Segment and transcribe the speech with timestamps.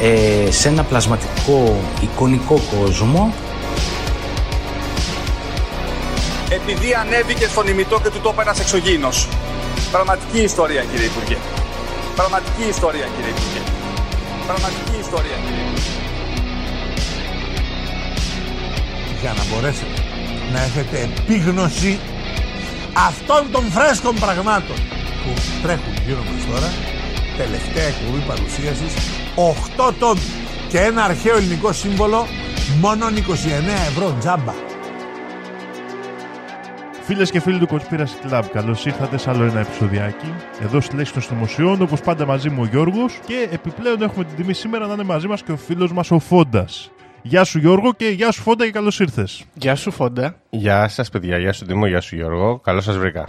[0.00, 3.34] ε, σε ένα πλασματικό εικονικό κόσμο.
[6.48, 9.28] Επειδή ανέβηκε στον ημιτό και του το ένας εξωγήινος.
[9.90, 11.36] Πραγματική ιστορία κύριε Υπουργέ.
[12.14, 13.60] Πραγματική ιστορία κύριε Υπουργέ.
[14.46, 15.94] Πραγματική ιστορία κύριε Υπουργέ.
[19.24, 19.98] για να μπορέσετε
[20.52, 21.98] να έχετε επίγνωση
[23.08, 24.76] αυτών των φρέσκων πραγμάτων
[25.22, 25.30] που
[25.62, 26.70] τρέχουν γύρω μας τώρα
[27.36, 28.92] τελευταία εκπομπή παρουσίασης
[29.36, 30.20] 8 τόμοι
[30.68, 32.26] και ένα αρχαίο ελληνικό σύμβολο
[32.80, 33.10] μόνο 29
[33.88, 34.52] ευρώ τζάμπα
[37.02, 40.34] Φίλες και φίλοι του Conspiracy Club, καλώς ήρθατε σε άλλο ένα επεισοδιάκι.
[40.60, 43.20] Εδώ στη λέξη των Συνωμοσιών, όπως πάντα μαζί μου ο Γιώργος.
[43.26, 46.18] Και επιπλέον έχουμε την τιμή σήμερα να είναι μαζί μας και ο φίλος μας ο
[46.18, 46.90] Φόντας.
[47.22, 49.44] Γεια σου Γιώργο και γεια σου Φόντα και καλώς ήρθες.
[49.54, 50.36] Γεια σου Φόντα.
[50.50, 51.38] Γεια σας, παιδιά.
[51.38, 52.58] Γεια σου Τίμο, γεια σου Γιώργο.
[52.58, 53.28] Καλώς σας βρήκα.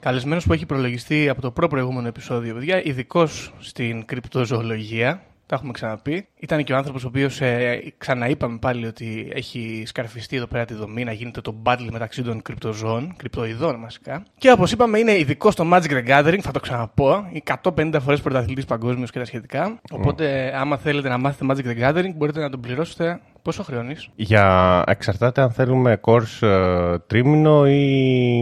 [0.00, 5.22] Καλεσμένος που έχει προλογιστεί από το προ-προηγούμενο επεισόδιο, παιδιά, ειδικός στην κρυπτοζωολογία.
[5.46, 6.26] Τα έχουμε ξαναπεί.
[6.38, 10.74] Ήταν και ο άνθρωπος ο οποίος ε, ξαναείπαμε πάλι ότι έχει σκαρφιστεί εδώ πέρα τη
[10.74, 14.22] δομή να γίνεται το battle μεταξύ των κρυπτοζώων, κρυπτοειδών βασικά.
[14.38, 17.30] Και όπως είπαμε, είναι ειδικό στο Magic the Gathering, θα το ξαναπώ.
[17.62, 19.80] 150 φορές πρωταθλητής παγκόσμιος και τα σχετικά.
[19.90, 23.20] Οπότε, άμα θέλετε να μάθετε Magic the Gathering, μπορείτε να τον πληρώσετε.
[23.46, 28.38] Πόσο χρεώνεις, Για εξαρτάται αν θέλουμε course ε, τρίμηνο ή,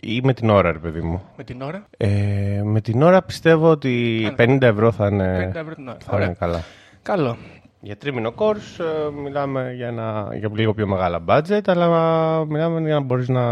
[0.00, 1.22] ή με την ώρα, ρε παιδί μου.
[1.36, 5.74] με την ώρα; Ε, με την ώρα πιστεύω ότι 50 ευρώ θα είναι, 50 ευρώ
[5.74, 5.96] την ώρα.
[6.00, 6.34] θα είναι Ωραία.
[6.38, 6.62] καλά.
[7.02, 7.36] Καλό.
[7.80, 11.86] Για τρίμηνο course ε, μιλάμε για, ένα, για λίγο πιο μεγάλα budget, αλλά
[12.44, 13.42] μιλάμε για να μπορείς να,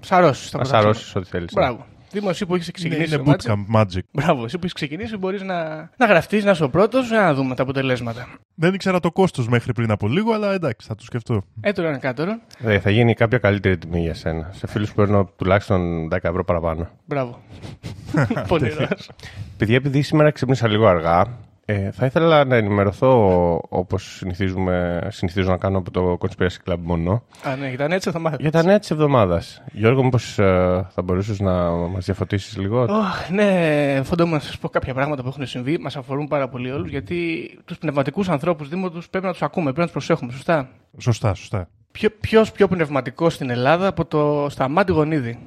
[0.00, 0.64] Σαρώσεις τα να πρωταθλήματα.
[0.64, 1.52] σαρώσεις ό,τι θέλεις.
[1.54, 1.84] Μπράβο.
[2.14, 3.14] Δήμο, εσύ που έχεις Είναι, ξεκινήσει.
[3.14, 3.50] είναι το Magic.
[3.50, 4.00] bootcamp magic.
[4.12, 5.64] Μπράβο, εσύ που έχεις ξεκινήσει μπορείς να,
[5.96, 8.26] να γραφτείς, να είσαι ο πρώτος, να δούμε τα αποτελέσματα.
[8.54, 11.42] Δεν ήξερα το κόστος μέχρι πριν από λίγο, αλλά εντάξει, θα το σκεφτώ.
[11.60, 12.38] Έτω ένα κάτωρο.
[12.64, 14.50] Ε, θα γίνει κάποια καλύτερη τιμή για σένα.
[14.52, 16.88] Σε φίλους που παίρνω τουλάχιστον 10 ευρώ παραπάνω.
[17.04, 17.40] Μπράβο.
[18.48, 18.86] Πονηρό.
[19.56, 23.12] Παιδιά, επειδή σήμερα ξύπνησα λίγο αργά, ε, θα ήθελα να ενημερωθώ
[23.68, 28.18] όπως συνηθίζουμε, συνηθίζω να κάνω από το Conspiracy Club μόνο Α, ναι, ήταν έτσι θα
[28.18, 28.42] μάθετε.
[28.42, 29.62] για τα νέα της εβδομάδας.
[29.72, 34.58] Γιώργο, μήπως ε, θα μπορούσες να μας διαφωτίσεις λίγο; Ωχ, ναι, φόντο μου να σας
[34.58, 35.78] πω κάποια πράγματα που έχουν συμβεί.
[35.78, 39.64] Μας αφορούν πάρα πολύ όλους γιατί τους πνευματικούς ανθρώπους Δήμο τους πρέπει να τους ακούμε,
[39.72, 40.32] πρέπει να τους προσέχουμε.
[40.32, 41.68] Σωστά; Σωστά, σωστά.
[42.20, 45.38] Ποιο πιο πνευματικός στην Ελλάδα από το Σταμάτη Γονίδη.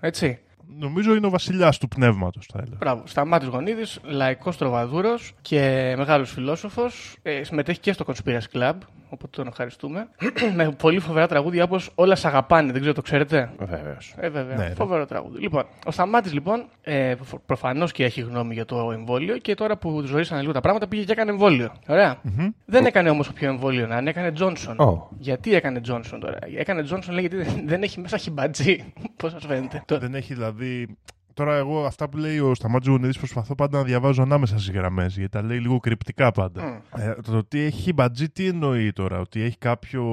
[0.00, 0.38] Έτσι;
[0.78, 2.76] Νομίζω είναι ο βασιλιάς του πνεύματος, θα έλεγα.
[2.76, 3.02] Μπράβο.
[3.06, 7.16] Σταμάτης Γονίδης, λαϊκός τροβαδούρος και μεγάλος φιλόσοφος.
[7.22, 8.74] Ε, συμμετέχει και στο Conspiracy Club,
[9.14, 10.08] οπότε τον ευχαριστούμε.
[10.56, 14.14] με πολύ φοβερά τραγούδια όπως Όλα σ' αγαπάνε, δεν ξέρω, το ξέρετε; Βεβαίως.
[14.18, 14.56] Ε, βέβαια.
[14.56, 14.74] Ναι, ρε.
[14.74, 15.40] Φοβερό τραγούδι.
[15.40, 17.14] Λοιπόν, ο Σταμάτης λοιπόν ε,
[17.46, 21.04] προφανώς και έχει γνώμη για το εμβόλιο και τώρα που ζωήσανε λίγο τα πράγματα πήγε
[21.04, 21.72] και έκανε εμβόλιο.
[21.88, 22.16] Ωραία.
[22.64, 24.76] Δεν έκανε όμως όποιο εμβόλιο να είναι, έκανε Johnson.
[24.86, 25.08] Ω.
[25.18, 28.92] Γιατί έκανε Johnson τώρα; Έκανε Johnson λέει γιατί δεν- δεν έχει μέσα χιμπατζή.
[29.16, 30.96] Πώς σας φαίνεται; Το- Δεν έχει δηλαδή.
[31.34, 35.16] Τώρα, εγώ αυτά που λέει ο Σταμάτζη Γονίδη προσπαθώ πάντα να διαβάζω ανάμεσα στις γραμμές,
[35.16, 36.82] γιατί τα λέει λίγο κρυπτικά πάντα.
[36.96, 40.04] Ε, το ότι έχει μπατζή, τι εννοεί τώρα, ότι έχει κάποιο,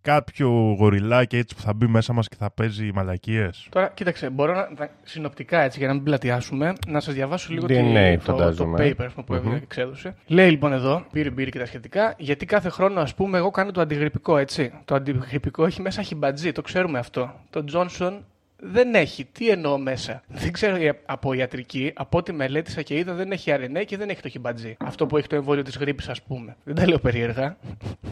[0.00, 4.54] κάποιο γοριλάκι έτσι που θα μπει μέσα μας και θα παίζει μαλακίες; Τώρα, κοίταξε, μπορώ
[4.54, 8.32] να, να- συνοπτικά έτσι για να μην πλατιάσουμε, να σας διαβάσω λίγο DNA τη- το,
[8.32, 8.94] το φαντάζομαι.
[8.98, 10.14] paper που έβγαλε και εξέδωσε.
[10.26, 13.70] Λέει λοιπόν εδώ, πήρε μπύρι και τα σχετικά, γιατί κάθε χρόνο, ας πούμε, εγώ κάνω
[13.70, 14.72] το αντιγρυπικό, έτσι.
[14.84, 17.34] Το αντιγρυπικό έχει μέσα χιμπατζή, το ξέρουμε αυτό.
[17.50, 18.18] Το Johnson
[18.62, 19.24] δεν έχει.
[19.24, 20.22] Τι εννοώ μέσα.
[20.28, 24.08] Δεν ξέρω η- από ιατρική, από ό,τι μελέτησα και είδα, δεν έχει RNA και δεν
[24.08, 24.76] έχει το χιμπατζή.
[24.80, 26.56] Αυτό που έχει το εμβόλιο της γρήπης, ας πούμε.
[26.64, 27.56] Δεν τα λέω περίεργα.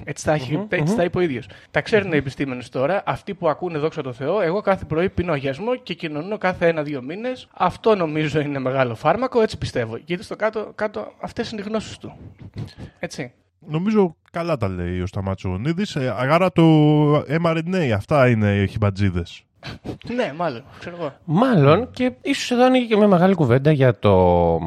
[0.05, 1.47] Έτσι τα, έχει, έτσι τα είπε ο ίδιος.
[1.71, 3.03] Τα ξέρουν οι επιστήμονες τώρα.
[3.07, 7.03] Αυτοί που ακούνε δόξα τω Θεώ, εγώ κάθε πρωί πίνω αγιασμό και κοινωνώ κάθε ένα-δύο
[7.03, 7.49] μήνες.
[7.55, 9.99] Αυτό νομίζω είναι μεγάλο φάρμακο, έτσι πιστεύω.
[10.05, 12.17] Γιατί στο κάτω, κάτω αυτές είναι οι γνώσεις του.
[12.99, 13.33] Έτσι.
[13.67, 15.85] Νομίζω καλά τα λέει ο Σταμάτζη Γονίδη.
[15.95, 16.63] Ε, άρα το
[17.19, 19.43] mRNA, αυτά είναι οι χιμπατζίδες.
[20.15, 21.13] Ναι, μάλλον, ξέρω εγώ.
[21.25, 24.59] Μάλλον και ίσως εδώ ανοίγει και μια μεγάλη κουβέντα για, το,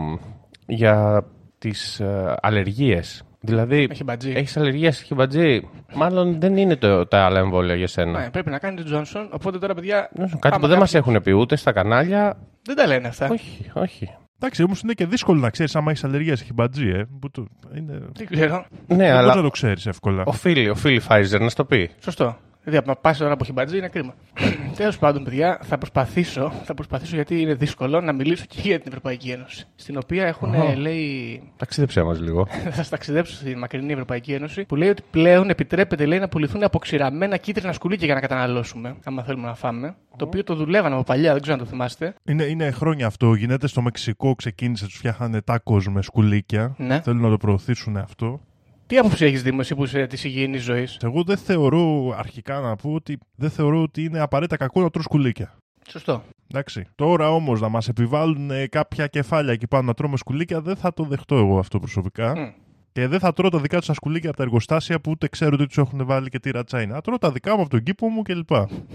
[0.68, 1.24] για
[1.58, 3.24] τις ε, αλλεργίες.
[3.44, 4.32] Δηλαδή, Έχει μπατζή.
[4.36, 8.20] έχεις αλλεργία σε χιμπατζή, μάλλον δεν είναι το, τα άλλα εμβόλια για σένα.
[8.20, 9.28] Ναι, πρέπει να κάνει τον Johnson.
[9.32, 10.10] Οπότε τώρα, παιδιά.
[10.18, 12.38] Κάτι άμα που δεν μας κάποιος- έχουν πει ούτε στα κανάλια.
[12.64, 13.28] Δεν τα λένε αυτά.
[13.32, 14.10] Όχι, όχι.
[14.40, 17.04] Εντάξει, όμως είναι και δύσκολο να ξέρεις άμα έχεις αλλεργία σε χιμπατζή, ε.
[17.22, 17.46] Που το,
[17.78, 18.00] είναι...
[18.14, 18.56] Δεν ξέρω.
[18.56, 20.24] Ναι, Δεν μπορεί αλλά να το ξέρεις εύκολα.
[20.26, 21.90] οφείλει, οφείλει η Pfizer να στο πει.
[22.00, 22.38] Σωστό.
[22.64, 24.14] Δηλαδή, να πας ώρα που έχει μπατζή είναι κρίμα.
[24.78, 28.88] Τέλος πάντων, παιδιά, θα προσπαθήσω, θα προσπαθήσω γιατί είναι δύσκολο να μιλήσω και για την
[28.88, 29.68] Ευρωπαϊκή Ένωση.
[29.76, 30.74] Στην οποία έχουν, Ω.
[30.78, 31.42] λέει.
[31.58, 32.48] Ταξίδεψέ μας λίγο.
[32.64, 36.64] θα σας ταξιδέψω στη μακρινή Ευρωπαϊκή Ένωση, που λέει ότι πλέον επιτρέπεται λέει, να πουληθούν
[36.64, 39.96] αποξηραμένα κίτρινα σκουλίκια για να καταναλώσουμε, άμα θέλουμε να φάμε.
[40.18, 42.14] Το οποίο το δουλεύαν από παλιά, δεν ξέρω αν το θυμάστε.
[42.24, 43.34] Είναι, είναι χρόνια αυτό.
[43.34, 46.76] Γίνεται στο Μεξικό, ξεκίνησε, τους φτιάχνανε τάκος με σκουλίκια.
[46.78, 47.02] Ναι.
[47.02, 48.42] Θέλουν να το προωθήσουν αυτό.
[48.92, 52.76] Τι άποψη έχεις Δήμος, εσύ που είσαι της υγιεινής ζωής; Εγώ δεν θεωρώ, αρχικά να
[52.76, 55.58] πω, ότι δεν θεωρώ ότι είναι απαραίτητα κακό να τρως σκουλίκια.
[55.88, 56.24] Σωστό.
[56.48, 56.88] Εντάξει.
[56.96, 60.94] Τώρα όμως να μας επιβάλλουν ε, κάποια κεφάλια εκεί πάνω να τρώμε σκουλίκια, δεν θα
[60.94, 62.38] το δεχτώ εγώ αυτό προσωπικά.
[62.38, 62.50] Μμ.
[62.94, 65.52] Και δεν θα τρώω τα δικά τους τα σκουλίκια από τα εργοστάσια που ούτε ξέρω
[65.54, 66.94] ότι τους έχουν βάλει και τι ρατσα είναι.
[66.94, 68.50] Θα τρώω τα δικά μου από τον κήπο μου κλπ.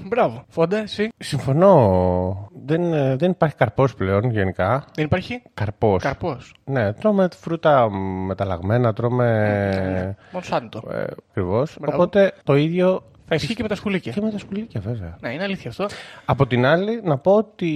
[0.07, 0.45] Μπράβο.
[0.49, 1.09] Φόντα, εσύ.
[1.19, 2.49] Συμφωνώ.
[2.67, 4.85] Δεν, ε, δεν υπάρχει καρπός πλέον γενικά.
[4.95, 6.03] Δεν υπάρχει; Καρπός.
[6.03, 6.55] καρπός.
[6.65, 7.91] Ναι, τρώμε φρούτα
[8.27, 10.17] μεταλλαγμένα, τρώμε.
[10.33, 10.83] Μονσάντο.
[10.91, 11.77] Ε, Ακριβώς.
[11.81, 11.97] Μπράβο.
[11.97, 14.13] Οπότε το ίδιο Θα ισχύει και με τα σκουλίκια.
[14.13, 15.17] και με τα σκουλίκια, βέβαια.
[15.21, 15.87] Ναι, είναι αλήθεια αυτό.
[16.25, 17.67] Από την άλλη, να πω ότι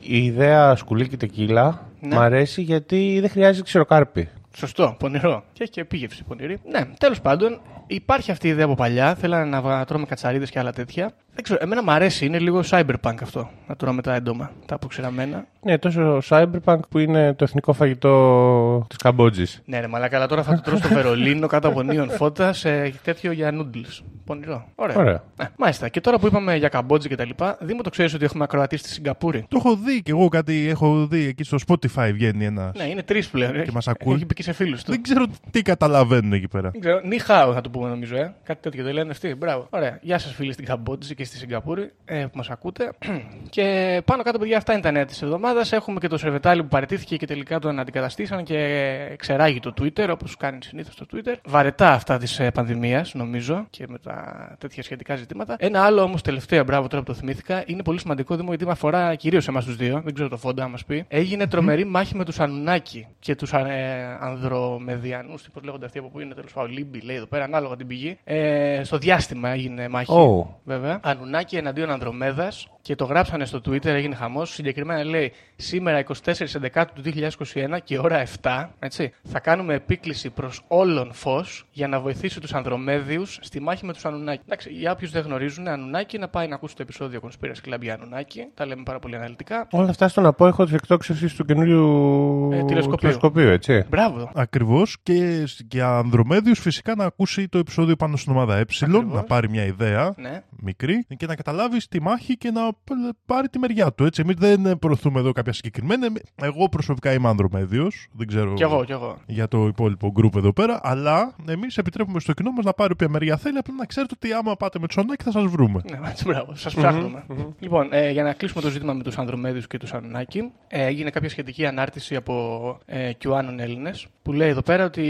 [0.00, 2.14] η ιδέα σκουλίκι τεκίλα Ναι.
[2.16, 4.28] μ' αρέσει γιατί δεν χρειάζεται ξηροκάρπι.
[4.58, 5.44] Σωστό, πονηρό.
[5.52, 6.58] Και έχει και επίγευση πονηρή.
[6.70, 9.14] Ναι, τέλος πάντων, υπάρχει αυτή η ιδέα από παλιά.
[9.14, 11.10] Θέλανε να βα- τρώμε κατσαρίδες και άλλα τέτοια.
[11.34, 13.50] Δεν ξέρω, εμένα μου αρέσει, είναι λίγο cyberpunk αυτό.
[13.66, 15.46] Να τρώμε τα έντομα, τα αποξηραμένα.
[15.62, 19.62] Ναι, τόσο cyberpunk που είναι το εθνικό φαγητό της Καμπότζης.
[19.64, 22.88] Ναι, ρε μαλάκα, αλλά τώρα θα το τρώω στο Βερολίνο κάτω από νίον φώτα σε
[23.02, 24.02] τέτοιο για noodles.
[24.26, 24.66] Πονηρό.
[24.74, 24.96] Ωραία.
[24.96, 25.22] Ωραία.
[25.36, 25.88] Ναι, μάλιστα.
[25.88, 28.80] Και τώρα που είπαμε για Καμπότζη και τα λοιπά, Δήμο το ξέρεις ότι έχουμε ακροατής
[28.80, 32.72] στη Σιγκαπούρη; Το έχω δει και εγώ κάτι, έχω δει εκεί στο Spotify βγαίνει ένας.
[32.76, 33.54] Ναι, είναι τρεις πλέον.
[33.54, 34.14] Έχει- μας ακούει.
[34.14, 34.90] Έχει πει και σε φίλους του.
[34.90, 36.70] Δεν ξέρω τι καταλαβαίνουν εκεί πέρα.
[36.70, 37.00] Δεν ξέρω.
[37.04, 38.34] Nǐ hǎo θα το πούμε νομίζω, ε.
[38.42, 39.34] Κάτι τέτοιο δεν λένε αυτοί.
[39.34, 39.66] Μπράβο.
[39.70, 39.98] Ωραία.
[40.02, 42.90] Γεια σας, φίλοι στην Καμπότζη και στη Σιγκαπούρη ε, που μας ακούτε.
[43.54, 45.72] και πάνω κάτω, παιδιά, αυτά είναι τα νέα της εβδομάδας.
[45.72, 50.36] Έχουμε και το Σερβετάλη που παραιτήθηκε και τελικά τον αντικαταστήσαν και εξερράγη το Twitter, όπως
[50.36, 51.34] κάνει συνήθως το Twitter.
[51.46, 54.15] Βαρετά αυτά της ε, πανδημίας, νομίζω, και με τα
[54.58, 55.56] τέτοια σχετικά ζητήματα.
[55.58, 58.70] Ένα άλλο όμως τελευταίο, μπράβο τώρα που το θυμήθηκα, είναι πολύ σημαντικό, Δήμο γιατί με
[58.70, 60.00] αφορά κυρίως εμάς τους δύο.
[60.04, 61.04] Δεν ξέρω το φόντα να μας πει.
[61.08, 66.08] Έγινε τρομερή μάχη με τους Ανουνάκι και τους ε, Ανδρομεδιανούς, τι πώ λέγονται αυτοί από
[66.08, 66.70] πού είναι τέλος πάντων.
[66.70, 68.18] Λίμπι λέει εδώ πέρα, ανάλογα την πηγή.
[68.24, 70.12] Ε, στο διάστημα έγινε μάχη.
[70.14, 70.46] Oh.
[70.64, 71.00] Βέβαια.
[71.02, 74.50] Ανουνάκι εναντίον Ανδρομέδας και το γράψανε στο Twitter, έγινε χαμός.
[74.50, 77.10] Συγκεκριμένα λέει σήμερα 24 Δεκάτου του
[77.54, 82.54] 2021 και ώρα 7, έτσι, θα κάνουμε επίκληση προς όλων φως για να βοηθήσει τους
[82.54, 84.42] Ανδρομέδιους στη μάχη με τους Ανουνάκη.
[84.44, 87.94] Εντάξει, για όποιους δεν γνωρίζουν, Ανουνάκη να πάει να ακούσει το επεισόδιο Conspiracy Club για
[87.94, 88.46] Ανουνάκη.
[88.54, 89.66] Τα λέμε πάρα πολύ αναλυτικά.
[89.70, 92.96] Όλα αυτά στον απόϊχο της εκτόξευσης του καινούριου Ε, τηλεσκοπίου.
[92.96, 93.84] τηλεσκοπίου, έτσι.
[93.88, 94.30] Μπράβο.
[94.34, 99.04] Ακριβώς και για Ανδρομέδιους φυσικά να ακούσει το επεισόδιο πάνω στην ομάδα Ε, Ακριβώς.
[99.14, 100.42] να πάρει μια ιδέα Ναι.
[100.62, 104.04] μικρή και να καταλάβει τη μάχη και να π- πάρει τη μεριά του.
[104.04, 104.20] Έτσι.
[104.20, 106.06] Εμείς δεν προωθούμε εδώ κάποια συγκεκριμένη.
[106.42, 108.06] Εγώ προσωπικά είμαι Ανδρομέδιος.
[108.12, 109.18] Δεν ξέρω Κι εγώ, κι εγώ.
[109.26, 110.80] για το υπόλοιπο γκρουπ εδώ πέρα.
[110.82, 113.58] Αλλά εμείς επιτρέπουμε στο κοινό μας να πάρει όποια μεριά θέλει.
[113.58, 115.80] Απλά να ξέρετε ότι άμα πάτε με τσονάκι θα σας βρούμε.
[115.90, 116.54] Ναι, έτσι, μπράβο.
[116.54, 117.24] Σας ψαχνουμε
[117.58, 121.10] Λοιπόν, ε, για να κλείσουμε το ζήτημα με τους Ανδρομέδιους και τους Ανουνάκη, ε, έγινε
[121.10, 125.04] κάποια σχετική ανάρτηση από ε, QAnon Έλληνες που λέει εδώ πέρα ότι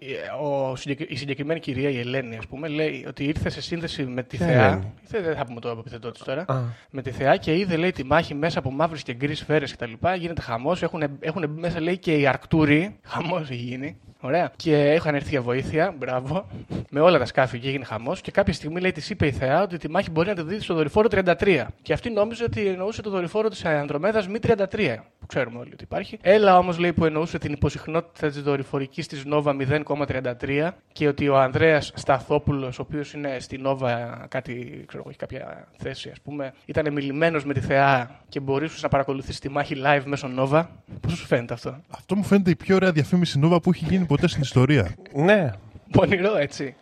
[0.00, 4.04] ε, ο, συγκεκ- η συγκεκριμένη κυρία, η Ελένη, ας πούμε, λέει ότι ήρθε σε σύνδεση
[4.04, 4.66] με τη Ποια Θεά.
[4.66, 6.44] Ελένη; Δεν δεν θα πούμε το επιθετό της τώρα.
[6.48, 6.58] Α.
[6.90, 9.92] Με τη Θεά και είδε, λέει, τη μάχη μέσα από μαύρες και γκρις σφαίρες κτλ.
[10.18, 10.82] Γίνεται χαμός.
[10.82, 12.98] Έχουν, έχουν μπει μέσα, λέει, και οι Αρκτούροι.
[13.02, 13.96] Χαμός έχει γίνει.
[14.22, 14.52] Ωραία.
[14.56, 16.46] Και είχαν έρθει για βοήθεια, μπράβο,
[16.90, 18.20] με όλα τα σκάφη και έγινε χαμός.
[18.20, 20.60] Και κάποια στιγμή λέει, της είπε η Θεά ότι τη μάχη μπορεί να τη δει
[20.60, 21.66] στο δορυφόρο 33.
[21.82, 25.84] Και αυτή νόμιζε ότι εννοούσε το δορυφόρο της Ανδρομέδας μη 33, που ξέρουμε όλοι ότι
[25.84, 26.18] υπάρχει.
[26.22, 31.38] Έλα όμως λέει που εννοούσε την υποσυχνότητα της δορυφορικής της Νόβα 0,33 και ότι ο
[31.38, 36.52] Ανδρέας Σταθόπουλος, ο οποίος είναι στη Νόβα κάτι, ξέρω εγώ, έχει κάποια θέση ας πούμε,
[36.64, 40.70] ήταν μιλημένος με τη Θεά και μπορούσε να παρακολουθήσει τη μάχη live μέσω Νόβα.
[41.00, 44.04] Πώς σου φαίνεται αυτό; Αυτό μου φαίνεται η πιο ωραία διαφήμιση Νόβα που έχει γίνει
[44.04, 44.94] ποτέ στην ιστορία.
[45.14, 45.50] Ναι.
[45.92, 46.74] Πονηρό έτσι.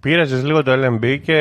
[0.00, 1.36] Πείραζες λίγο το LNB και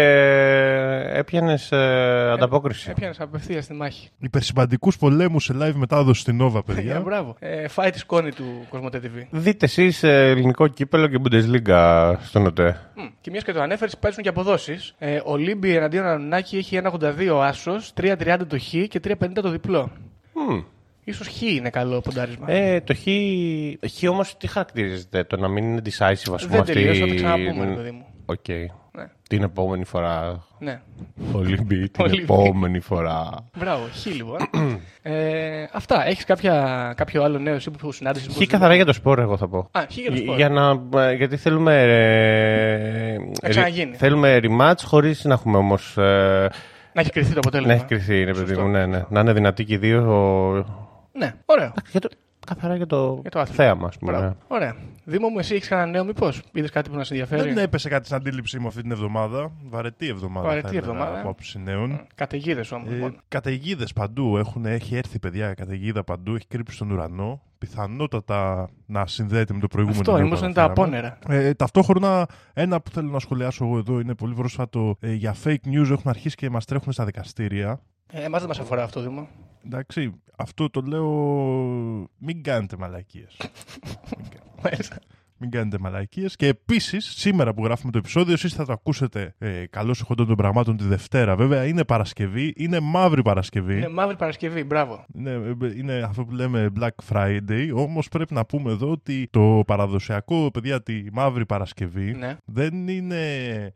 [1.13, 2.89] έπιανες ε, ανταπόκριση.
[2.89, 4.09] Έπιανε απευθείας στη μάχη.
[4.19, 6.99] Υπερσυμπαντικούς πολέμους σε live μετάδοση στην Νόβα, Ε, παιδιά.
[7.01, 7.35] μπράβο.
[7.39, 9.27] Ε, φάει τη σκόνη του Cosmote TV.
[9.29, 12.79] Δείτε εσείς ε, ελληνικό κύπελλο και Bundesliga στον ΟΤΕ.
[12.95, 13.05] Μμ.
[13.21, 14.95] Και μιας και το ανέφερες, παίζουν και αποδόσεις.
[14.97, 19.91] Ε, ο Λίμπι εναντίον Ανουνάκι έχει 1,82 άσος, 3,30 το χ και 3,50 το διπλό.
[20.33, 20.59] Μμ.
[21.13, 22.51] Σω χ είναι καλό ποντάρισμα.
[22.51, 23.03] Ε, το χ,
[23.79, 26.73] το χ όμως τι χαρακτηρίζεται, το να μην είναι decisive ας πούμε Δεν αυτή...
[26.73, 28.05] τελείωσε, θα το ξαναπούμε, ρε παιδί μου.
[28.25, 28.47] Οκ.
[28.97, 29.03] Ναι.
[29.29, 30.81] Την επόμενη φορά, ναι.
[31.31, 32.21] Ολυμπή, την Ολυμπή.
[32.23, 33.29] επόμενη φορά.
[33.57, 34.37] Μπράβο, χ λοιπόν.
[35.01, 36.07] ε, αυτά.
[36.07, 36.23] Έχεις
[36.95, 38.35] κάποιο άλλο νέο εσύ που συνάντησες.
[38.35, 39.69] Χ καθαρά για το σπόρο εγώ θα πω.
[39.71, 40.35] Α, χ για το σπόρο.
[40.37, 43.95] Για να, ε, γιατί θέλουμε, ε, Να ξαναγίνει.
[43.95, 45.97] θέλουμε rematch χωρίς να έχουμε όμως...
[45.97, 46.49] ε,
[46.93, 47.73] Να έχει κρυθεί το αποτέλεσμα.
[47.73, 48.61] να έχει κρυθεί, ρε παιδί Σωστό.
[48.61, 49.03] μου, ναι, ναι.
[49.09, 50.84] Να είναι δυνατοί και οι δύο.
[51.17, 51.73] Ναι, ωραίο.
[51.91, 52.09] Για το,
[52.45, 53.63] Καθαρά για το, Για το άθλημα.
[53.63, 54.11] θέαμα, ας πούμε.
[54.11, 54.35] Μπράβο.
[54.47, 54.75] Ωραία.
[55.03, 57.89] Δήμο μου, εσύ έχεις κανένα νέο, μήπως; Είδες κάτι που να σε ενδιαφέρει; Δεν έπεσε
[57.89, 59.51] κάτι στην αντίληψή μου αυτή την εβδομάδα.
[59.69, 60.47] Βαρετή εβδομάδα.
[60.47, 61.19] Βαρετή θα έλεγα, εβδομάδα.
[61.19, 62.07] Από άποψη νέων.
[62.15, 62.89] Καταιγίδες όμως.
[62.93, 64.37] Ε, καταιγίδες παντού.
[64.37, 66.35] Έχουν, έχει έρθει παιδιά καταιγίδα παντού.
[66.35, 67.41] Έχει κρύψει στον ουρανό.
[67.57, 70.01] Πιθανότατα να συνδέεται με το προηγούμενο.
[70.01, 70.97] Αυτό, βίντεο μήπω που είναι τα αναφέραμε.
[70.97, 71.39] απόνερα.
[71.47, 74.97] Ε, ταυτόχρονα, ένα που θέλω να σχολιάσω εγώ εδώ είναι πολύ πρόσφατο.
[74.99, 77.79] Ε, για fake news έχουν αρχίσει και μας τρέχουν στα δικαστήρια.
[78.11, 79.27] Ε, Εμάς δεν μας αφορά αυτό, Δήμο.
[79.65, 81.09] Εντάξει, αυτό το λέω.
[82.17, 83.37] Μην κάνετε μαλακίες.
[84.63, 84.97] Μάλιστα.
[85.37, 86.35] Μην κάνετε μαλακίες.
[86.35, 90.35] Και επίσης, σήμερα που γράφουμε το επεισόδιο, εσείς θα το ακούσετε ε, καλώς εχόντων των
[90.35, 91.35] πραγμάτων τη Δευτέρα.
[91.35, 93.77] Βέβαια, είναι Παρασκευή, είναι μαύρη Παρασκευή.
[93.77, 95.05] Είναι μαύρη Παρασκευή, μπράβο.
[95.13, 97.69] Είναι, ε, είναι αυτό που λέμε Black Friday.
[97.75, 102.37] Όμως πρέπει να πούμε εδώ ότι το παραδοσιακό, παιδιά, τη μαύρη Παρασκευή Ναι.
[102.45, 103.19] δεν είναι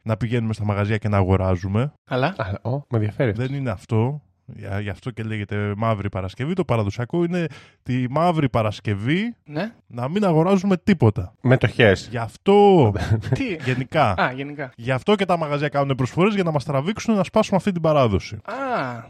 [0.04, 1.94] να πηγαίνουμε στα μαγαζιά και να αγοράζουμε.
[2.08, 2.36] Αλλά.
[2.38, 3.32] Α, ο, με ενδιαφέρει.
[3.32, 4.22] Δεν είναι αυτό.
[4.56, 6.54] Για- Γι' αυτό και λέγεται Μαύρη Παρασκευή.
[6.54, 7.46] Το παραδοσιακό είναι
[7.84, 9.72] τη Μαύρη Παρασκευή Ναι.
[9.88, 11.34] να μην αγοράζουμε τίποτα.
[11.42, 11.96] Μετοχέ.
[12.10, 12.92] Γι' αυτό
[13.38, 14.14] Τι; γενικά.
[14.22, 14.72] Α, γενικά.
[14.76, 17.82] Γι' αυτό και τα μαγαζιά κάνουν προσφορές για να μας τραβήξουν να σπάσουμε αυτή την
[17.82, 18.36] παράδοση.
[18.36, 18.54] Α,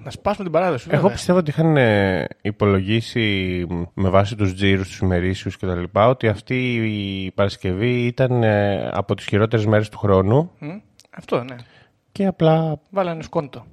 [0.04, 0.88] να σπάσουμε την παράδοση.
[0.92, 1.16] Εγώ βέβαια.
[1.16, 6.08] πιστεύω ότι είχαν ε, υπολογίσει μ, με βάση τους τζίρους, τους ημερήσιους και τα λοιπά
[6.08, 10.70] ότι αυτή η Παρασκευή ήταν ε, από τις χειρότερες μέρες του χρόνου Μμ,
[11.18, 11.56] Αυτό, ναι.
[12.12, 13.66] και απλά Βάλανε σκόντο.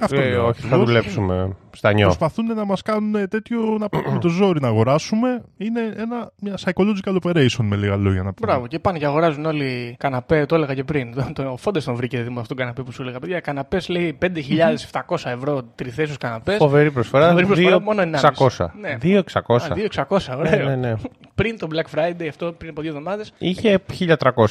[0.00, 0.86] Αυτό ε, λέω όχι, θα ακριβώς.
[0.86, 2.06] δουλέψουμε στα νιώ.
[2.06, 5.42] Προσπαθούν να μας κάνουν τέτοιο να με το ζόρι να αγοράσουμε.
[5.56, 8.52] Είναι ένα, μια psychological operation με λίγα λόγια να πούμε.
[8.52, 11.14] Μπράβο, και πάνε και αγοράζουν όλοι καναπέ, το έλεγα και πριν.
[11.14, 13.18] Το, το, ο Φόντες τον βρήκε δήμο αυτόν τον καναπέ που σου έλεγα.
[13.18, 16.56] Παιδιά, καναπές λέει 5.700 ευρώ τριθέσιου καναπές.
[16.56, 17.28] Φοβερή προσφορά.
[17.28, 18.48] Φοβερή προσφορά, δύο μόνο 1,5.
[18.58, 18.66] 600.
[18.80, 18.98] Ναι.
[19.02, 19.20] 2.600.
[19.46, 20.56] Α, 2.600, ωραίο.
[20.56, 20.94] Ναι, ναι, ναι.
[21.34, 23.32] Πριν το Black Friday, αυτό πριν από δύο εβδομάδες.
[23.38, 24.06] Είχε 1.300.
[24.08, 24.46] 1.300,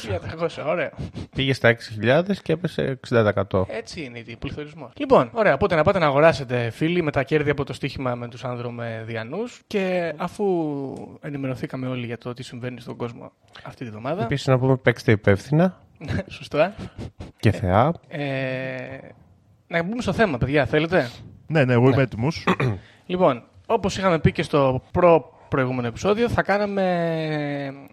[0.66, 0.90] ωραίο.
[1.36, 3.32] Πήγε στα 6.000 και έπεσε 60%.
[3.66, 4.90] Έτσι είναι η πληθωρισμός.
[4.96, 5.54] Λοιπόν, ωραία.
[5.54, 9.62] Οπότε να πάτε να αγοράσετε φίλοι με τα κέρδη από το στοίχημα με τους ανδρομεδιανούς.
[9.66, 10.44] Και αφού
[11.20, 13.32] ενημερωθήκαμε όλοι για το τι συμβαίνει στον κόσμο
[13.64, 14.22] αυτή τη βδομάδα.
[14.22, 15.78] Επίσης να πούμε παίξτε υπεύθυνα
[16.36, 16.74] Σωστά.
[17.38, 17.92] και θεά.
[18.08, 18.98] Ε,
[19.66, 21.10] να μπούμε στο θέμα, παιδιά, θέλετε;
[21.46, 22.46] Ναι, ναι, εγώ είμαι έτοιμος.
[23.06, 26.84] Λοιπόν, όπως είχαμε πει και στο προ προηγούμενο επεισόδιο, θα κάναμε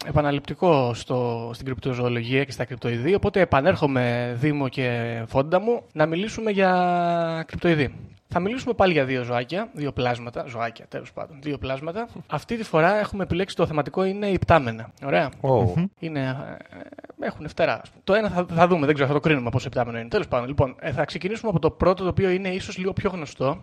[0.05, 3.13] επαναληπτικό στο, στην κρυπτοζωολογία και στα κρυπτοειδή.
[3.13, 7.93] Οπότε επανέρχομαι Δήμο και Φόντα μου να μιλήσουμε για κρυπτοειδή.
[8.27, 12.07] Θα μιλήσουμε πάλι για δύο ζωάκια, δύο πλάσματα, ζωάκια τέλος πάντων, δύο πλάσματα.
[12.27, 14.91] Αυτή τη φορά έχουμε επιλέξει το θεματικό είναι υπτάμενα.
[15.05, 15.29] Ωραία.
[15.41, 16.19] Ω, Είναι,
[17.19, 17.73] ε, έχουν φτερά.
[17.81, 18.01] ας πούμε.
[18.03, 20.07] Το ένα θα, θα δούμε, δεν ξέρω, θα το κρίνουμε πόσο υπτάμενο είναι.
[20.07, 23.09] Τέλος πάντων, λοιπόν, ε, θα ξεκινήσουμε από το πρώτο, το οποίο είναι ίσως λίγο πιο
[23.09, 23.61] γνωστό.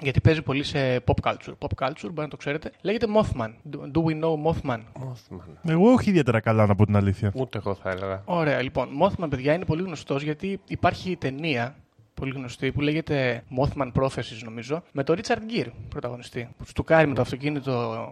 [0.00, 1.54] Γιατί παίζει πολύ σε pop culture.
[1.58, 2.70] Pop culture, μπορεί να το ξέρετε.
[2.80, 3.50] Λέγεται Mothman.
[3.70, 4.78] Do, do we know Mothman?
[4.78, 5.54] Mothman.
[5.68, 7.32] εγώ όχι ιδιαίτερα καλά να πω την αλήθεια.
[7.34, 8.22] Ούτε εγώ θα έλεγα.
[8.24, 8.88] Ωραία, λοιπόν.
[9.02, 11.76] Mothman, παιδιά, είναι πολύ γνωστός γιατί υπάρχει ταινία
[12.14, 16.48] πολύ γνωστή που λέγεται Mothman Prophecies, νομίζω, με τον Richard Gere πρωταγωνιστή.
[16.58, 18.10] Που στουκάρει με το αυτοκίνητο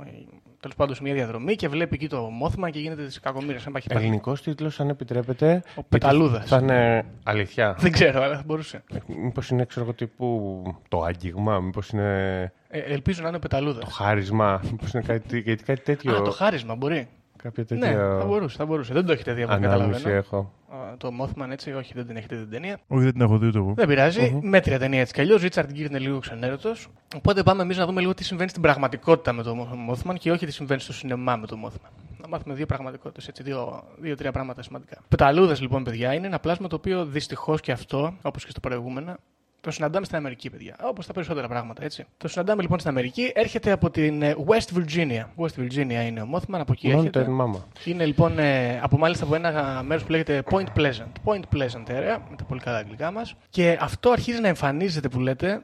[0.64, 3.66] τέλος πάντων σε μια διαδρομή και βλέπει εκεί το Mothman και γίνεται της κακομοίρας.
[3.88, 5.62] Ελληνικός τίτλος, αν επιτρέπετε.
[5.74, 6.48] Ο Πεταλούδας.
[6.48, 7.76] Θα είναι αλήθεια.
[7.78, 8.82] Δεν ξέρω, αλλά θα μπορούσε.
[9.06, 13.84] Μήπως είναι, ξέρω εγώ, τύπου το άγγιγμα, μήπως είναι Ε, ελπίζω να είναι ο Πεταλούδας.
[13.84, 16.16] το χάρισμα, μήπως είναι κάτι, γιατί κάτι τέτοιο.
[16.16, 17.08] Α, το χάρισμα μπορεί.
[17.44, 18.92] Κάποια Ναι, τέτοια θα μπορούσε, θα μπορούσε.
[18.92, 20.16] Δεν το έχετε δει από ό,τι ανάμνηση καταλαβαίνω.
[20.16, 20.52] έχω.
[20.92, 22.78] Α, Το Mothman έτσι, όχι, δεν την έχετε δει την ταινία.
[22.88, 23.72] Όχι, δεν την έχω δει ούτε εγώ.
[23.76, 24.38] Δεν πειράζει.
[24.42, 25.42] Μέτρια ταινία έτσι κι αλλιώς.
[25.42, 26.88] Ρίτσαρντ Γκίρ είναι λίγο ξενέρωτος.
[27.16, 30.46] Οπότε πάμε εμείς να δούμε λίγο τι συμβαίνει στην πραγματικότητα με το Mothman και όχι
[30.46, 31.90] τι συμβαίνει στο σινεμά με το Mothman.
[32.22, 34.96] Να μάθουμε δύο πραγματικότητες, έτσι, δύο- δύο-τρία πράγματα σημαντικά.
[35.08, 39.16] Πεταλούδες λοιπόν, παιδιά, είναι ένα πλάσμα το οποίο δυστυχώς και αυτό, όπως και στο προηγούμενο,
[39.64, 40.76] το συναντάμε στην Αμερική, παιδιά.
[40.82, 42.06] Όπως τα περισσότερα πράγματα, έτσι.
[42.16, 43.32] Το συναντάμε λοιπόν στην Αμερική.
[43.34, 45.24] Έρχεται από την ε, West Virginia.
[45.36, 47.26] West Virginia είναι ο Mothman, από εκεί έρχεται.
[47.28, 47.60] Mountain Mama.
[47.84, 51.12] Είναι λοιπόν ε, από μάλιστα από ένα μέρος που λέγεται Point Pleasant.
[51.24, 53.34] Point Pleasant area, με τα πολύ καλά αγγλικά μας.
[53.50, 55.62] Και αυτό αρχίζει να εμφανίζεται που λέτε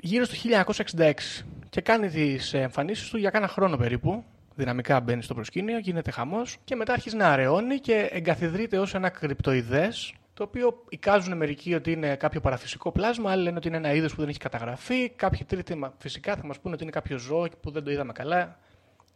[0.00, 0.34] γύρω στο
[0.96, 1.12] 1966.
[1.70, 4.24] Και κάνει τις εμφανίσεις του για κάνα χρόνο περίπου.
[4.54, 9.08] Δυναμικά μπαίνει στο προσκήνιο, γίνεται χαμός και μετά αρχίζει να αραιώνει και εγκαθιδρύεται ως ένα
[9.08, 10.14] κρυπτοειδές.
[10.40, 14.14] Το οποίο εικάζουν μερικοί ότι είναι κάποιο παραφυσικό πλάσμα, άλλοι λένε ότι είναι ένα είδος
[14.14, 15.08] που δεν έχει καταγραφεί.
[15.08, 18.12] Κάποιοι τρίτοι μα- φυσικά θα μας πούνε ότι είναι κάποιο ζώο που δεν το είδαμε
[18.12, 18.56] καλά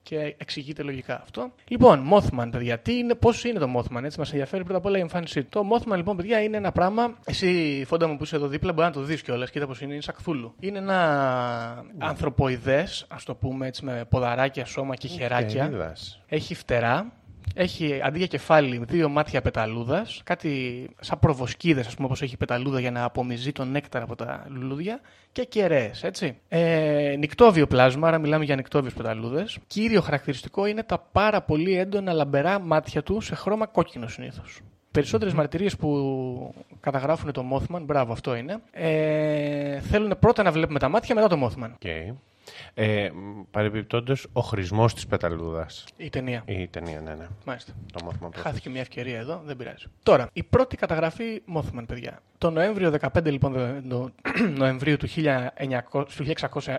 [0.03, 1.53] και εξηγείται λογικά αυτό.
[1.69, 4.97] Λοιπόν, Mothman, παιδιά, τι είναι, πώς είναι το Mothman, έτσι μας ενδιαφέρει πρώτα απ' όλα
[4.99, 5.49] η εμφάνισή του.
[5.49, 8.87] Το Mothman, λοιπόν, παιδιά, είναι ένα πράγμα, εσύ φόντα μου που είσαι εδώ δίπλα, μπορεί
[8.87, 10.55] να το δεις κιόλας, κοίτα πώς είναι, είναι σαν κθούλου.
[10.61, 15.67] Είναι ένα ανθρωποειδές, ας το πούμε έτσι, με ποδαράκια, σώμα και χεράκια.
[15.67, 16.23] Είδας.
[16.27, 17.13] Έχει φτερά.
[17.55, 22.37] Έχει αντί για κεφάλι δύο μάτια πεταλούδας, κάτι σαν προβοσκίδες, ας πούμε, όπως έχει η
[22.37, 25.01] πεταλούδα για να απομυζεί τον νέκταρ από τα λουλούδια.
[25.33, 26.37] Και κεραίες, έτσι.
[26.49, 29.59] Ε, νικτόβιο πλάσμα, άρα μιλάμε για νικτόβιου πεταλούδες.
[29.67, 34.61] Κύριο χαρακτηριστικό είναι τα πάρα πολύ έντονα λαμπερά μάτια του σε χρώμα κόκκινο συνήθως.
[34.91, 40.89] Περισσότερες μαρτυρίες που καταγράφουν το Mothman, μπράβο αυτό είναι, ε, θέλουν πρώτα να βλέπουμε τα
[40.89, 41.71] μάτια μετά το Mothman.
[41.85, 42.15] Okay.
[42.75, 43.11] Ε,
[43.51, 45.85] Παρεμπιπτόντως, ο χρησμός της πεταλούδας.
[45.97, 46.43] Η ταινία.
[46.47, 47.27] Η ταινία, ναι, ναι.
[47.45, 47.73] Μάλιστα.
[47.93, 48.41] Το Mothman Prophecy.
[48.43, 49.87] Χάθηκε μια ευκαιρία εδώ, δεν πειράζει.
[50.03, 52.21] Τώρα, η πρώτη καταγραφή Mothman, παιδιά.
[52.45, 54.11] Το Νοέμβριο 15 λοιπόν το- το
[54.59, 56.77] Νοεμβρίου του 1900, του 1600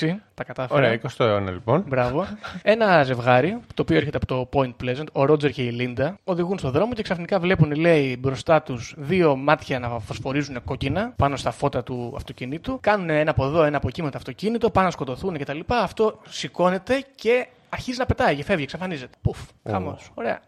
[0.00, 0.78] 1966, τα κατάφερα.
[0.80, 1.84] Ωραία, 20ο αιώνα λοιπόν.
[1.88, 2.26] Μπράβο.
[2.62, 6.58] Ένα ζευγάρι, το οποίο έρχεται από το Point Pleasant, ο Ρότζερ και η Λίντα, οδηγούν
[6.58, 11.50] στον δρόμο και ξαφνικά βλέπουν, λέει, μπροστά τους δύο μάτια να φωσφορίζουν κόκκινα πάνω στα
[11.50, 12.78] φώτα του αυτοκινήτου.
[12.80, 15.60] Κάνουν ένα από εδώ, ένα από εκεί με το αυτοκίνητο, πάνε να σκοτωθούν κτλ.
[15.66, 19.16] Αυτό σηκώνεται και αρχίζει να πετάει και φεύγει, εξαφανίζεται.
[19.22, 19.38] Πουφ,
[19.70, 20.10] χαμός.
[20.14, 20.40] Ωραία.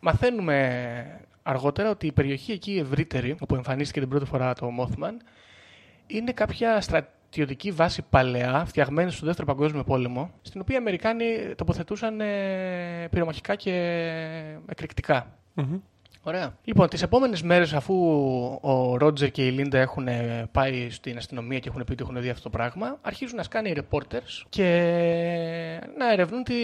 [0.00, 0.56] Μαθαίνουμε
[1.42, 5.12] αργότερα ότι η περιοχή εκεί ευρύτερη, όπου εμφανίστηκε την πρώτη φορά το Mothman,
[6.06, 11.24] είναι κάποια στρατιωτική βάση παλαιά, φτιαγμένη στο Δεύτερο Παγκόσμιο Πόλεμο, στην οποία οι Αμερικάνοι
[11.56, 13.72] τοποθετούσαν ε, πυρομαχικά και
[14.66, 15.38] εκρηκτικά.
[16.24, 16.58] Ωραία.
[16.64, 17.94] Λοιπόν, τις επόμενες μέρες, αφού
[18.60, 22.20] ο Ρότζερ και η Λίντα έχουν ε, πάει στην αστυνομία και έχουν πει ότι έχουν
[22.20, 24.64] δει αυτό το πράγμα, αρχίζουν να σκάνε οι reporters και
[25.98, 26.54] να ερευνούν τη,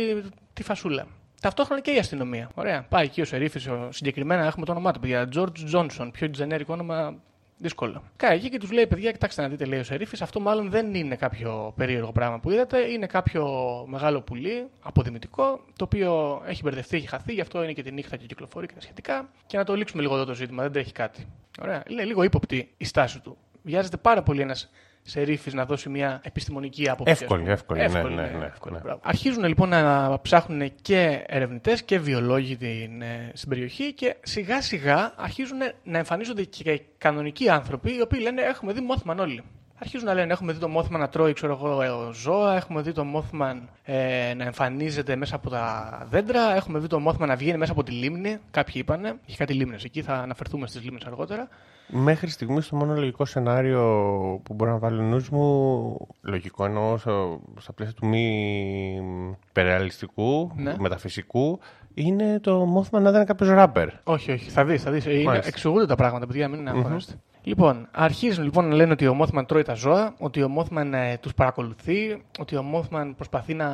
[0.52, 1.06] τη φασούλα.
[1.40, 2.50] Ταυτόχρονα και η αστυνομία.
[2.54, 2.82] Ωραία.
[2.88, 5.28] Πάει εκεί ο Σερίφης, συγκεκριμένα έχουμε το όνομά του, παιδιά.
[5.34, 6.08] George Johnson.
[6.12, 7.14] Πιο generic όνομα
[7.60, 8.02] Δύσκολο.
[8.16, 10.94] Κάει εκεί και τους λέει: Παιδιά, κοιτάξτε να δείτε, λέει ο Σερίφης, αυτό μάλλον δεν
[10.94, 12.78] είναι κάποιο περίεργο πράγμα που είδατε.
[12.78, 13.44] Είναι κάποιο
[13.88, 18.16] μεγάλο πουλί, αποδημητικό, το οποίο έχει μπερδευτεί, έχει χαθεί, γι' αυτό είναι και τη νύχτα
[18.16, 19.28] και κυκλοφορεί και τα σχετικά.
[19.46, 21.26] Και να το λήξουμε λίγο εδώ το ζήτημα, δεν τρέχει κάτι.
[21.62, 21.82] Ωραία.
[21.88, 23.36] Είναι λίγο ύποπτη η στάση του.
[23.62, 24.70] Βιάζεται πάρα πολύ ένας
[25.08, 27.12] Σερίφη να δώσει μια επιστημονική άποψη.
[27.12, 27.52] ας Εύκολη, πούμε.
[27.52, 28.80] εύκολη, ναι, ναι, ναι, εύκολη, ναι.
[28.80, 29.00] μπράβο.
[29.02, 35.12] Αρχίζουν λοιπόν να ψάχνουν και ερευνητές και βιολόγοι την, ε, στην περιοχή και σιγά σιγά
[35.16, 39.42] αρχίζουν να εμφανίζονται και κανονικοί άνθρωποι οι οποίοι λένε Έχουμε δει Mothman όλοι.
[39.78, 42.92] Αρχίζουν να λένε: Έχουμε δει το Mothman να τρώει ξέρω εγώ, ε, ζώα, έχουμε δει
[42.92, 47.58] το Mothman ε, να εμφανίζεται μέσα από τα δέντρα, έχουμε δει το Mothman να βγαίνει
[47.58, 48.38] μέσα από τη λίμνη.
[48.50, 51.48] Κάποιοι είπανε, έχει κάτι λίμνες εκεί, θα αναφερθούμε στις λίμνες αργότερα.
[51.90, 53.82] Μέχρι στιγμής το μόνο λογικό σενάριο
[54.44, 59.02] που μπορώ να βάλω νους μου, λογικό εννοώ στο- στα πλαίσια του μη
[59.48, 60.74] υπερεαλιστικού, Ναι.
[60.78, 61.58] μεταφυσικού,
[61.94, 63.88] είναι το Mothman να ήταν κάποιος ράπερ.
[64.04, 65.04] Όχι, όχι, θα δεις, θα δεις.
[65.04, 65.48] Είναι, Μάλιστα.
[65.48, 67.14] εξηγούνται τα πράγματα, παιδιά, μην αγχώνεστε.
[67.42, 71.16] Λοιπόν, αρχίζουν λοιπόν να λένε ότι ο Mothman τρώει τα ζώα, ότι ο Mothman ε,
[71.16, 73.68] τους παρακολουθεί, ότι ο Mothman προσπαθεί να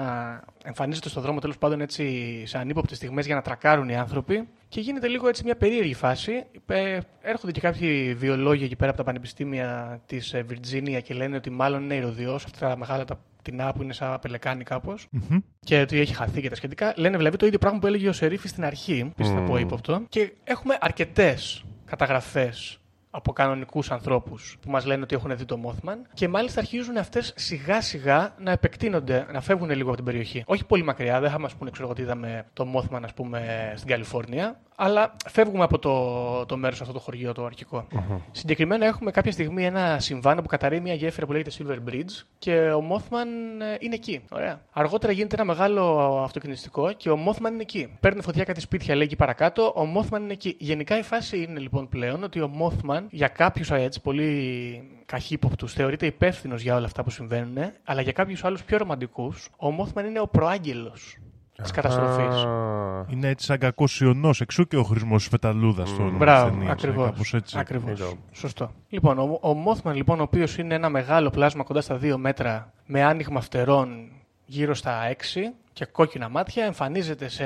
[0.65, 4.81] εμφανίζεται στον δρόμο τέλος πάντων έτσι σε ανύποπτες στιγμές για να τρακάρουν οι άνθρωποι και
[4.81, 6.45] γίνεται λίγο έτσι μια περίεργη φάση.
[6.67, 11.37] Ε, έρχονται και κάποιοι βιολόγοι εκεί πέρα από τα πανεπιστήμια της ε, Βιρτζίνια και λένε
[11.37, 15.09] ότι μάλλον είναι ηρωδιός, αυτά τα μεγάλα τα πτηνά που είναι σαν πελεκάνη κάπως
[15.61, 16.95] και ότι έχει χαθεί και τα σχετικά.
[16.97, 19.47] Λένε δηλαδή το ίδιο πράγμα που έλεγε ο Σερίφη στην αρχή, πιστεύω Μμμ.
[19.47, 20.03] πω ύποπτο.
[20.09, 22.79] Και έχουμε αρκετές καταγραφές
[23.11, 27.33] από κανονικούς ανθρώπους που μας λένε ότι έχουν δει το Mothman και μάλιστα αρχίζουν αυτές
[27.37, 30.43] σιγά σιγά να επεκτείνονται, να φεύγουν λίγο από την περιοχή.
[30.47, 33.73] Όχι πολύ μακριά, δεν θα μας πούνε, ξέρω εγώ, ότι είδαμε το Mothman, ας πούμε,
[33.77, 37.87] στην Καλιφόρνια, αλλά φεύγουμε από το, το μέρος αυτό το χωριό, το αρχικο
[38.31, 42.71] Συγκεκριμένα έχουμε κάποια στιγμή ένα συμβάν που καταρρεί μια γέφυρα που λέγεται Silver Bridge και
[42.71, 43.27] ο Mothman
[43.63, 44.23] ε, είναι εκεί.
[44.31, 44.61] Ωραία.
[44.73, 47.97] Αργότερα γίνεται ένα μεγάλο αυτοκινηστικό και ο Mothman είναι εκεί.
[48.01, 49.63] Παίρνει φωτιά κάτι σπίτια, λέει εκεί παρακάτω.
[49.65, 50.57] Ο Mothman είναι εκεί.
[50.59, 54.23] Γενικά η φάση είναι λοιπόν πλέον ότι ο Mothman για κάποιους έτσι πολύ
[55.07, 59.69] καχύποπτους θεωρείται υπεύθυνος για όλα αυτά που συμβαίνουν, αλλά για κάποιους άλλους πιο ρομαντικούς, ο
[59.79, 61.17] Mothman είναι ο προάγγελος
[61.63, 62.35] της καταστροφής.
[62.45, 66.49] Α, Είναι έτσι σαν κακός ιονό, εξού και ο χρησμός τη φεταλούδας στο όνομα Μπράβο,
[66.49, 67.07] της ταινίας, ακριβώς.
[67.07, 67.59] ε, κάπως έτσι.
[67.59, 68.15] Ακριβώς.
[68.33, 68.71] Σωστό.
[68.89, 72.73] Λοιπόν, ο, ο Mothman, λοιπόν, ο οποίος είναι ένα μεγάλο πλάσμα κοντά στα 2 μέτρα
[72.87, 74.09] με άνοιγμα φτερών
[74.47, 75.15] γύρω στα 6
[75.73, 77.45] και κόκκινα μάτια, εμφανίζεται σε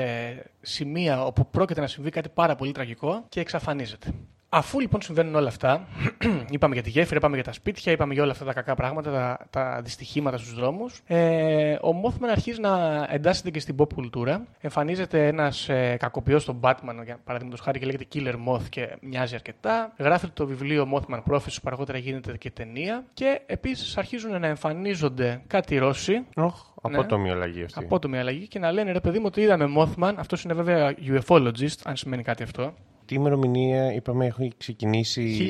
[0.61, 4.07] σημεία όπου πρόκειται να συμβεί κάτι πάρα πολύ τραγικό και εξαφανίζεται.
[4.51, 5.87] Αφού λοιπόν συμβαίνουν όλα αυτά,
[6.49, 9.11] είπαμε για τη γέφυρα, είπαμε για τα σπίτια, είπαμε για όλα αυτά τα κακά πράγματα,
[9.11, 14.45] τα, τα δυστυχήματα στους δρόμους, ε, ο Mothman αρχίζει να εντάσσεται και στην pop κουλτούρα.
[14.59, 19.35] Εμφανίζεται ένας ε, κακοποιός στον Batman, για παραδείγματος χάρη, και λέγεται Killer Moth και μοιάζει
[19.35, 19.93] αρκετά.
[19.97, 23.03] Γράφεται το βιβλίο Mothman Prophecy, που αργότερα γίνεται και ταινία.
[23.13, 26.97] Και επίσης αρχίζουν να εμφανίζονται κάτι Ρώσοι, Οχ, Ναι.
[26.97, 27.83] απότομη αλλαγή αυτή.
[27.83, 30.13] απότομη αλλαγή, και να λένε ρε παιδί μου ότι είδαμε Mothman.
[30.17, 32.73] Αυτός είναι βέβαια ufologist, αν σημαίνει κάτι αυτό.
[33.09, 35.47] Τι ημερομηνία είπαμε έχει ξεκινήσει.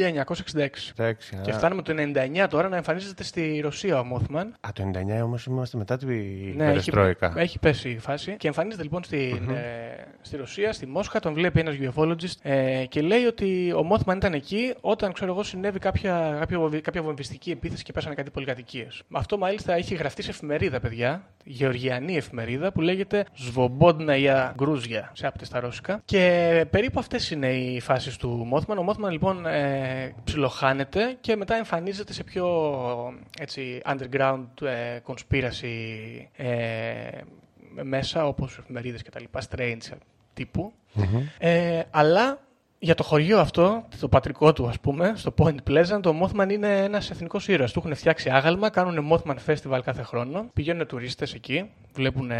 [0.55, 0.67] 1966.
[0.95, 1.93] Εντάξει, α, Και φτάνουμε το
[2.43, 4.45] 99 τώρα να εμφανίζεται στη Ρωσία ο Mothman.
[4.59, 7.33] Α, το 99 όμως είμαστε μετά την Ναι, έχει, Περιστρόικα.
[7.35, 8.35] έχει πέσει η φάση.
[8.37, 13.01] Και εμφανίζεται λοιπόν στην, ε, στη Ρωσία, στη Μόσχα, τον βλέπει ένας ufologist ε, και
[13.01, 17.51] λέει ότι ο Mothman ήταν εκεί όταν ξέρω εγώ συνέβη κάποια, κάποια, βομβι- κάποια βομβιστική
[17.51, 19.01] επίθεση και πέσανε κάτι πολυκατοικίες.
[19.11, 25.27] Αυτό μάλιστα έχει γραφτεί σε εφημερίδα, παιδιά, γεωργιανή εφημερίδα που λέγεται Σβομπόντνα για Γκρούζια, σε
[25.27, 26.01] άπτες στα ρώσικα.
[26.05, 28.77] Και περίπου αυτές είναι οι φάσεις του Mothman.
[28.77, 32.47] Ο Mothman λοιπόν ε, ψιλοχάνεται και μετά εμφανίζεται σε πιο
[33.39, 37.21] έτσι, underground ε, conspiracy ε,
[37.83, 39.97] μέσα όπως εφημερίδες και τα λοιπά, strange
[40.33, 40.73] τύπου.
[41.37, 42.39] Ε, αλλά
[42.79, 46.77] για το χωριό αυτό, το πατρικό του, ας πούμε, στο Point Pleasant, ο Mothman είναι
[46.83, 47.71] ένας εθνικός ήρωας.
[47.71, 50.49] Του έχουν φτιάξει άγαλμα, κάνουν Mothman Festival κάθε χρόνο.
[50.53, 52.31] Πηγαίνουν τουρίστες εκεί, βλέπουν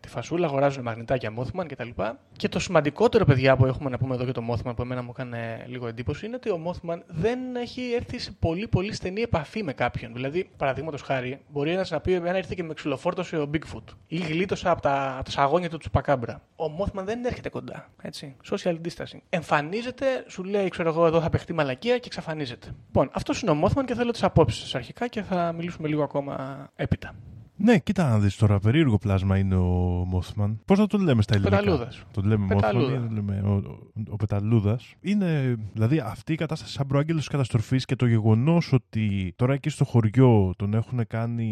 [0.00, 1.88] τη φασούλα, αγοράζουν μαγνητάκια Mothman κτλ.
[2.36, 5.12] Και το σημαντικότερο, παιδιά, που έχουμε να πούμε εδώ για το Mothman, που εμένα μου
[5.16, 9.62] έκανε λίγο εντύπωση, είναι ότι ο Mothman δεν έχει έρθει σε πολύ πολύ στενή επαφή
[9.62, 10.12] με κάποιον.
[10.12, 14.16] Δηλαδή, παραδείγματος χάρη, μπορεί ένας να πει: Εμένα ήρθε και με ξυλοφόρτωσε ο Bigfoot ή
[14.16, 16.42] γλίτωσα από τα, από τα σαγόνια του Τσουπακάμπρα.
[16.56, 17.88] Ο Mothman δεν έρχεται κοντά.
[18.02, 18.36] Έτσι.
[18.50, 19.20] Social distancing.
[19.28, 22.66] Εμφανίζεται, σου λέει, ξέρω εγώ, εδώ θα παιχτεί μαλακία και εξαφανίζεται.
[22.86, 26.02] Λοιπόν, αυτός είναι ο Mothman και θέλω τις απόψεις σας αρχικά και θα μιλήσουμε λίγο
[26.02, 27.14] ακόμα έπειτα.
[27.56, 30.60] Ναι, κοίτα να δεις τώρα, περίεργο πλάσμα είναι ο Μόθμαν.
[30.64, 32.02] Πώς θα τον λέμε στα ελληνικά; Πεταλούδας.
[32.12, 32.90] Τον λέμε Πεταλούδα.
[32.90, 34.94] Μόθμαν ή τον λέμε ο, ο, ο Πεταλούδας.
[35.00, 39.84] Είναι, δηλαδή, αυτή η κατάσταση σαν προάγγελος καταστροφής και το γεγονός ότι τώρα εκεί στο
[39.84, 41.44] χωριό τον έχουν κάνει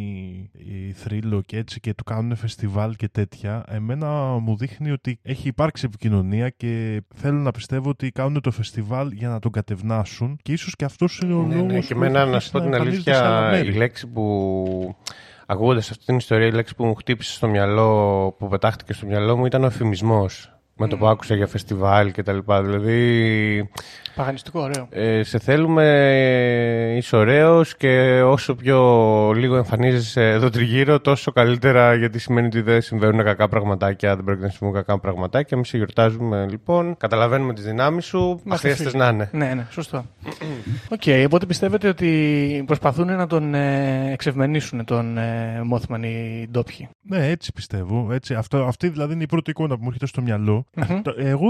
[0.52, 5.48] η θρύλο και έτσι και του κάνουν φεστιβάλ και τέτοια, εμένα μου δείχνει ότι έχει
[5.48, 10.52] υπάρξει επικοινωνία και θέλω να πιστεύω ότι κάνουν το φεστιβάλ για να τον κατευνάσουν και
[10.52, 12.60] ίσως και αυτός είναι ο Ναι, λόγος ναι, που και εμένα έχει να σου πω
[12.60, 13.68] την εμφανίζεται σε άλλα αλήθεια, μέρη.
[13.68, 14.96] η λέξη που.
[15.52, 19.36] Ακούγοντας αυτή την ιστορία, η λέξη που μου χτύπησε στο μυαλό, που πετάχτηκε στο μυαλό
[19.36, 20.51] μου ήταν ο εφημισμός.
[20.76, 22.62] Με το που άκουσα για φεστιβάλ και τα λοιπά.
[22.62, 23.70] Δηλαδή,
[24.14, 24.86] Παγανιστικό, ωραίο.
[24.90, 25.84] ε, σε θέλουμε,
[26.92, 28.78] ε, είσαι ωραίος και όσο πιο
[29.36, 34.46] λίγο εμφανίζεσαι εδώ τριγύρω, τόσο καλύτερα γιατί σημαίνει ότι δεν συμβαίνουν κακά πραγματάκια, δεν πρόκειται
[34.46, 35.56] να συμβούν κακά πραγματάκια.
[35.56, 39.02] Εμείς σε γιορτάζουμε λοιπόν, καταλαβαίνουμε τις δυνάμεις σου, Είμαστε αχρίαστες φίλοι.
[39.02, 39.28] να είναι.
[39.32, 40.04] Ναι, ναι, σωστό.
[40.88, 47.26] Οκ, οπότε πιστεύετε ότι προσπαθούν να τον ε, εξευμενίσουν τον ε, Mothman οι ντόπιοι; Ναι,
[47.28, 48.08] έτσι πιστεύω.
[48.12, 48.34] Έτσι.
[48.34, 50.61] Αυτό, αυτή δηλαδή είναι η πρώτη εικόνα που μου έρχεται στο μυαλό.
[50.76, 51.02] Μμμ.
[51.02, 51.48] Το- Εγώ,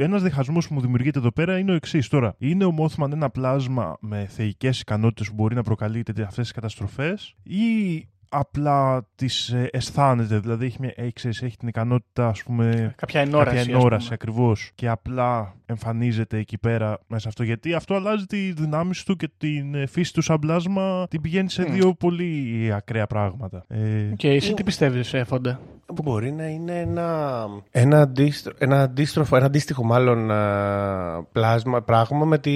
[0.00, 2.08] ένας διχασμός που μου δημιουργείται εδώ πέρα είναι ο εξής.
[2.08, 6.52] Τώρα, είναι ο Mothman ένα πλάσμα με θεϊκές ικανότητες που μπορεί να προκαλεί αυτές τις
[6.52, 12.94] καταστροφές, ή απλά τις αισθάνεται, δηλαδή έχει, μια, έχει, ξέρεις, έχει την ικανότητα, ας πούμε,
[12.96, 13.44] Κάποια ενόραση.
[13.56, 14.14] κάποια ας ενόραση πούμε.
[14.14, 17.42] ακριβώς και απλά εμφανίζεται εκεί πέρα μέσα αυτό.
[17.42, 21.50] Γιατί αυτό αλλάζει τη δύναμή του και την ε, φύση του σαν πλάσμα, την πηγαίνει
[21.50, 21.72] σε Μμ.
[21.72, 23.64] δύο πολύ ακραία πράγματα.
[23.68, 23.78] Ε,
[24.16, 25.60] Και εσύ τι πιστεύεις, ε, Φόντα.
[26.02, 27.36] Μπορεί να είναι ένα,
[27.70, 32.52] ένα, αντίστρο, ένα αντίστροφο, ένα αντίστοιχο μάλλον α, πλάσμα, πράγμα με, τη,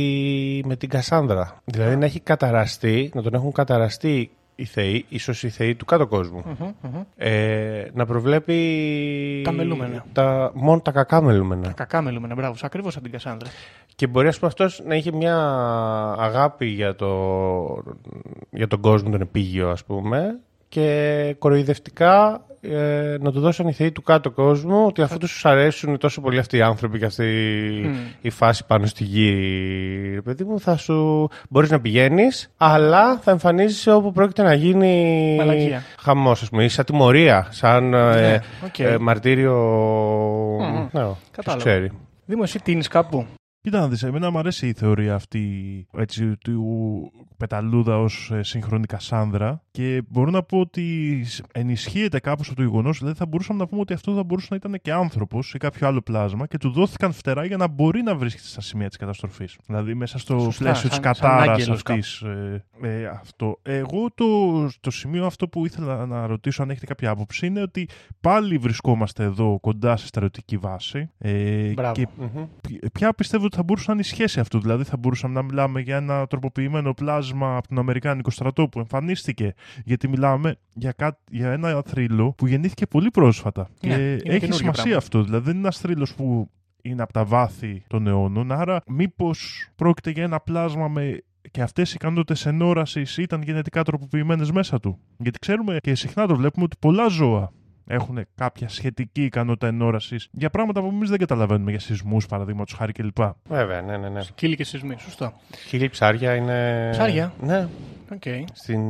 [0.64, 1.61] με την Κασάνδρα.
[1.64, 4.30] Δηλαδή να έχει καταραστεί, να τον έχουν καταραστεί
[4.62, 6.44] οι θεοί, ίσως οι θεοί του κάτω κόσμου.
[7.16, 8.57] Ε, να προβλέπει
[9.44, 10.05] Τα μελούμενα.
[10.12, 11.72] τα, μόνο τα κακά μελούμενα.
[11.72, 12.55] Κακά μελούμενα, μπράβο.
[12.62, 13.48] Ακριβώς από την Κασάνδρα.
[13.94, 15.37] Και μπορεί ας πούμε, αυτός να είχε μια
[16.18, 17.09] αγάπη για, το,
[18.51, 23.92] για τον κόσμο τον επίγειο ας πούμε και κοροϊδευτικά ε, να του δώσουν οι θεοί
[23.92, 27.27] του κάτω κόσμου ότι αφού τους αρέσουν τόσο πολύ αυτοί οι άνθρωποι και αυτή
[28.20, 29.31] η φάση πάνω στη γη
[30.14, 35.35] ρε παιδί μου θα σου μπορείς να πηγαίνεις αλλά θα εμφανίζεσαι όπου πρόκειται να γίνει
[35.38, 35.83] Μαλακία.
[35.98, 38.79] χαμός ας πούμε ή σαν τιμωρία σαν ε, Ναι, οκ.
[38.79, 39.55] ε, μαρτύριο
[40.61, 40.75] Μμμ.
[40.75, 41.64] ναι, ποιος Κατάλαβα.
[41.64, 41.90] ξέρει
[42.27, 43.27] Δήμος, εσύ τείνεις κάπου.
[43.64, 48.87] Κοίτα να δεις, εμένα μου αρέσει η θεωρία αυτή έτσι, του Πεταλούδα ως ε, σύγχρονη
[48.87, 53.59] Κασάνδρα και μπορώ να πω ότι σ- ενισχύεται κάπως από το γεγονός, δηλαδή θα μπορούσαμε
[53.59, 56.59] να πούμε ότι αυτό θα μπορούσε να ήταν και άνθρωπος ή κάποιο άλλο πλάσμα και
[56.59, 59.57] του δώθηκαν φτερά για να μπορεί να βρίσκεται στα σημεία της καταστροφής.
[59.66, 62.20] Δηλαδή μέσα στο Σωστά, πλαίσιο της σαν- σαν κατάρας άγγελος αυτής.
[62.20, 63.59] Ε, ε, αυτό.
[63.62, 64.27] Εγώ το,
[64.81, 67.88] το σημείο αυτό που ήθελα να ρωτήσω αν έχετε κάποια άποψη είναι ότι
[68.20, 71.92] πάλι βρισκόμαστε εδώ κοντά σε στερεωτική βάση ε, Μπράβο.
[71.94, 72.07] και
[72.68, 74.60] Ποι- Ποια πιστεύω ότι θα μπορούσε να είναι η σχέση αυτού.
[74.60, 79.54] Δηλαδή, θα μπορούσαμε να μιλάμε για ένα τροποποιημένο πλάσμα από τον Αμερικάνικο στρατό που εμφανίστηκε.
[79.84, 81.18] Γιατί μιλάμε για, κά...
[81.30, 83.68] για ένα θρύλο που γεννήθηκε πολύ πρόσφατα.
[83.86, 84.96] Ναι, και είναι έχει καινούργιο σημασία πράγμα.
[84.96, 85.22] αυτό.
[85.22, 86.50] Δηλαδή, δεν είναι ένας θρύλος που
[86.82, 88.52] είναι από τα βάθη των αιώνων.
[88.52, 91.22] Άρα, μήπως πρόκειται για ένα πλάσμα με.
[91.50, 94.98] Και αυτές οι ικανότητες ενόρασης ήταν γενετικά τροποποιημένες μέσα του.
[95.16, 97.52] Γιατί ξέρουμε και συχνά το βλέπουμε ότι πολλά ζώα
[97.87, 102.92] έχουν κάποια σχετική ικανότητα ενόρασης για πράγματα που εμείς δεν καταλαβαίνουμε, για σεισμούς παραδείγματος χάρη
[102.92, 103.18] κλπ.
[103.49, 104.21] Βέβαια, ναι, ναι, ναι.
[104.35, 105.33] Σκύλοι και σεισμοί, σωστό.
[105.68, 106.88] Σκύλοι, ψάρια είναι.
[106.92, 107.68] Ψάρια; Ναι.
[108.12, 108.22] Οκ.
[108.53, 108.81] Στην...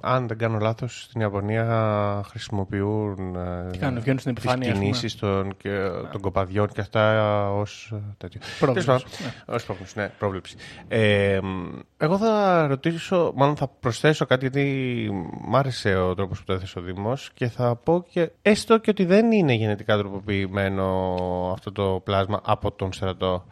[0.00, 4.72] Αν δεν κάνω λάθος, στην Ιαπωνία χρησιμοποιούν ε, Τι κάνουν, βγαίνουν στην τις επιφάνεια, ας
[4.78, 4.84] πούμε.
[4.84, 8.40] κινήσεις των, και, των κοπαδιών και αυτά ως ε, τέτοιο.
[8.58, 10.56] Πρόβλεψης, Τέλος πάντων, Ως πρόβλεψης, ναι, πρόβλεψη.
[10.88, 15.08] Ε, μ, εγώ θα ρωτήσω, μάλλον θα προσθέσω κάτι γιατί
[15.46, 18.90] μ' άρεσε ο τρόπος που το έθεσε ο Δήμος και θα πω και έστω και
[18.90, 21.14] ότι δεν είναι γενετικά τροποποιημένο
[21.52, 23.44] αυτό το πλάσμα από τον στρατό.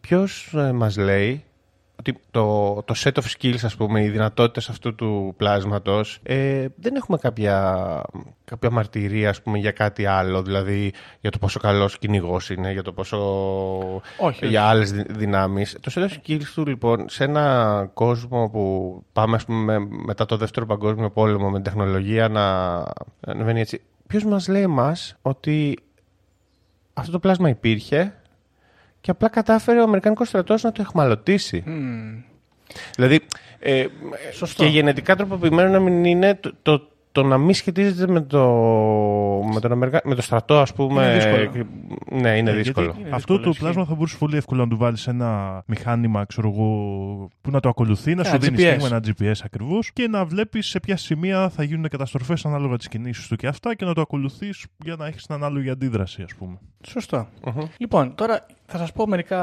[0.00, 1.49] Ποιος ε, μας λέει ότι
[2.30, 7.18] το, το set of skills, ας πούμε, οι δυνατότητες αυτού του πλάσματος, ε, δεν έχουμε
[7.18, 8.02] κάποια,
[8.44, 12.82] κάποια μαρτυρία, ας πούμε, για κάτι άλλο, δηλαδή για το πόσο καλός κυνηγός είναι, για
[12.82, 13.18] το πόσο...
[14.18, 15.76] Όχι, για άλλες δυ- δυνάμεις.
[15.80, 20.26] Το set of skills του, λοιπόν, σε ένα κόσμο που πάμε, ας πούμε, με- μετά
[20.26, 22.38] το δεύτερο παγκόσμιο πόλεμο με την τεχνολογία να
[23.20, 23.80] να ανεβαίνει έτσι.
[24.06, 25.78] Ποιος μας λέει εμάς ότι
[26.92, 28.19] αυτό το πλάσμα υπήρχε
[29.00, 31.64] και απλά κατάφερε ο Αμερικανικός στρατός να το εχμαλωτήσει.
[32.94, 33.20] Δηλαδή,
[33.58, 33.86] ε,
[34.32, 34.62] Σωστό.
[34.62, 38.44] και γενετικά τροποποιημένο να μην είναι το, το, το να μην σχετίζεται με το,
[39.54, 40.00] με, τον Αμερικα...
[40.04, 41.02] με το στρατό, ας πούμε.
[41.04, 41.46] Είναι δύσκολο.
[41.46, 41.64] και-
[42.20, 42.86] Ναι, είναι Ε, δύσκολο.
[42.86, 43.62] γιατί Είναι αυτό δύσκολο, το ισχύει.
[43.62, 46.66] πλάσμα θα μπορούσε πολύ εύκολα να του βάλεις ένα μηχάνημα, ξέρω εγώ,
[47.40, 48.60] που να το ακολουθεί, να Ένα σου δίνει GPS.
[48.80, 52.88] στίγμα, ένα GPS ακριβώς και να βλέπεις σε ποια σημεία θα γίνουν καταστροφές ανάλογα τις
[52.88, 56.34] κινήσεις του και αυτά και να το ακολουθείς για να έχεις την ανάλογη αντίδραση, ας
[56.34, 56.58] πούμε.
[56.86, 57.28] Σωστό.
[57.76, 59.40] Λοιπόν, τώρα θα σας πω μερικά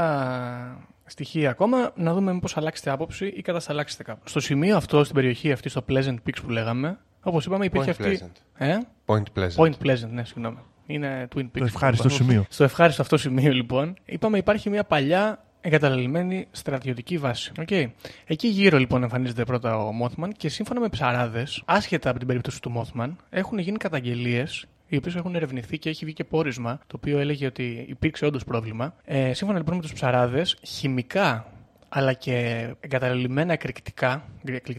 [1.06, 4.22] στοιχεία ακόμα, να δούμε μήπως αλλάξετε άποψη ή κατασταλάξετε κάπου.
[4.24, 6.98] Στο σημείο αυτό, στην περιοχή αυτή, στο Pleasant Peaks που λέγαμε,
[7.30, 8.32] όπως είπαμε υπήρχε Point αυτή...
[8.58, 9.56] Ε; Point Pleasant.
[9.56, 10.58] Point Pleasant, ναι, συγγνώμη.
[10.86, 11.50] Είναι Twin Peaks.
[11.54, 12.46] Το ευχάριστο σημείο.
[12.50, 17.52] Στο ευχάριστο αυτό σημείο, λοιπόν, είπαμε υπάρχει μια παλιά εγκαταλελειμμένη στρατιωτική βάση.
[17.68, 17.86] Okay.
[18.26, 22.62] Εκεί γύρω, λοιπόν, εμφανίζεται πρώτα ο Mothman και σύμφωνα με ψαράδες, άσχετα από την περίπτωση
[22.62, 26.96] του Mothman, έχουν γίνει καταγγελίες οι οποίες έχουν ερευνηθεί και έχει βγει και πόρισμα, το
[26.96, 28.96] οποίο έλεγε ότι υπήρξε όντως πρόβλημα.
[29.06, 31.46] Ε, σύμφωνα λοιπόν με τους ψαράδες, χημικά
[31.90, 34.24] αλλά και εγκαταλελειμμένα εκρηκτικά,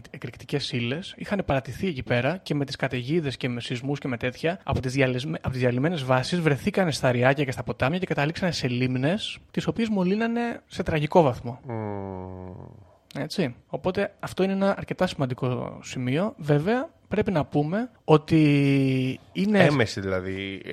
[0.09, 4.17] εκρηκτικές ύλες είχαν παρατηθεί εκεί πέρα και με τις καταιγίδες και με σεισμούς και με
[4.17, 4.97] τέτοια από τις
[5.41, 9.67] από τις διαλυμένες βάσεις βρεθήκαν στα ριάκια και στα ποτάμια και καταλήξαν σε λίμνες, τις
[9.67, 11.59] οποίες μολύνανε σε τραγικό βαθμό.
[13.15, 13.55] Έτσι.
[13.67, 16.33] Οπότε αυτό είναι ένα αρκετά σημαντικό σημείο.
[16.37, 18.39] Βέβαια, πρέπει να πούμε ότι
[19.31, 20.61] είναι Έμεση δηλαδή.
[20.65, 20.71] ε,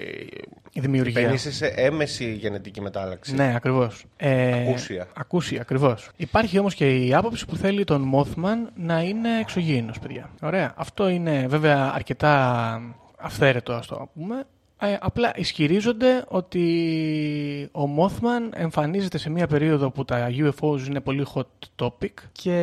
[0.72, 1.22] η δημιουργία.
[1.22, 3.34] Μπαίνεις σε έμεση γενετική μετάλλαξη.
[3.34, 4.04] Ναι, ακριβώς.
[4.16, 5.06] Ε, Ακούσια.
[5.16, 6.10] Ακούσια, ακριβώς.
[6.16, 10.30] Υπάρχει όμως και η άποψη που θέλει τον Mothman να είναι εξωγήινος, παιδιά.
[10.42, 10.74] Ωραία.
[10.76, 12.80] Αυτό είναι βέβαια αρκετά
[13.18, 14.44] αυθαίρετο, ας το πούμε.
[14.78, 16.64] Ε, απλά ισχυρίζονται ότι
[17.72, 21.42] ο Mothman εμφανίζεται σε μια περίοδο που τα UFOs είναι πολύ hot
[21.84, 22.54] topic και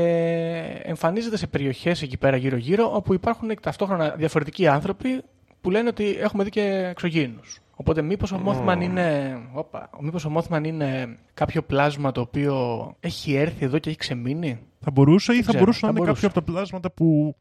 [0.84, 5.21] εμφανίζεται σε περιοχές εκεί πέρα γύρω-γύρω όπου υπάρχουν ταυτόχρονα διαφορετικοί άνθρωποι
[5.62, 7.62] που λένε ότι έχουμε δει και εξωγήινους.
[7.76, 12.56] Οπότε μήπως ο Mothman είναι, όπα, μήπως ο Mothman είναι κάποιο πλάσμα το οποίο
[12.99, 15.99] έχει έρθει εδώ και έχει ξεμείνει; Θα μπορούσε ή θα ξέρω, μπορούσε θα να είναι
[15.99, 16.21] μπορούσε.
[16.21, 17.36] κάποιο από τα πλάσματα που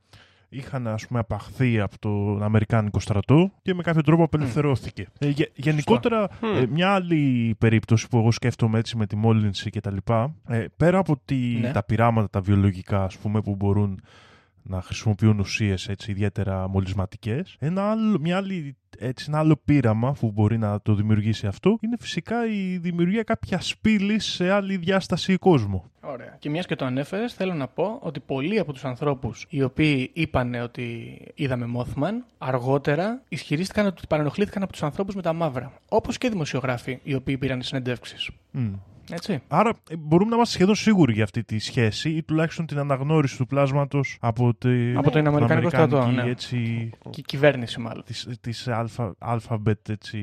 [0.52, 5.06] είχαν ας πούμε απαχθεί από τον Αμερικάνικο στρατό και με κάποιο τρόπο απελευθερώθηκε.
[5.18, 9.80] Ε, γε- γενικότερα, ε, μια άλλη περίπτωση που εγώ σκέφτομαι έτσι με τη μόλυνση και
[9.80, 11.72] τα λοιπά, ε, πέρα από τη, Ναι.
[11.72, 14.00] τα πειράματα τα βιολογικά ας πούμε που μπορούν
[14.62, 20.30] να χρησιμοποιούν ουσίες έτσι ιδιαίτερα μολυσματικές, ένα άλλο, μια άλλη, έτσι, ένα άλλο πείραμα που
[20.30, 25.84] μπορεί να το δημιουργήσει αυτό είναι φυσικά η δημιουργία κάποια σπήλης σε άλλη διάσταση κόσμου.
[26.00, 26.36] Ωραία.
[26.38, 30.10] Και μιας και το ανέφερες, θέλω να πω ότι πολλοί από τους ανθρώπους οι οποίοι
[30.12, 35.72] είπαν ότι είδαμε Mothman, αργότερα ισχυρίστηκαν ότι παρενοχλήθηκαν από τους ανθρώπους με τα μαύρα.
[35.88, 38.30] Όπως και δημοσιογράφοι οι οποίοι πήραν συνεντεύξεις.
[38.50, 38.72] Μμ.
[39.10, 39.42] Έτσι.
[39.48, 43.36] Άρα ε, μπορούμε να είμαστε σχεδόν σίγουροι για αυτή τη σχέση ή τουλάχιστον την αναγνώριση
[43.36, 46.30] του πλάσματος από, τη, Από τον Αμερικανικό στρατό, Αμερικάνικη, ναι.
[46.30, 48.04] έτσι, Και η κυβέρνηση μάλλον.
[48.04, 50.18] τις, τις αλφα, alphabet έτσι,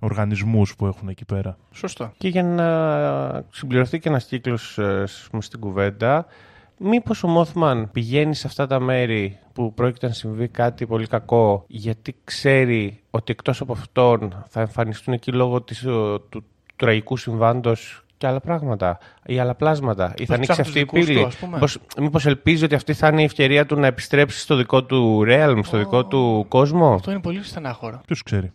[0.00, 1.56] οργανισμούς που έχουν εκεί πέρα.
[1.72, 2.12] Σωστό.
[2.18, 5.04] Και για να συμπληρωθεί και ένας κύκλος ε,
[5.38, 6.26] στην κουβέντα,
[6.78, 11.64] μήπως ο Μόθμαν πηγαίνει σε αυτά τα μέρη που πρόκειται να συμβεί κάτι πολύ κακό,
[11.68, 16.44] γιατί ξέρει ότι εκτός από αυτόν θα εμφανιστούν εκεί λόγω της, ο, του, του
[16.76, 20.14] τραγικού συμβάντος και άλλα πράγματα ή άλλα πλάσματα.
[20.18, 21.20] Ή θα ανοίξει ψάχνεις αυτή η τους δικούς πύλη.
[21.20, 24.38] του, ας πούμε; Μήπως, μήπως ελπίζει ότι αυτή θα είναι η ευκαιρία του να επιστρέψει
[24.38, 28.00] στο δικό του realm, στο δικό του κόσμο; Αυτό είναι πολύ στενάχωρο.
[28.06, 28.52] Ποιος ξέρει.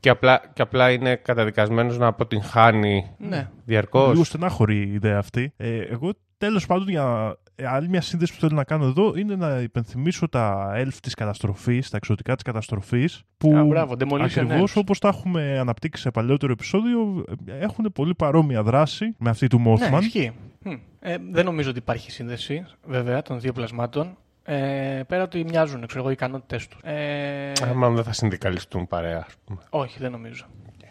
[0.00, 3.48] Και απλά, και απλά είναι καταδικασμένος να αποτυγχάνει Ναι.
[3.64, 5.52] διαρκώς; Λίγο στενάχωρη η ιδέα αυτή.
[5.56, 9.36] Ε, εγώ τέλος πάντων για ε, άλλη μια σύνδεση που θέλω να κάνω εδώ είναι
[9.36, 14.72] να υπενθυμίσω τα elf της καταστροφής, τα εξωτικά της καταστροφής που Α, μπράβο, Demolition ακριβώς
[14.72, 14.80] Elves.
[14.80, 19.62] όπως τα έχουμε αναπτύξει σε παλαιότερο επεισόδιο ε, έχουν πολύ παρόμοια δράση με αυτή του
[19.66, 19.90] Mothman.
[19.90, 20.32] Ναι, ισχύει.
[20.64, 20.72] Μμ.
[21.00, 24.16] Ε, δεν νομίζω ότι υπάρχει σύνδεση, βέβαια, των δύο πλασμάτων.
[24.42, 26.78] Ε, πέρα ότι μοιάζουν, ξέρω εγώ, οι ικανότητέ τους.
[26.82, 29.60] Ε, Άμα δεν θα συνδικαλιστούν παρέα, ας πούμε.
[29.70, 30.44] όχι, δεν νομίζω.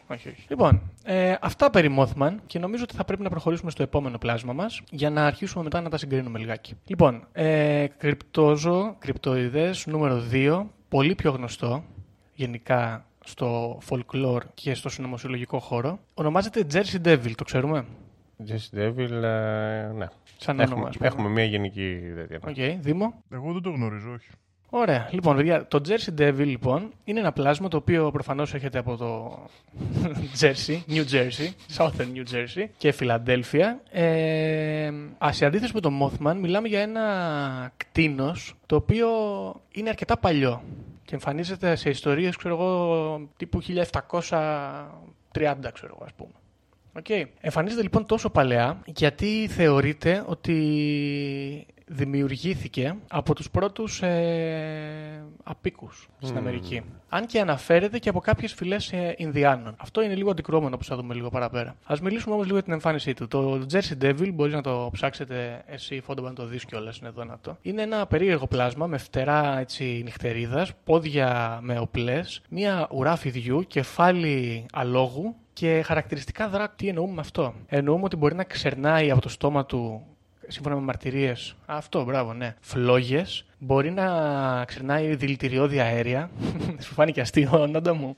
[0.07, 0.45] Όχι, όχι.
[0.49, 4.53] Λοιπόν, ε, αυτά περί Mothman και νομίζω ότι θα πρέπει να προχωρήσουμε στο επόμενο πλάσμα
[4.53, 6.73] μας για να αρχίσουμε μετά να τα συγκρίνουμε λιγάκι.
[6.85, 11.83] Λοιπόν, ε, κρυπτόζω, κρυπτοειδές νούμερο 2, πολύ πιο γνωστό
[12.35, 15.99] γενικά στο folklore και στο συνωμοσιολογικό χώρο.
[16.13, 17.85] Ονομάζεται Jersey Devil, το ξέρουμε;
[18.47, 20.07] Jesse Devil, ε, ναι.
[20.37, 21.07] Σαν όνομα, Έχουμε, ας πούμε.
[21.07, 22.39] έχουμε μια γενική τέτοια.
[22.47, 24.29] Οκ, Δήμο; Εγώ δεν το γνωρίζω, όχι.
[24.69, 25.09] Ωραία.
[25.11, 29.39] Λοιπόν, παιδιά, το Jersey Devil λοιπόν είναι ένα πλάσμα το οποίο προφανώς έρχεται από το
[30.39, 33.81] Jersey, New Jersey, Southern New Jersey και Φιλαδέλφεια.
[33.91, 39.09] Ε, ας, σε αντίθεση με το Mothman, μιλάμε για ένα κτήνος το οποίο
[39.71, 40.63] είναι αρκετά παλιό
[41.05, 43.71] και εμφανίζεται σε ιστορίες, ξέρω εγώ, τύπου 1730,
[45.73, 46.31] ξέρω εγώ, ας πούμε.
[47.03, 47.25] Okay.
[47.41, 56.81] Εμφανίζεται λοιπόν τόσο παλαιά γιατί θεωρείται ότι δημιουργήθηκε από τους πρώτους ε, απίκους στην Αμερική.
[57.09, 59.75] Αν και αναφέρεται και από κάποιες φυλές ε, Ινδιάνων.
[59.77, 61.75] Αυτό είναι λίγο αντικρώμενο που θα δούμε λίγο παραπέρα.
[61.83, 63.27] Ας μιλήσουμε όμως λίγο για την εμφάνισή του.
[63.27, 67.23] Το Jersey Devil, μπορείς να το ψάξετε εσύ φόντο να το δεις κιόλας, είναι εδώ
[67.23, 67.57] να το.
[67.61, 74.65] Είναι ένα περίεργο πλάσμα με φτερά έτσι νυχτερίδας, πόδια με οπλές, μία ουρά φιδιού, κεφάλι
[74.73, 76.73] αλόγου και χαρακτηριστικά δράκου.
[76.75, 80.03] Τι εννοούμε με αυτό; Εννοούμε ότι μπορεί να ξερνάει από το στόμα του
[80.47, 81.55] σύμφωνα με μαρτυρίες.
[81.65, 82.55] Αυτό, μπράβο, ναι.
[82.59, 83.45] Φλόγες.
[83.59, 84.05] Μπορεί να
[84.65, 86.29] ξερνάει δηλητηριώδη αέρια.
[86.83, 88.17] Σου φάνηκε αστείο, Νάντα μου.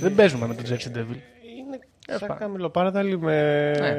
[0.00, 1.16] Δεν παίζουμε με τον Jersey Devil.
[1.58, 3.94] Είναι Ε, σαν πά- καμιλοπάρδαλη με, Ναι.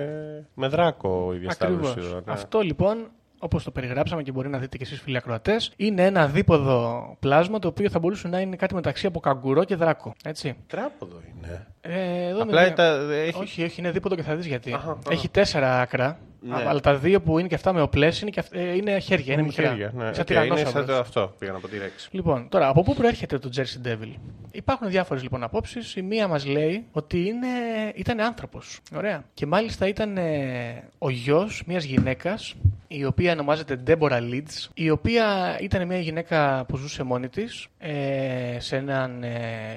[0.53, 1.89] με δράκο η διασταύρωση.
[1.91, 2.09] Ακριβώς.
[2.11, 2.31] εδώ, ναι.
[2.33, 3.07] Αυτό λοιπόν,
[3.39, 7.59] όπως το περιγράψαμε και μπορεί να δείτε και εσείς φίλοι ακροατές, είναι ένα δίποδο πλάσμα
[7.59, 10.13] το οποίο θα μπορούσε να είναι κάτι μεταξύ από καγκουρό και δράκο.
[10.25, 10.55] Έτσι.
[10.67, 11.67] Τράποδο είναι.
[11.81, 12.75] Ε, εδώ Απλά είναι...
[12.75, 13.39] τα, έχει...
[13.41, 14.73] Όχι, όχι, είναι δίποδο και θα δεις γιατί.
[14.73, 14.99] Αχα, αχα.
[15.09, 16.19] Έχει τέσσερα άκρα.
[16.43, 16.63] Ναι.
[16.67, 19.33] Αλλά τα δύο που είναι και αυτά με οπλές είναι, και αυ- ε, είναι χέρια,
[19.33, 19.67] είναι μικρά.
[19.69, 20.01] χέρια, ναι.
[20.03, 20.71] Σαν Οκ, είναι τυραννόσαυρος.
[20.73, 21.33] σαν το αυτό.
[21.39, 22.07] Πήγα να πω T-Rex.
[22.11, 24.13] Λοιπόν, τώρα, από πού προέρχεται το Jersey Devil;
[24.51, 25.95] Υπάρχουν διάφορες λοιπόν απόψεις.
[25.95, 27.47] Η μία μας λέει ότι είναι,
[27.95, 28.79] ήταν άνθρωπος.
[28.95, 29.23] Ωραία.
[29.33, 32.55] Και μάλιστα ήταν ε, ο γιος μιας γυναίκας,
[32.87, 38.59] η οποία ονομάζεται Deborah Leeds, η οποία ήταν μια γυναίκα που ζούσε μόνη της ε,
[38.59, 39.29] σε έναν ε,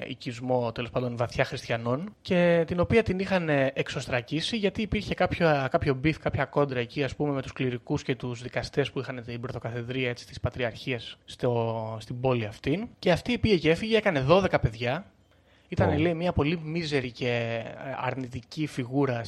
[0.07, 5.67] οικισμό τέλος πάντων βαθιά χριστιανών και την οποία την είχαν ε, εξοστρακίσει γιατί υπήρχε κάποιο,
[5.71, 9.23] κάποιο beef, κάποια κόντρα εκεί ας πούμε με τους κληρικούς και τους δικαστές που είχαν
[9.25, 14.25] την πρωτοκαθεδρία έτσι, της Πατριαρχίας στο, στην πόλη αυτή και αυτή πήγε και έφυγε, έκανε
[14.29, 15.05] 12 παιδιά
[15.75, 19.23] ήταν, λέει, μια πολύ μίζερη και ε, αρνητική φιγούρα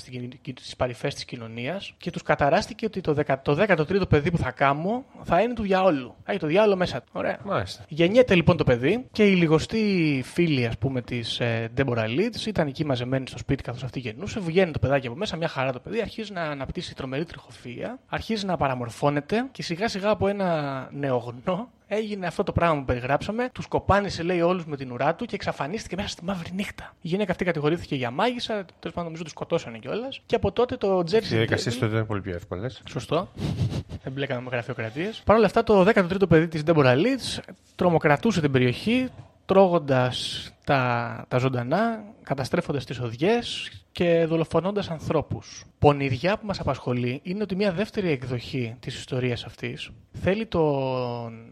[0.60, 4.52] στις παρυφές της κοινωνίας και τους καταράστηκε ότι το, 10, το 13ο παιδί που θα
[4.52, 6.16] κάνω θα είναι του διαόλου.
[6.24, 7.12] Θα έχει το διάολο μέσα του.
[7.12, 7.40] Ωραία.
[7.44, 7.86] Μάλιστα.
[7.88, 12.68] Γεννιέται λοιπόν το παιδί και οι λιγοστοί φίλοι, ας πούμε, της ε, Deborah Leeds ήταν
[12.68, 14.40] εκεί μαζεμένοι στο σπίτι καθώς αυτή γεννούσε.
[14.40, 18.46] Βγαίνει το παιδάκι από μέσα, μια χαρά το παιδί, αρχίζει να αναπτύσσει τρομερή τριχοφυΐα, αρχίζει
[18.46, 23.50] να παραμορφώνεται και σιγά σιγά από ένα νεογνώ έγινε αυτό το πράγμα που περιγράψαμε.
[23.54, 26.94] Τους κοπάνισε, λέει, όλους με την ουρά του και εξαφανίστηκε μέσα στη μαύρη νύχτα.
[27.02, 30.22] Η γυναίκα αυτή κατηγορήθηκε για μάγισσα, τέλος πάντων νομίζω τους σκοτώσανε κιόλας.
[30.26, 32.82] Και από τότε το Jersey Οι διαδικασίες Devil- τότε ήταν πολύ πιο εύκολες.
[32.90, 33.28] Σωστό.
[34.04, 35.22] Δεν μπλέκαμε με γραφειοκρατίες.
[35.26, 37.40] Παρ' όλα αυτά, το 13ο παιδί της Deborah Leeds
[37.76, 39.08] τρομοκρατούσε την περιοχή,
[39.46, 45.64] τρώγοντας τα, τα ζωντανά, καταστρέφοντας τις οδιές και δολοφονώντας ανθρώπους.
[45.80, 49.90] Πονηριά που μας απασχολεί είναι ότι μια δεύτερη εκδοχή της ιστορίας αυτής
[50.22, 51.52] θέλει τον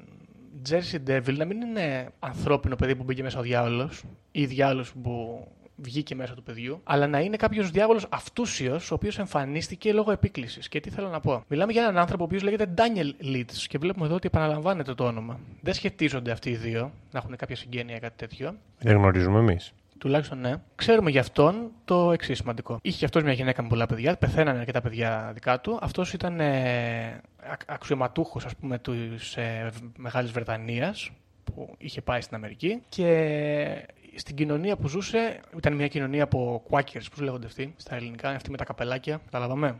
[0.69, 5.47] Jersey Devil να μην είναι ανθρώπινο παιδί που μπήκε μέσα ο διάολος ή διάολος που
[5.75, 10.67] βγήκε μέσα του παιδιού, αλλά να είναι κάποιος διάβολο αυτούσιος, ο οποίος εμφανίστηκε λόγω επίκλησης.
[10.67, 11.43] Και τι θέλω να πω.
[11.47, 15.03] Μιλάμε για έναν άνθρωπο ο οποίος λέγεται Daniel Leeds και βλέπουμε εδώ ότι επαναλαμβάνεται το
[15.03, 15.39] όνομα.
[15.61, 18.55] Δεν σχετίζονται αυτοί οι δύο να έχουν κάποια συγγένεια ή κάτι τέτοιο.
[18.79, 19.73] Δεν γνωρίζουμε εμείς.
[19.97, 20.53] Τουλάχιστον ναι.
[20.75, 22.79] Ξέρουμε για αυτόν το εξής σημαντικό.
[22.81, 25.79] Είχε και αυτός μια γυναίκα με πολλά παιδιά, πεθαίνανε αρκετά παιδιά δικά του.
[25.81, 27.21] Αυτός ήταν ε,
[27.65, 31.11] αξιωματούχος, ας πούμε, της ε, Μεγάλης Βρετανίας
[31.43, 37.05] που είχε πάει στην Αμερική και στην κοινωνία που ζούσε, ήταν μια κοινωνία από Quakers,
[37.09, 39.75] πώς λέγονται αυτοί στα ελληνικά, αυτοί με τα καπελάκια, καταλάβαμε.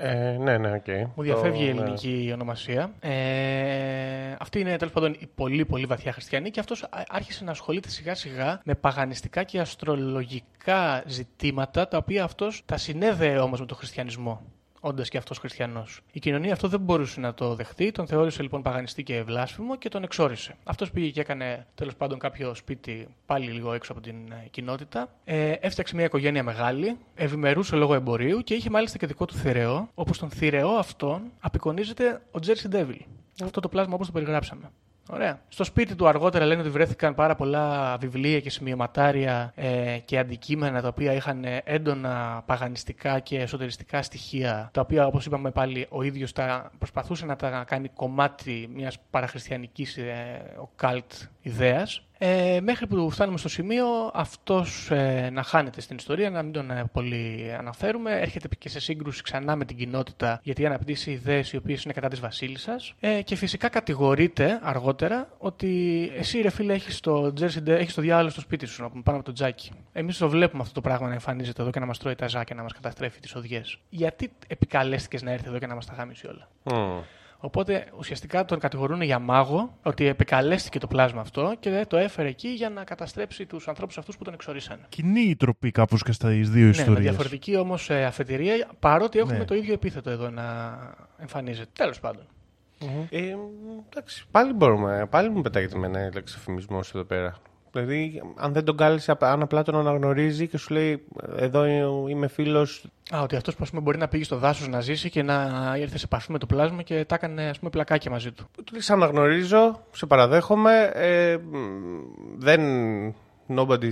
[0.00, 0.86] Ε, ναι, ναι, οκ.
[1.14, 1.80] Μου διαφεύγει η Το- ναι.
[1.80, 2.92] ελληνική ονομασία.
[3.00, 7.88] Ε, αυτή είναι τέλος πάντων η πολύ πολύ βαθιά χριστιανή και αυτός άρχισε να ασχολείται
[7.88, 13.76] σιγά σιγά με παγανιστικά και αστρολογικά ζητήματα τα οποία αυτός τα συνέδεε όμως με τον
[13.76, 14.42] χριστιανισμό.
[14.86, 16.00] Όντας και αυτός χριστιανός.
[16.12, 19.88] Η κοινωνία αυτό δεν μπορούσε να το δεχτεί, τον θεώρησε λοιπόν παγανιστή και βλάσφημο και
[19.88, 20.56] τον εξόρισε.
[20.64, 25.08] Αυτός πήγε και έκανε τέλος πάντων κάποιο σπίτι πάλι λίγο έξω από την ε, κοινότητα.
[25.24, 29.88] Ε, έφτιαξε μια οικογένεια μεγάλη, ευημερούσε λόγω εμπορίου και είχε μάλιστα και δικό του θηρεό,
[29.94, 33.00] όπου στον θηρεό αυτόν απεικονίζεται ο Jersey Devil.
[33.42, 34.70] Αυτό το πλάσμα όπως το περιγράψαμε.
[35.10, 35.40] Ωραία.
[35.48, 40.80] Στο σπίτι του αργότερα λένε ότι βρέθηκαν πάρα πολλά βιβλία και σημειωματάρια ε, και αντικείμενα
[40.80, 46.02] τα οποία είχαν ε, έντονα παγανιστικά και εσωτεριστικά στοιχεία, τα οποία όπως είπαμε πάλι ο
[46.02, 52.02] ίδιος τα προσπαθούσε να τα κάνει κομμάτι μιας παραχριστιανικής ε, οκάλτ ιδέας.
[52.18, 56.70] Ε, μέχρι που φτάνουμε στο σημείο αυτός ε, να χάνεται στην ιστορία, να μην τον
[56.70, 58.20] ε, πολύ αναφέρουμε.
[58.20, 62.08] Έρχεται και σε σύγκρουση ξανά με την κοινότητα γιατί αναπτύσσει ιδέες οι οποίες είναι κατά
[62.08, 62.94] της βασίλισσας.
[63.00, 68.02] Ε, και φυσικά κατηγορείται αργότερα ότι εσύ ρε φίλε έχεις το, Jersey, Devil- έχεις το
[68.02, 69.70] διάλογο στο σπίτι σου να πούμε, πάνω από το τζάκι.
[69.92, 72.54] Εμείς το βλέπουμε αυτό το πράγμα να εμφανίζεται εδώ και να μας τρώει τα ζάκια,
[72.56, 73.78] να μας καταστρέφει τις οδιές.
[73.88, 77.00] Γιατί επικαλέστηκες να έρθει εδώ και να μας τα γάμισει όλα; Μμ.
[77.44, 82.48] Οπότε ουσιαστικά τον κατηγορούν για μάγο, ότι επικαλέστηκε το πλάσμα αυτό και το έφερε εκεί
[82.48, 84.80] για να καταστρέψει τους ανθρώπους αυτούς που τον εξορίσανε.
[84.88, 87.02] Κοινή η τροπή κάπως και στα δύο Ναι, με ιστορίες.
[87.02, 89.44] διαφορετική όμως αφετηρία, παρότι έχουμε Ναι.
[89.44, 90.44] το ίδιο επίθετο εδώ να
[91.18, 91.70] εμφανίζεται.
[91.72, 92.26] Τέλος πάντων.
[93.10, 93.34] Ε,
[93.90, 95.06] εντάξει, πάλι μπορούμε.
[95.10, 97.36] Πάλι μου πετάγεται με ένα εξαφημισμό εδώ πέρα.
[97.74, 101.04] Δηλαδή, αν δεν τον κάλεσε, αν απλά τον αναγνωρίζει και σου λέει
[101.36, 101.64] Εδώ
[102.08, 102.84] είμαι φίλος.
[103.14, 106.04] Α, ότι αυτός που μπορεί να πήγε στο δάσος να ζήσει και να ήρθε σε
[106.04, 108.48] επαφή με το πλάσμα και τα έκανε ας πούμε, πλακάκια μαζί του.
[108.56, 110.90] Του λέει: Αναγνωρίζω, σε παραδέχομαι.
[110.94, 111.36] Ε,
[112.36, 112.60] δεν.
[113.48, 113.90] Nobody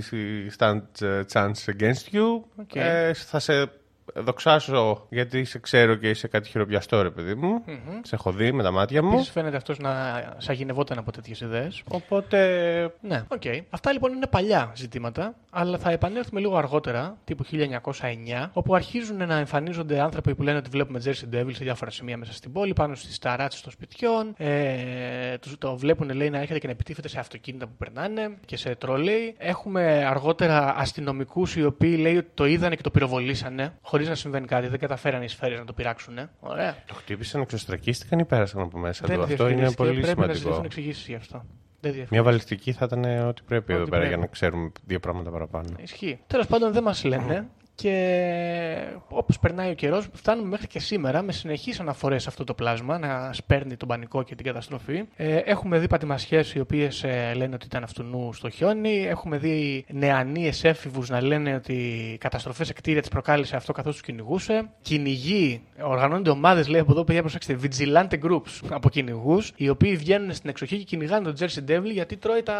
[0.57, 2.41] stands a chance against you.
[2.61, 2.79] Okay.
[2.79, 3.71] Ε, θα σε
[4.13, 7.63] δοξάσω γιατί σε ξέρω και είσαι κάτι χειροπιαστό, ρε παιδί μου.
[7.67, 7.99] Mm-hmm.
[8.01, 9.13] Σε έχω δει με τα μάτια μου.
[9.13, 11.83] Επίσης φαίνεται αυτός να σαγηνευόταν από τέτοιες ιδέες.
[11.91, 12.37] Οπότε.
[13.01, 13.41] Ναι, ok.
[13.43, 13.59] Okay.
[13.69, 19.37] Αυτά λοιπόν είναι παλιά ζητήματα, αλλά θα επανέλθουμε λίγο αργότερα, τύπου 1909, όπου αρχίζουν να
[19.37, 22.95] εμφανίζονται άνθρωποι που λένε ότι βλέπουμε Jersey Devil σε διάφορα σημεία μέσα στην πόλη, πάνω
[22.95, 24.33] στις ταράτσες των σπιτιών.
[24.37, 28.75] Ε, το βλέπουν, λέει, να έρχεται και να επιτίθεται σε αυτοκίνητα που περνάνε και σε
[28.75, 29.35] τρολέι.
[29.37, 34.47] Έχουμε αργότερα αστυνομικούς οι οποίοι λέει ότι το είδανε και το πυροβολήσανε χωρίς να συμβαίνει
[34.47, 34.67] κάτι.
[34.67, 36.29] Δεν καταφέρανε οι σφαίρες να το πειράξουν.
[36.39, 36.75] Ωραία.
[36.85, 40.15] Το χτύπησαν, εξωστρακίστηκαν ή πέρασαν από μέσα του; Αυτό είναι πολύ πρέπει σημαντικό.
[40.15, 41.45] Πρέπει να ζητήσουν εξηγήσει γι' αυτό.
[42.09, 45.69] Μια βαλιστική θα ήταν ό,τι πρέπει ό,τι εδώ πέρα για να ξέρουμε δύο πράγματα παραπάνω.
[45.77, 46.19] Ισχύει.
[46.27, 47.47] Τέλος πάντων δεν μας λένε.
[47.75, 52.53] Και όπως περνάει ο καιρός, φτάνουμε μέχρι και σήμερα με συνεχείς αναφορές σε αυτό το
[52.53, 55.03] πλάσμα να σπέρνει τον πανικό και την καταστροφή.
[55.15, 59.05] Ε, έχουμε δει πατημασιές οι οποίες ε, λένε ότι ήταν αυτού στο χιόνι.
[59.05, 64.01] Έχουμε δει νεανίες έφηβους να λένε ότι καταστροφές σε κτίρια τις προκάλεσε αυτό καθώς τους
[64.01, 64.69] κυνηγούσε.
[64.81, 70.33] Κυνηγοί, οργανώνονται ομάδες, λέει από εδώ, παιδιά προσέξτε, vigilante groups από κυνηγούς, οι οποίοι βγαίνουν
[70.33, 72.55] στην εξοχή και κυνηγάνε τον Jersey Devil γιατί τρώει τα,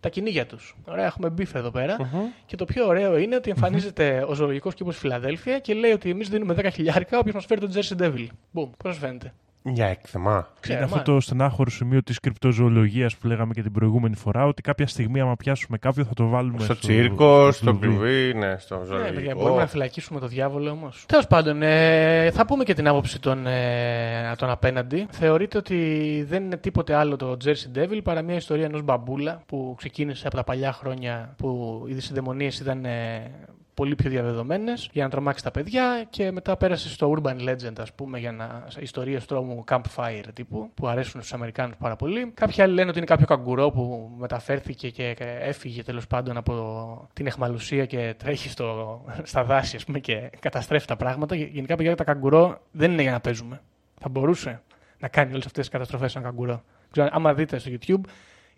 [0.00, 0.76] τα κυνήγια τους.
[0.84, 1.96] Ωραία, έχουμε beef εδώ πέρα.
[1.98, 2.42] Mm-hmm.
[2.46, 6.28] Και το πιο ωραίο είναι ότι εμφανίζεται mm-hmm ζωολογικός κήπος Φιλαδέλφια και λέει ότι εμείς
[6.28, 8.26] δίνουμε 10 χιλιάρικα όποιο μας φέρει τον Jersey Devil.
[8.50, 9.32] Μπουμ, πώς φαίνεται.
[9.62, 10.48] Για έκθεμα.
[10.68, 14.86] Είναι αυτό το στενάχωρο σημείο της κρυπτοζωολογίας που λέγαμε και την προηγούμενη φορά, ότι κάποια
[14.86, 18.84] στιγμή, άμα πιάσουμε κάποιον, θα το βάλουμε στο, στο τσίρκο, στο TV, ναι, στο ναι,
[18.84, 19.20] ζωολογικό.
[19.20, 21.04] Ναι, μπορούμε να φυλακίσουμε το διάβολο όμως.
[21.08, 25.06] Τέλος πάντων, ε, θα πούμε και την άποψη των, ε, των απέναντι.
[25.10, 29.74] Θεωρείται ότι δεν είναι τίποτε άλλο το Jersey Devil παρά μια ιστορία ενός μπαμπούλα που
[29.76, 33.30] ξεκίνησε από τα παλιά χρόνια που οι δεισιδαιμονίες ήταν ε,
[33.78, 37.92] πολύ πιο διαδεδομένες για να τρομάξει τα παιδιά και μετά πέρασε στο Urban Legend, ας
[37.92, 38.66] πούμε, για να.
[38.78, 42.30] ιστορίες τρόμου campfire τύπου που αρέσουν στους Αμερικάνους πάρα πολύ.
[42.34, 47.26] Κάποιοι άλλοι λένε ότι είναι κάποιο καγκουρό που μεταφέρθηκε και έφυγε τέλος πάντων από την
[47.26, 51.34] εχμαλουσία και τρέχει στο, στα δάση, ας πούμε, και καταστρέφει τα πράγματα.
[51.34, 53.60] Γενικά, παιδιά, τα καγκουρό δεν είναι για να παίζουμε.
[54.00, 54.62] Θα μπορούσε
[54.98, 56.62] να κάνει όλες αυτές τις καταστροφές σαν καγκουρό.
[56.90, 58.00] Ξέρω, άμα δείτε στο YouTube,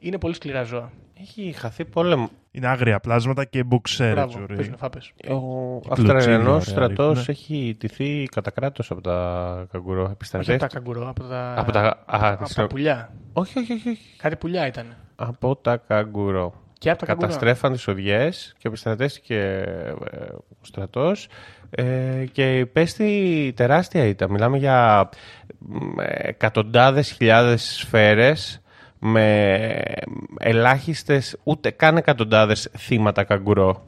[0.00, 0.90] είναι πολύ σκληρά ζώα.
[1.20, 2.28] Έχει χαθεί πόλεμο.
[2.50, 4.12] Είναι άγρια πλάσματα και μποξέρ.
[4.12, 7.32] Μπράβο, πες, Ο Αυστραλιανός στρατός ναι.
[7.32, 10.16] έχει τηθεί κατά κράτος από τα καγκουρό.
[10.38, 13.12] Όχι από τα καγκουρό, από τα, από τα, α, από τα πουλιά.
[13.32, 14.16] Όχι, όχι, όχι, όχι.
[14.16, 14.96] Κάτι πουλιά ήταν.
[15.16, 16.54] Από τα καγκουρό.
[16.78, 19.36] Και από τα Καταστρέφαν τις οδιές και επιστρατεύτηκε
[20.10, 21.28] ε, ο στρατός
[21.70, 24.30] ε, και υπέστη τεράστια ήττα.
[24.30, 25.08] Μιλάμε για
[26.06, 28.59] εκατοντάδες χιλιάδες σφαίρες
[29.02, 29.82] με
[30.38, 33.86] ελάχιστες ούτε καν εκατοντάδες θύματα καγκουρό.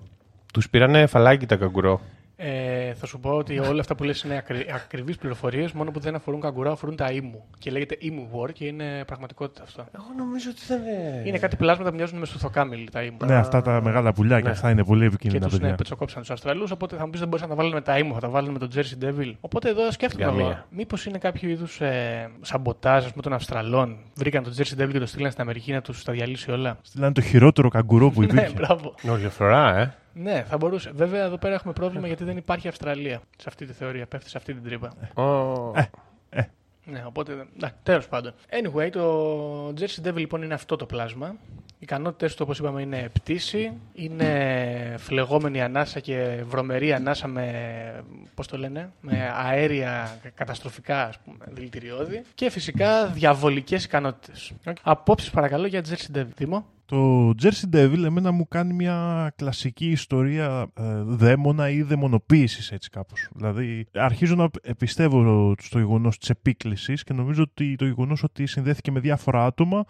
[0.53, 2.01] Τους πήρανε φαλάκι τα καγκουρό.
[2.45, 6.01] Ε, θα σου πω ότι όλα αυτά που λες είναι ακρι, ακριβείς πληροφορίες, μόνο που
[6.01, 7.45] δεν αφορούν καγκουρά, αφορούν τα ήμου.
[7.59, 9.87] Και λέγεται ήμου war και είναι πραγματικότητα αυτό.
[9.95, 11.23] Εγώ νομίζω ότι δεν είναι...
[11.25, 13.17] Είναι κάτι πλάσματα που μοιάζουν με σουθοκάμιλ τα ήμου.
[13.25, 14.51] Ναι, αυτά τα μεγάλα πουλιά και ναι.
[14.51, 15.45] αυτά είναι πολύ επικίνδυνα.
[15.45, 17.77] Και τους ναι, πετσοκόψαν τους Αυστραλούς, οπότε θα μου πεις δεν μπορούσαν να τα βάλουν
[17.77, 19.33] με τα ήμου, θα τα βάλουν με τον Jersey Devil.
[19.41, 23.97] Οπότε εδώ σκέφτομαι μήπως είναι κάποιο είδους ε, σαμποτάζ πούμε, των Αυστραλών.
[24.15, 26.79] Βρήκαν τον Jersey Devil και το στείλαν στην Αμερική να τους τα διαλύσει όλα.
[26.83, 28.47] Στείλαν το χειρότερο καγκουρό που ναι, υπήρχε.
[28.47, 28.95] ναι, μπράβο.
[29.09, 29.95] Όλη φορά, ε.
[30.15, 30.91] Ναι, θα μπορούσε.
[30.95, 34.07] Βέβαια, εδώ πέρα έχουμε πρόβλημα γιατί δεν υπάρχει Αυστραλία σε αυτή τη θεωρία.
[34.07, 34.93] Πέφτει σε αυτή την τρύπα.
[35.15, 35.77] Oh.
[35.77, 35.85] Ε,
[36.31, 36.43] ε.
[36.85, 37.47] Ναι, οπότε.
[37.57, 38.35] Ναι, τέλος πάντων.
[38.51, 41.37] Anyway, το Jersey Devil λοιπόν είναι αυτό το πλάσμα.
[41.57, 48.05] Οι ικανότητες του, όπως είπαμε, είναι πτήση, είναι φλεγόμενη ανάσα και βρωμερή ανάσα με,
[48.35, 54.53] πώς το λένε, με αέρια καταστροφικά, ας πούμε, δηλητηριώδη και φυσικά διαβολικές ικανότητες.
[54.65, 54.73] Okay.
[54.83, 56.67] Απόψεις παρακαλώ για Jersey Devil, Τίμο.
[56.93, 63.29] Το Jersey Devil εμένα μου κάνει μια κλασική ιστορία ε, δαίμονα ή δαιμονοποίησης έτσι κάπως.
[63.35, 68.91] Δηλαδή αρχίζω να πιστεύω στο γεγονός της επίκλησης και νομίζω ότι το γεγονός ότι συνδέθηκε
[68.91, 69.85] με διάφορα άτομα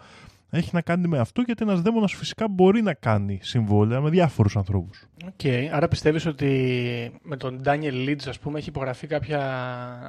[0.49, 4.55] έχει να κάνει με αυτό γιατί ένας δαίμονας φυσικά μπορεί να κάνει συμβόλαια με διάφορους
[4.55, 5.07] ανθρώπους.
[5.25, 5.67] OK, okay.
[5.71, 9.41] άρα πιστεύεις ότι με τον Daniel Leeds ας πούμε έχει υπογραφεί κάποια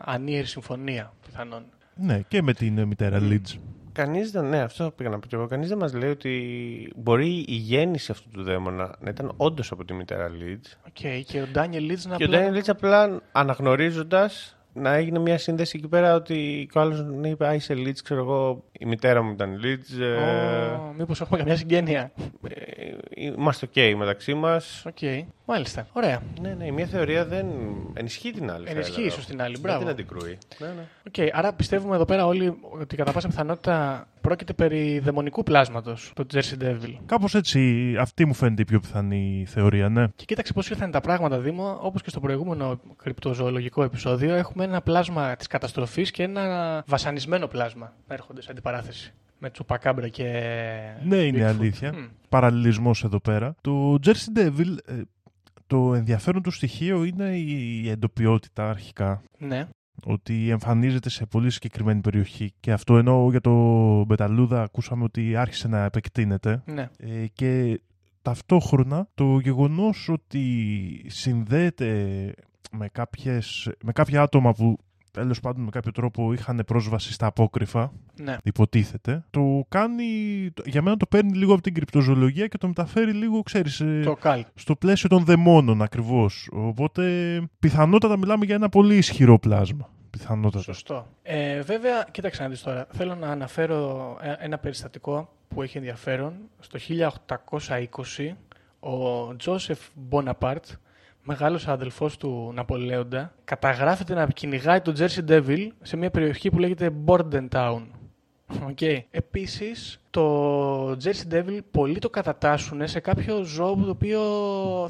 [0.05, 1.65] ανίερη συμφωνία πιθανόν.
[1.97, 3.59] Ναι, και με την μητέρα Leeds.
[3.95, 5.47] Κανείς δεν, ναι, αυτό πήγα να πω και εγώ.
[5.47, 9.85] Κανείς δεν μας λέει ότι μπορεί η γέννηση αυτού του δαίμονα να ήταν όντως από
[9.85, 10.73] τη μητέρα Leeds.
[10.87, 12.39] OK, okay, και ο Daniel Leeds να Και απλά...
[12.39, 17.47] ο Daniel Leeds απλά αναγνωρίζοντας να έγινε μια σύνδεση εκεί πέρα ότι ο άλλος είπε
[17.47, 20.01] Α, είσαι Leeds, ξέρω εγώ, η μητέρα μου ήταν Leeds.
[20.01, 20.79] Oh, ε...
[20.99, 22.13] Μήπως έχουμε καμιά συγγένεια.
[22.49, 24.85] Ε, είμαστε ok μεταξύ μας.
[24.87, 25.27] Οκ.
[25.47, 25.87] Μάλιστα.
[25.93, 26.23] Ωραία.
[26.41, 27.47] Ναι, ναι, η μία θεωρία δεν
[27.95, 28.67] ενισχύει την άλλη.
[28.67, 29.07] θα Ενισχύει έλεγα.
[29.15, 29.79] ίσως την άλλη, Δεν μπράβο.
[29.79, 30.39] την αντικρούει.
[30.59, 30.87] Ναι, ναι.
[31.07, 36.27] Οκ, άρα πιστεύουμε εδώ πέρα όλοι ότι κατά πάσα πιθανότητα πρόκειται περί δαιμονικού πλάσματος, το
[36.35, 36.95] Jersey Devil.
[37.07, 40.07] Κάπως έτσι, αυτή μου φαίνεται η πιο πιθανή θεωρία, ναι.
[40.17, 41.79] Και κοίταξε πώς ήρθαν τα πράγματα, Δήμο.
[41.83, 47.93] Όπως και στο προηγούμενο κρυπτοζωολογικό επεισόδιο, έχουμε ένα πλάσμα της καταστροφής και ένα βασανισμένο πλάσμα
[48.09, 49.13] να έρχονται σε αντιπαράθεση.
[49.39, 50.25] Με Chupacabra και.
[51.05, 51.49] Ναι, είναι Bigfoot.
[51.49, 51.93] αλήθεια.
[51.93, 52.05] Μμ.
[52.29, 53.55] Παραλληλισμός εδώ πέρα.
[53.61, 54.93] Το Jersey Devil, ε,
[55.67, 59.23] το ενδιαφέρον του στοιχείο είναι η η εντοπιότητα αρχικά.
[59.39, 59.69] Ναι.
[60.05, 62.53] Ότι εμφανίζεται σε πολύ συγκεκριμένη περιοχή.
[62.61, 63.53] Και αυτό ενώ για το
[64.05, 66.63] Μπεταλούδα ακούσαμε ότι άρχισε να επεκτείνεται.
[66.67, 66.89] Ναι.
[66.99, 67.81] Ε, και
[68.23, 70.45] ταυτόχρονα το γεγονός ότι
[71.07, 71.89] συνδέεται
[72.71, 74.79] με, κάποιες, με κάποια άτομα που
[75.15, 77.93] τέλος πάντων με κάποιο τρόπο είχαν πρόσβαση στα απόκρυφα,
[78.23, 78.37] Ναι.
[78.43, 80.05] υποτίθεται, το κάνει,
[80.55, 84.01] το- για μένα το παίρνει λίγο από την κρυπτοζωολογία και το μεταφέρει λίγο, ξέρεις, ε,
[84.05, 84.47] Το καλτ.
[84.55, 86.49] στο πλαίσιο των δαιμόνων ακριβώς.
[86.53, 89.89] Οπότε πιθανότατα μιλάμε για ένα πολύ ισχυρό πλάσμα.
[90.11, 90.63] Πιθανότατα.
[90.65, 91.07] Σωστό.
[91.23, 92.87] Ε, βέβαια, κοίταξε να δεις τώρα.
[92.93, 96.33] Θέλω να αναφέρω ε- ένα περιστατικό που έχει ενδιαφέρον.
[96.61, 98.37] Στο 1820,
[98.81, 100.65] ο Τζόσεφ Μπόναπαρτ,
[101.25, 106.91] μεγάλος αδελφός του Ναπολέοντα, καταγράφεται να κυνηγάει τον Jersey Devil σε μια περιοχή που λέγεται
[107.07, 107.83] Bordentown.
[108.69, 108.99] Okay.
[109.11, 114.21] Επίσης, το Jersey Devil πολλοί το κατατάσσουν σε κάποιο ζώο το οποίο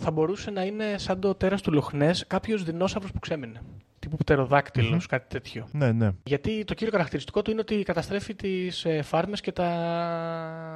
[0.01, 3.61] θα μπορούσε να είναι σαν το τέρας του Λοχνές, κάποιος δεινόσαυρος που ξέμεινε.
[3.99, 5.69] Τύπου πτεροδάκτυλος, κάτι τέτοιο.
[5.73, 6.11] Ναι, ναι.
[6.25, 9.71] Γιατί το κύριο χαρακτηριστικό του είναι ότι καταστρέφει τις ε, φάρμες και τα,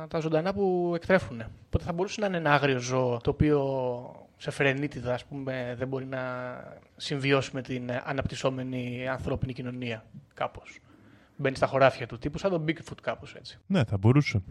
[0.09, 1.43] τα ζωντανά που εκτρέφουν.
[1.67, 5.89] Οπότε θα μπορούσε να είναι ένα άγριο ζώο το οποίο σε φρενίτιδα ας πούμε, δεν
[5.89, 6.23] μπορεί να
[6.97, 10.79] συμβιώσει με την ε, αναπτυσσόμενη ανθρώπινη κοινωνία κάπως.
[11.37, 13.59] Μπαίνει στα χωράφια του, τύπου σαν τον Bigfoot κάπως έτσι.
[13.67, 14.43] Ναι, θα μπορούσε.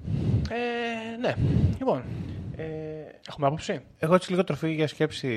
[0.50, 1.34] Ε, ναι,
[1.78, 2.04] λοιπόν,
[2.56, 2.64] Ε,
[3.28, 5.28] έχουμε άποψη; εγώ έτσι λίγο τροφή για σκεψη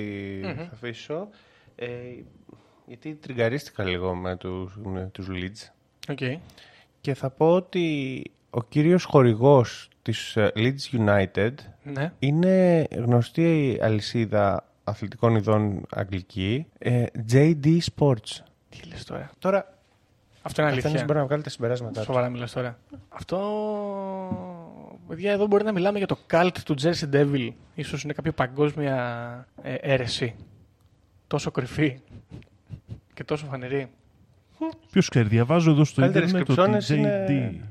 [0.45, 0.55] Μμμ.
[0.57, 1.29] θα αφήσω.
[1.77, 1.89] Ε,
[2.87, 5.73] γιατί τριγκαρίστηκα λίγο με τους, με τους Leeds.
[6.09, 6.19] OK.
[7.01, 12.13] Και θα πω ότι ο κύριος χορηγός της ε, Leeds United Ναι.
[12.19, 18.43] είναι γνωστή αλυσίδα αθλητικών ειδών αγγλική, ε, JD Sports.
[18.69, 19.79] Τι λες τώρα; Τώρα,
[20.43, 21.05] Αυτό είναι καθένας αλήθεια.
[21.05, 22.07] μπορεί να βγάλει τα συμπεράσματά του.
[22.07, 22.79] Σοβαρά μιλάς τώρα.
[23.09, 23.39] Αυτό.
[25.09, 27.49] Παιδιά, εδώ μπορεί να μιλάμε για το cult του Jersey Devil.
[27.75, 30.35] Ίσως είναι κάποια παγκόσμια ε, αίρεση.
[31.27, 31.99] Τόσο κρυφή
[33.15, 33.91] και τόσο φανερή.
[34.91, 37.69] Ποιος ξέρει, διαβάζω εδώ στο Καλύτερες ίντερνετ ότι κρυψώνες JD είναι- Πώς.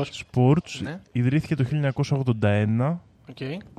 [0.00, 1.00] Sports Ναι.
[1.12, 2.96] ιδρύθηκε το 1981
[3.28, 3.36] Οκ.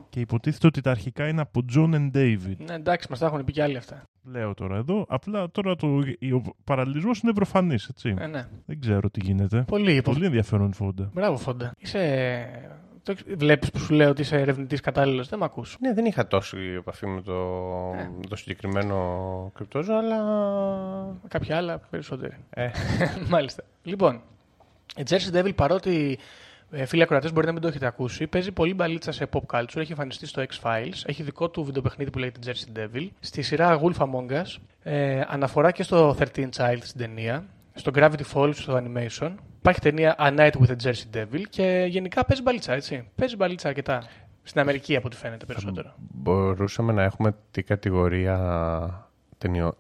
[0.09, 2.55] και υποτίθεται ότι τα αρχικά είναι από John and David.
[2.68, 4.03] Ναι, εντάξει, μας τα έχουν πει και άλλοι αυτά.
[4.24, 5.05] Λέω τώρα εδώ.
[5.09, 5.88] Απλά τώρα το,
[6.36, 8.14] ο παραλληλισμός είναι προφανής, έτσι.
[8.20, 8.47] Ε, ναι.
[8.66, 9.61] Δεν ξέρω τι γίνεται.
[9.68, 10.11] Πολύ, υπο...
[10.11, 11.09] Πολύ ενδιαφέρον φόντα.
[11.14, 11.72] Μπράβο, Φόντα.
[11.78, 12.45] Είσαι.
[13.03, 13.16] Το...
[13.38, 15.30] Βλέπεις που σου λέω ότι είσαι ερευνητής κατάλληλος.
[15.30, 15.78] Δεν με ακούς.
[15.80, 17.34] Ναι, δεν είχα τόση επαφή με το,
[17.97, 18.09] Ε.
[18.18, 18.95] με το συγκεκριμένο
[19.55, 20.18] κρυπτόζω, αλλά...
[21.28, 22.36] Κάποια άλλα περισσότεροι.
[22.49, 22.70] Ε,
[23.30, 23.64] Μάλιστα.
[23.84, 24.22] Λοιπόν,
[24.96, 26.20] η Jersey Devil παρότι
[26.72, 29.78] ε, φίλοι ακροατές μπορεί να μην το έχετε ακούσει, παίζει πολύ μπαλίτσα σε pop culture.
[29.78, 31.02] Έχει εμφανιστεί στο X-Files.
[31.06, 33.08] Έχει δικό του βιντεοπαιχνίδι που λέγεται Jersey Devil.
[33.20, 34.58] Στη σειρά Wolf Among Us.
[34.84, 37.46] Ε, αναφορά και στο 13 Child στην ταινία.
[37.74, 39.32] Στο Gravity Falls στο animation.
[39.60, 43.08] Υπάρχει ταινία A Night with a Jersey Devil και γενικά παίζει μπαλίτσα, έτσι.
[43.16, 44.04] Παίζει μπαλίτσα αρκετά.
[44.44, 45.94] Στην Αμερική από ό,τι φαίνεται περισσότερο.
[45.98, 49.08] μπορούσαμε να έχουμε τι κατηγορία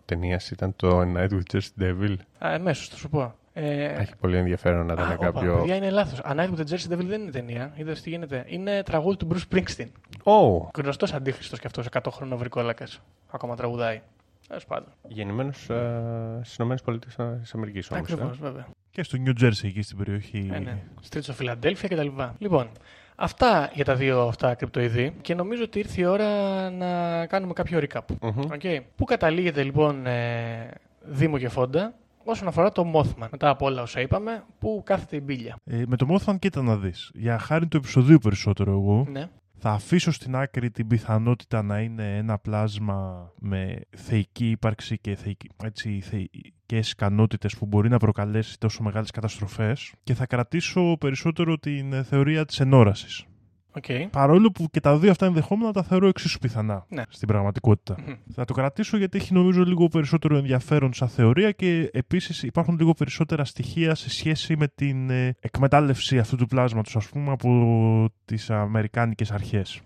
[0.05, 3.35] ταινίας ήταν το A Night with Just Devil; Α, εμέσω θα σου πω.
[3.53, 5.55] Ε, Έχει πολύ ενδιαφέρον να Α, ήταν όπα, κάποιο...
[5.55, 6.19] παιδιά, είναι λάθος.
[6.23, 7.73] A Night with the Jersey Devil δεν είναι ταινία.
[7.75, 8.43] Είδες τι γίνεται.
[8.47, 9.87] Είναι τραγούδι του Bruce Springsteen.
[10.23, 13.01] Oh, Γνωστός αντίχρηστο και αυτός 100 χρονών βρικόλακας.
[13.31, 14.01] Ακόμα τραγουδάει.
[14.47, 14.87] Τέλος πάντων.
[15.07, 18.11] γεννημένος ε, στις Ηνωμένες Πολιτείες της Αμερικής όμως.
[18.11, 18.41] Ακριβώς, ε.
[18.41, 18.67] βέβαια.
[18.91, 20.49] Και στο New Jersey εκεί στην περιοχή.
[20.53, 20.77] Ε, ναι.
[21.01, 22.07] Στρίτσο Φιλαντέλφια κτλ.
[22.37, 22.69] Λοιπόν,
[23.15, 27.81] αυτά για τα δύο αυτά κρυπτοειδή και νομίζω ότι ήρθε η ώρα να κάνουμε κάποιο
[27.81, 28.01] recap.
[28.21, 28.41] Μμμ.
[28.49, 28.79] Okay.
[28.95, 30.69] Πού καταλήγεται λοιπόν ε,
[31.01, 31.93] Δήμο και Φόντα
[32.23, 33.27] όσον αφορά το Mothman.
[33.31, 35.55] Μετά από όλα όσα είπαμε, πού κάθεται η μπίλια.
[35.63, 37.11] Ε, με το Mothman κοίτα να δεις.
[37.13, 39.29] Για χάρη του επεισοδίου περισσότερο εγώ, Ναι.
[39.57, 45.49] θα αφήσω στην άκρη την πιθανότητα να είναι ένα πλάσμα με θεϊκή ύπαρξη και θεϊκή,
[45.63, 51.93] έτσι, θεϊκές ικανότητες που μπορεί να προκαλέσει τόσο μεγάλες καταστροφές και θα κρατήσω περισσότερο την
[51.93, 53.25] ε, θεωρία της ενόρασης.
[53.81, 54.05] Okay.
[54.11, 57.03] Παρόλο που και τα δύο αυτά ενδεχόμενα τα θεωρώ εξίσου πιθανά Ναι.
[57.09, 57.95] στην πραγματικότητα.
[58.05, 58.13] Μμμ.
[58.33, 62.93] Θα το κρατήσω γιατί έχει νομίζω λίγο περισσότερο ενδιαφέρον σαν θεωρία και επίσης υπάρχουν λίγο
[62.93, 68.49] περισσότερα στοιχεία σε σχέση με την ε, εκμετάλλευση αυτού του πλάσματος ας πούμε από τις
[68.49, 69.81] αμερικάνικες αρχές.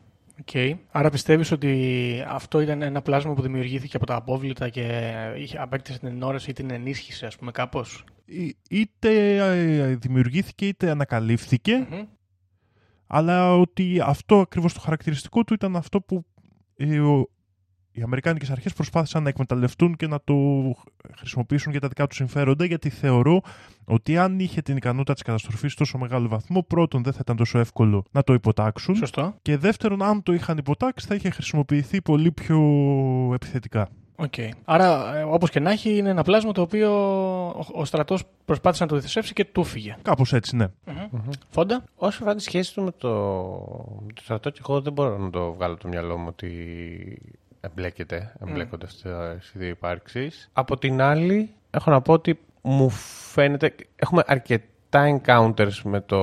[0.51, 0.73] Okay.
[0.91, 5.99] Άρα πιστεύεις ότι αυτό ήταν ένα πλάσμα που δημιουργήθηκε από τα απόβλητα και είχε, απέκτησε
[5.99, 12.01] την ενόραση ή την ενίσχυσε, ας πούμε, κάπως; Ή- Είτε ε, δημιουργήθηκε είτε ανακαλύφθηκε Μμμ.
[13.07, 16.25] Αλλά ότι αυτό ακριβώς το χαρακτηριστικό του ήταν αυτό που
[16.75, 17.29] ε, ο-
[17.91, 20.35] οι Αμερικάνικες αρχές προσπάθησαν να εκμεταλλευτούν και να το
[21.17, 23.41] χρησιμοποιήσουν για τα δικά τους συμφέροντα γιατί θεωρώ
[23.85, 27.35] ότι αν είχε την ικανότητα της καταστροφής σε τόσο μεγάλο βαθμό πρώτον δεν θα ήταν
[27.35, 29.35] τόσο εύκολο να το υποτάξουν Σωστό.
[29.41, 32.59] και δεύτερον αν το είχαν υποτάξει θα είχε χρησιμοποιηθεί πολύ πιο
[33.33, 33.89] επιθετικά.
[34.19, 34.33] Οκ.
[34.65, 36.91] Άρα, ε, όπως και να έχει, είναι ένα πλάσμα το οποίο
[37.47, 39.95] ο, ο στρατός προσπάθησε να το τιθασέψει και του 'φυγε.
[40.01, 40.67] Κάπως έτσι, ναι.
[41.49, 41.83] Φόντα.
[41.95, 43.09] Όσο αφορά τη σχέση του με το,
[44.05, 46.51] με το στρατό, και εγώ δεν μπορώ να το βγάλω από το μυαλό μου ότι
[47.61, 50.49] εμπλέκεται, εμπλέκονται αυτές οι δύο υπάρξεις.
[50.53, 53.75] Από την άλλη, έχω να πω ότι μου φαίνεται.
[53.95, 56.19] Έχουμε αρκετά encounters με το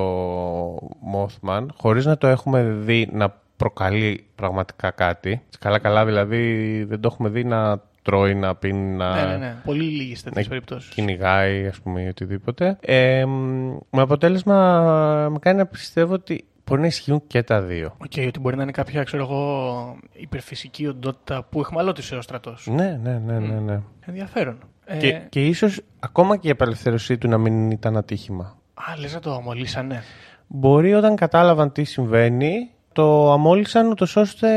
[1.14, 5.43] Mothman, χωρίς να το έχουμε δει να προκαλεί πραγματικά κάτι.
[5.59, 9.57] Καλά-καλά, δηλαδή δεν το έχουμε δει να τρώει, να πίνει, να Ναι, ναι, ναι.
[9.65, 10.49] Πολύ λίγες τέτοιες Ναι.
[10.49, 10.91] περιπτώσεις.
[10.95, 12.79] κυνηγάει, ας πούμε, ή οτιδήποτε.
[12.81, 17.95] Ε, μ, με αποτέλεσμα με κάνει να πιστεύω ότι μπορεί να ισχύουν και τα δύο.
[17.99, 22.67] Οκ, ότι μπορεί να είναι κάποια, ξέρω εγώ, υπερφυσική οντότητα που αιχμαλώτισε ο στρατός.
[22.71, 23.59] Ναι, ναι, ναι, ναι.
[23.61, 23.81] ναι.
[24.07, 24.59] Ενδιαφέρον.
[24.85, 28.57] Ε, Και, και ίσως ακόμα και η απελευθέρωσή του να μην ήταν ατύχημα.
[28.75, 30.03] Α, λες να το αμολήσανε.
[30.47, 34.49] Μπορεί όταν κατάλαβαν τι συμβαίνει, το αμόλησαν ούτως ώστε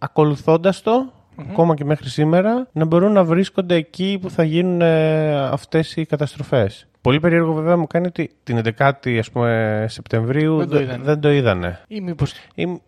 [0.00, 1.12] ακολουθώντας το,
[1.50, 6.04] ακόμα και μέχρι σήμερα, να μπορούν να βρίσκονται εκεί που θα γίνουν ε, αυτές οι
[6.06, 6.86] καταστροφές.
[7.00, 11.04] Πολύ περίεργο βέβαια μου κάνει ότι την 11η ας πούμε, Σεπτεμβρίου Δεν το δε- είδανε.
[11.04, 11.80] δεν το είδανε.
[11.88, 12.32] Ή μήπως...
[12.54, 12.80] Ή-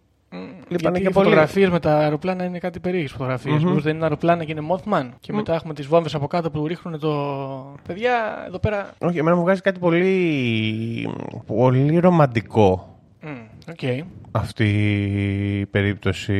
[0.68, 1.24] Λείπανε Γιατί και οι πολύ.
[1.26, 3.62] φωτογραφίες με τα αεροπλάνα είναι κάτι περίεργες φωτογραφίες.
[3.64, 5.09] Μήπως δεν είναι αεροπλάνα και είναι Mothman.
[5.20, 7.11] Και μετά έχουμε τις βόμβες από κάτω που ρίχνουν το...
[7.87, 8.91] Παιδιά, εδώ πέρα...
[8.99, 11.09] Όχι, εμένα μου βγάζει κάτι πολύ,
[11.47, 12.96] πολύ ρομαντικό
[13.67, 14.07] Μμ, Οκ.
[14.31, 14.64] αυτή
[15.61, 16.33] η περίπτωση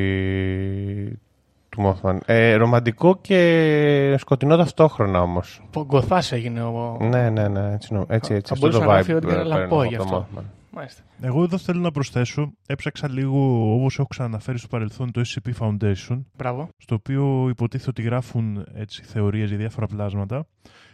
[1.69, 2.17] του Mothman.
[2.27, 5.63] Ε, ρομαντικό και σκοτεινό ταυτόχρονα όμως.
[5.71, 6.99] Πογκοθάς έγινε ο...
[7.01, 8.49] Ναι, ναι, ναι, έτσι, νο- έτσι, έτσι.
[8.49, 9.97] Θα αυτό μπορούσε το να γράφει vibe ό,τι και να ε, παίρνω λαμβάνω από γι'
[9.97, 10.27] το αυτό.
[10.37, 10.43] Mothman.
[10.71, 11.03] Μάλιστα.
[11.21, 16.23] Εγώ εδώ θέλω να προσθέσω, έψαξα λίγο όπως έχω ξαναναφέρει στο παρελθόν το SCP Foundation,
[16.37, 16.69] Μπράβο.
[16.77, 20.47] στο οποίο υποτίθεται ότι γράφουν έτσι, θεωρίες για διάφορα πλάσματα.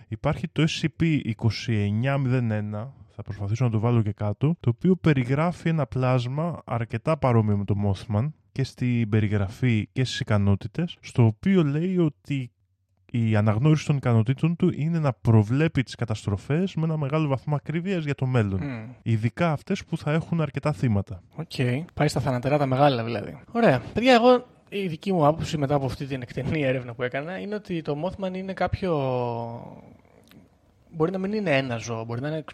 [0.08, 2.86] Υπάρχει το SCP-2901,
[3.22, 7.64] θα προσπαθήσω να το βάλω και κάτω, το οποίο περιγράφει ένα πλάσμα αρκετά παρόμοιο με
[7.64, 12.50] το Mothman και στην περιγραφή και στις ικανότητες, στο οποίο λέει ότι
[13.10, 18.04] η αναγνώριση των ικανοτήτων του είναι να προβλέπει τις καταστροφές με ένα μεγάλο βαθμό ακρίβειας
[18.04, 18.60] για το μέλλον.
[18.62, 18.90] Μμ.
[19.02, 21.22] Ειδικά αυτές που θα έχουν αρκετά θύματα.
[21.36, 21.84] Οκ.
[21.94, 23.40] Πάει στα θανατερά τα μεγάλα δηλαδή.
[23.52, 23.82] Ωραία.
[23.92, 27.54] Παιδιά, εγώ η δική μου άποψη μετά από αυτή την εκτενή έρευνα που έκανα είναι
[27.54, 28.92] ότι το Mothman είναι κάποιο.
[30.94, 32.44] Μπορεί να μην είναι ένα ζώο, μπορεί να είναι,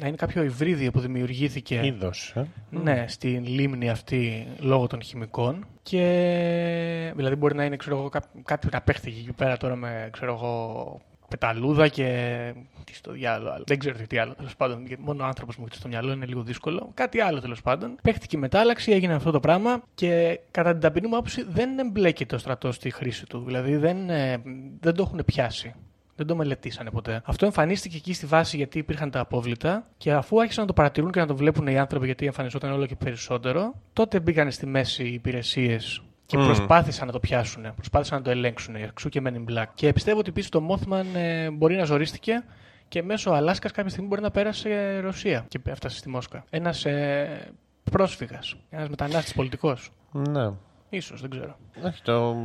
[0.00, 2.46] να είναι κάποιο υβρίδιο που δημιουργήθηκε Είδος, ε.
[2.70, 5.66] ναι, στην λίμνη αυτή λόγω των χημικών.
[5.82, 10.08] Και δηλαδή μπορεί να είναι ξέρω εγώ, κά- κάτι να παίχτηκε εκεί πέρα τώρα με
[10.12, 12.52] ξέρω εγώ, πεταλούδα και.
[12.84, 13.64] Τι στο διάλογο άλλο.
[13.66, 14.86] Δεν ξέρω τι άλλο τέλος πάντων.
[14.86, 16.90] Γιατί μόνο ο άνθρωπος μου έρχεται στο μυαλό είναι λίγο δύσκολο.
[16.94, 17.96] Κάτι άλλο τέλος πάντων.
[18.02, 22.34] Παίχτηκε η μετάλλαξη, έγινε αυτό το πράγμα και κατά την ταπεινή μου άποψη δεν εμπλέκεται
[22.34, 23.42] ο στρατός στη χρήση του.
[23.46, 24.42] Δηλαδή δεν, ε,
[24.80, 25.74] δεν το έχουν πιάσει.
[26.20, 27.22] Δεν το μελετήσανε ποτέ.
[27.24, 31.10] Αυτό εμφανίστηκε εκεί στη βάση γιατί υπήρχαν τα απόβλητα και αφού άρχισαν να το παρατηρούν
[31.10, 35.04] και να το βλέπουν οι άνθρωποι γιατί εμφανιζόταν όλο και περισσότερο, τότε μπήκαν στη μέση
[35.04, 36.44] οι υπηρεσίες και Μμ.
[36.44, 39.66] προσπάθησαν να το πιάσουν, προσπάθησαν να το ελέγξουν, εξού και Men in Black.
[39.74, 42.44] Και πιστεύω ότι επίσης το Mothman ε, μπορεί να ζορίστηκε
[42.88, 46.44] και μέσω Αλάσκας κάποια στιγμή μπορεί να πέρασε Ρωσία και έφτασε στη Μόσχα.
[46.50, 47.52] Ένας ε,
[47.90, 49.90] πρόσφυγας, ένας μετανάστης πολιτικός.
[50.12, 50.50] Ναι.
[50.90, 51.56] Ίσως, δεν ξέρω.
[51.86, 52.36] Όχι, το...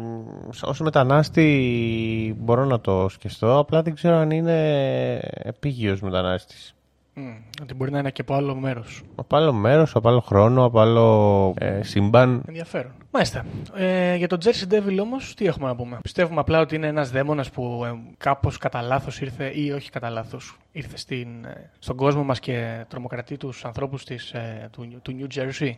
[0.62, 6.76] ως μετανάστη μπορώ να το σκεφτώ, απλά δεν ξέρω αν είναι επίγειος μετανάστης.
[7.18, 9.02] Μμ, ότι μπορεί να είναι και από άλλο μέρος.
[9.16, 12.44] Από άλλο μέρος, από άλλο χρόνο, από άλλο ε, σύμπαν.
[12.48, 12.92] Ενδιαφέρον.
[13.12, 13.46] Μάλιστα.
[13.76, 17.12] Ε, για τον Jersey Devil όμως, τι έχουμε να πούμε; Πιστεύουμε απλά ότι είναι ένας
[17.12, 21.96] δαίμονας που ε, κάπως κατά λάθος ήρθε, ή όχι κατά λάθος, ήρθε στην, ε, στον
[21.96, 25.72] κόσμο μας και τρομοκρατεί τους ανθρώπους ε, του, του New Jersey.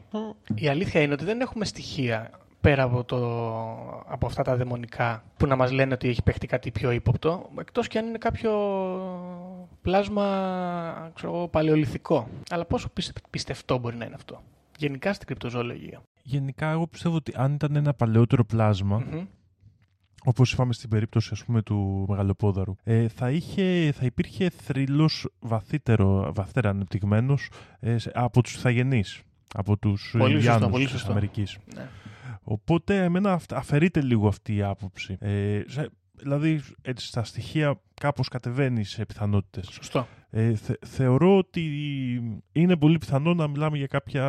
[0.56, 2.30] Η αλήθεια είναι ότι δεν έχουμε στοιχεία
[2.62, 3.18] πέρα από, το,
[4.08, 7.88] από αυτά τα δαιμονικά που να μας λένε ότι έχει παιχτεί κάτι πιο ύποπτο, εκτός
[7.88, 8.52] και αν είναι κάποιο
[9.82, 10.26] πλάσμα
[11.16, 12.28] ξέρω, εγώ, παλαιολιθικό.
[12.50, 14.42] Αλλά πόσο πιστε- πιστευτό μπορεί να είναι αυτό.
[14.78, 19.26] Γενικά στην κρυπτοζωολογία; Γενικά, εγώ πιστεύω ότι αν ήταν ένα παλαιότερο πλάσμα, Μμμ.
[20.24, 26.32] Όπως είπαμε στην περίπτωση ας πούμε, του Μεγαλοπόδαρου, ε, θα, είχε, θα υπήρχε θρύλος βαθύτερο,
[26.36, 27.50] βαθύτερα ανεπτυγμένος
[27.80, 29.22] ε, σε- από τους Ιθαγενείς,
[29.54, 31.12] από τους Πολύ σωστό, Ινδιάνους πολύ της σωστό.
[31.12, 31.58] Αμερικής.
[31.76, 31.88] Ναι.
[32.50, 35.18] Οπότε εμένα αυ- αφαιρείται λίγο αυτή η άποψη.
[35.20, 35.90] Ε, σε-
[36.20, 39.68] Δηλαδή, έτσι, στα στοιχεία κάπως κατεβαίνει σε πιθανότητες.
[39.72, 40.08] Σωστό.
[40.30, 41.62] Ε, θε- θεωρώ ότι
[42.52, 44.24] είναι πολύ πιθανό να μιλάμε για κάποια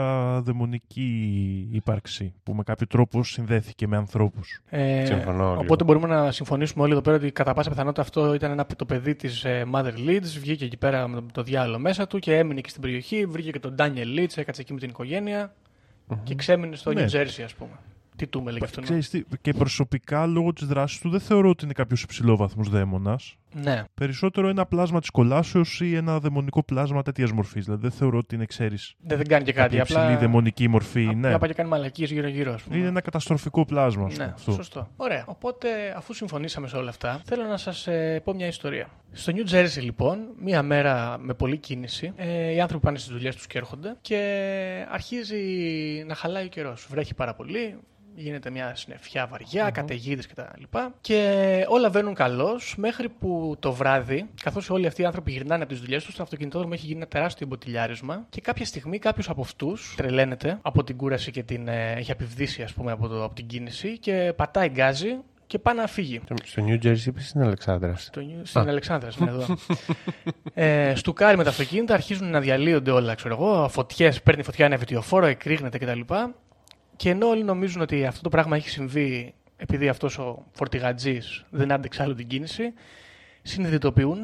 [0.44, 4.60] δαιμονική ύπαρξη που με κάποιο τρόπο συνδέθηκε με ανθρώπους.
[4.68, 5.60] Ε, Συμφωνώ λίγο.
[5.60, 8.84] Οπότε μπορούμε να συμφωνήσουμε όλοι εδώ πέρα ότι κατά πάσα πιθανότητα αυτό ήταν ένα, το
[8.84, 10.36] παιδί της Mother Leeds.
[10.40, 13.26] Βγήκε εκεί πέρα με το διάλογο μέσα του και έμεινε και στην περιοχή.
[13.26, 15.54] Βρήκε και τον Daniel Leeds, έκατσε εκεί με την οικογένεια
[16.22, 17.04] και ξέμεινε στο Ναι.
[17.08, 17.70] New Jersey, ας πούμε.
[18.18, 18.80] Τι του με λέγε αυτό.
[18.80, 23.36] Ξέρεις τι, και προσωπικά λόγω της δράσης του δεν θεωρώ ότι είναι κάποιος υψηλόβαθμος δαίμονας.
[23.54, 23.84] Ναι.
[23.94, 27.64] Περισσότερο ένα πλάσμα της κολάσεως ή ένα δαιμονικό πλάσμα τέτοιας μορφής.
[27.64, 29.62] Δηλαδή δεν θεωρώ ότι είναι, ξέρεις, Δεν, δεν κάνει και κάτι.
[29.68, 31.04] κάποια υψηλή Απλά, δαιμονική μορφή.
[31.04, 31.26] ναι.
[31.26, 32.76] απλά πάει και κάνει μαλακίες γύρω-γύρω, ας πούμε.
[32.76, 34.52] Είναι ένα καταστροφικό πλάσμα, ας πούμε, Ναι, αυτό.
[34.52, 34.88] σωστό.
[34.96, 35.24] Ωραία.
[35.26, 38.88] Οπότε, αφού συμφωνήσαμε σε όλα αυτά, θέλω να σας ε, πω μια ιστορία.
[39.12, 43.36] Στο New Jersey, λοιπόν, μία μέρα με πολλή κίνηση, ε, οι άνθρωποι πάνε στις δουλειές
[43.36, 44.16] τους και έρχονται και
[44.90, 45.36] αρχίζει
[46.06, 46.86] να χαλάει ο καιρός.
[46.90, 47.78] Βρέχει πάρα πολύ,
[48.20, 49.72] γίνεται μια συννεφιά βαριά, mm-hmm.
[49.72, 50.78] καταιγίδες κτλ.
[51.00, 55.72] Και όλα βαίνουν καλώς μέχρι που το βράδυ, καθώς όλοι αυτοί οι άνθρωποι γυρνάνε από
[55.72, 59.40] τις δουλειές τους, στο αυτοκινητόδρομο έχει γίνει ένα τεράστιο μποτιλιάρισμα και κάποια στιγμή κάποιος από
[59.40, 63.34] αυτούς τρελαίνεται από την κούραση και την, ε, έχει επιβδίσει ας πούμε, από, το, από
[63.34, 66.20] την κίνηση και πατάει γκάζι και πάει να φύγει.
[66.44, 68.10] Στο New Jersey είπες στην Αλεξάνδρας.
[68.12, 69.56] Το, New- στην Αλεξάνδρας, είναι εδώ.
[70.54, 73.68] ε, στουκάρει με τα αυτοκίνητα, αρχίζουν να διαλύονται όλα, ξέρω εγώ.
[73.68, 76.00] Φωτιές, παίρνει φωτιά ένα βιτιοφόρο, εκρήγνεται κτλ.
[76.98, 81.72] Και ενώ όλοι νομίζουν ότι αυτό το πράγμα έχει συμβεί επειδή αυτός ο φορτηγατζής δεν
[81.72, 82.72] άντεξε άλλο την κίνηση,
[83.42, 84.20] συνειδητοποιούν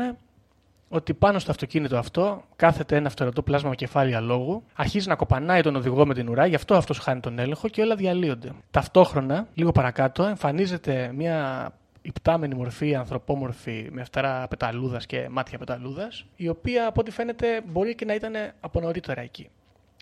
[0.88, 5.60] ότι πάνω στο αυτοκίνητο αυτό κάθεται ένα φτερωτό πλάσμα με κεφάλι αλόγου, αρχίζει να κοπανάει
[5.60, 8.52] τον οδηγό με την ουρά, γι' αυτό αυτός χάνει τον έλεγχο και όλα διαλύονται.
[8.70, 11.68] Ταυτόχρονα, λίγο παρακάτω, εμφανίζεται μια
[12.02, 17.94] υπτάμενη μορφή, ανθρωπόμορφη, με φτερά πεταλούδας και μάτια πεταλούδας, η οποία από ό,τι φαίνεται μπορεί
[17.94, 19.48] και να ήταν από νωρίτερα εκεί.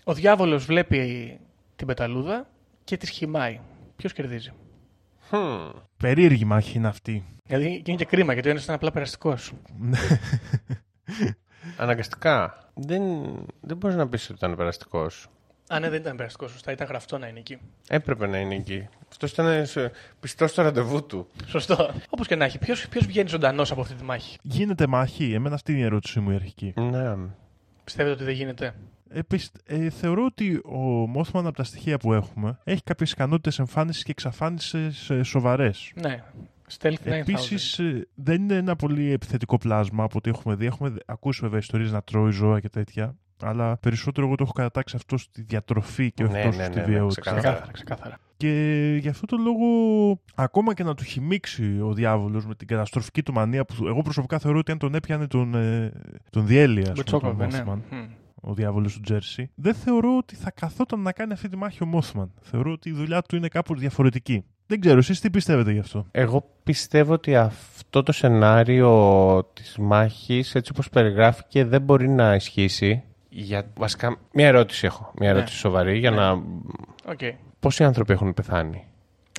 [0.03, 1.39] Ο διάβολος βλέπει
[1.75, 2.47] την πεταλούδα
[2.83, 3.59] και τη σχημάει.
[3.95, 4.51] Ποιος κερδίζει;
[5.97, 7.25] Περίεργη μάχη είναι αυτή.
[7.45, 9.53] Δηλαδή και είναι και κρίμα γιατί ο ένας ήταν απλά περαστικός.
[11.77, 12.57] Αναγκαστικά.
[12.73, 13.01] Δεν,
[13.61, 15.27] δεν μπορείς να πεις ότι ήταν περαστικός.
[15.67, 16.71] Α, ναι, δεν ήταν περαστικός, σωστά.
[16.71, 17.57] Ήταν γραφτό να είναι εκεί.
[17.87, 18.87] Έπρεπε να είναι εκεί.
[19.09, 21.27] Αυτός ήταν σε- πιστός στο ραντεβού του.
[21.45, 21.93] Σωστό.
[22.09, 22.57] Όπως και να έχει.
[22.59, 25.33] Ποιος βγαίνει ζωντανός από αυτή τη μάχη; Γίνεται μάχη.
[25.33, 26.73] Εμένα αυτή είναι η ερώτησή μου η αρχική.
[26.75, 27.15] Ναι.
[27.83, 28.73] Πιστεύετε ότι δεν γίνεται;
[29.13, 34.03] Επίσης, ε, θεωρώ ότι ο Μόθμαν από τα στοιχεία που έχουμε έχει κάποιες ικανότητες εμφάνισης
[34.03, 35.91] και εξαφάνισης ε, σοβαρές.
[36.01, 36.23] Ναι.
[36.79, 36.95] Stealth 9000.
[37.03, 40.65] Επίσης, ε, δεν είναι ένα πολύ επιθετικό πλάσμα από ό,τι έχουμε δει.
[40.65, 43.15] Έχουμε ακούσει βέβαια ιστορίες να τρώει ζώα και τέτοια.
[43.41, 46.75] Αλλά περισσότερο εγώ το έχω κατατάξει αυτό στη διατροφή και όχι Ναι, τόσο ναι, στη
[46.75, 47.21] ναι, ναι, βιαιότητα.
[47.21, 47.51] ξεκάθαρα.
[47.51, 48.17] Ξεκάθαρα, ξεκάθαρα.
[48.37, 49.65] Και γι' αυτό το λόγο,
[50.35, 54.39] ακόμα και να του χυμίξει ο διάβολος με την καταστροφική του μανία, που εγώ προσωπικά
[54.39, 55.91] θεωρώ ότι αν τον έπιανε τον, ε,
[56.29, 58.07] τον διέλυε, ας πούμε, τον Μπουτσόκοβε, ναι.
[58.43, 58.49] Mothman, Μμ.
[58.49, 61.85] ο διάβολος του Τζέρσι, δεν θεωρώ ότι θα καθόταν να κάνει αυτή τη μάχη ο
[61.85, 62.31] Μόθμαν.
[62.41, 64.45] Θεωρώ ότι η δουλειά του είναι κάπως διαφορετική.
[64.67, 70.55] Δεν ξέρω, εσείς τι πιστεύετε γι' αυτό; Εγώ πιστεύω ότι αυτό το σενάριο της μάχης,
[70.55, 73.03] έτσι όπως περιγράφηκε, δεν μπορεί να ισχύσει.
[73.29, 73.71] Για...
[73.77, 75.11] Βασικά, μια ερώτηση έχω.
[75.19, 75.37] Μια Ναι.
[75.37, 76.17] ερώτηση σοβαρή για Ναι.
[76.17, 76.31] να...
[77.05, 77.19] Οκ.
[77.59, 78.83] Πόσοι άνθρωποι έχουν πεθάνει;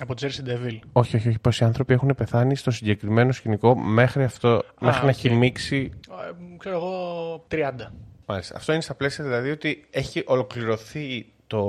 [0.00, 0.78] Από Jersey Devil.
[0.92, 1.38] Όχι, όχι, όχι.
[1.38, 5.16] Πόσοι άνθρωποι έχουν πεθάνει στο συγκεκριμένο σκηνικό μέχρι, αυτό, μέχρι να οκ.
[5.16, 5.90] χιμήξει.
[6.10, 7.92] Ε, ξέρω εγώ 30.
[8.26, 8.56] Μάλιστα.
[8.56, 11.62] Αυτό είναι στα πλαίσια δηλαδή ότι έχει ολοκληρωθεί το...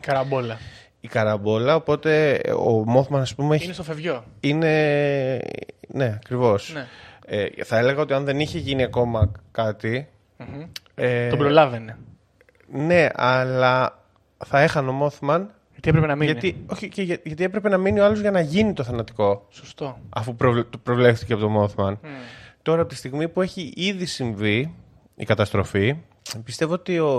[0.00, 0.58] Καραμπόλα.
[1.00, 3.64] η καραμπόλα, οπότε ο Mothman, ας πούμε, έχει...
[3.64, 4.24] Είναι στο φευγιό.
[4.40, 5.40] είναι...
[5.88, 6.72] Ναι, ακριβώς.
[6.74, 6.86] Ναι.
[7.26, 10.08] Ε, θα έλεγα ότι αν δεν είχε γίνει ακόμα κάτι...
[10.36, 10.62] Μμμ.
[10.94, 11.96] Ε, Τον προλάβαινε.
[12.72, 13.98] Ναι, αλλά
[14.46, 15.50] θα έχανε ο Μόθμαν.
[15.72, 16.30] Γιατί έπρεπε να μείνει.
[16.32, 19.46] Γιατί, όχι, και για- γιατί έπρεπε να μείνει ο άλλος για να γίνει το θανατικό.
[19.50, 19.98] Σωστό.
[20.08, 21.98] Αφού προβλε, το προβλέφθηκε από τον Μόθμαν.
[22.02, 22.08] Μμ.
[22.62, 24.74] Τώρα, από τη στιγμή που έχει ήδη συμβεί
[25.16, 25.96] η καταστροφή,
[26.44, 27.10] πιστεύω ότι ο,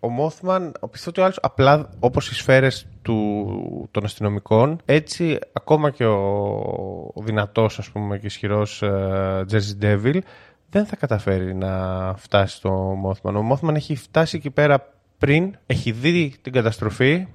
[0.00, 5.90] ο Μόθμαν, πιστεύω ότι ο άλλος, απλά όπως οι σφαίρες του, των αστυνομικών, έτσι ακόμα
[5.90, 6.22] και ο,
[7.14, 10.18] ο δυνατός, ας πούμε, και ισχυρός ε, Jersey Devil,
[10.70, 13.36] δεν θα καταφέρει να φτάσει στο Μόθμαν.
[13.36, 17.26] Ο Μόθμαν έχει φτάσει εκεί πέρα πριν, έχει δει την καταστροφή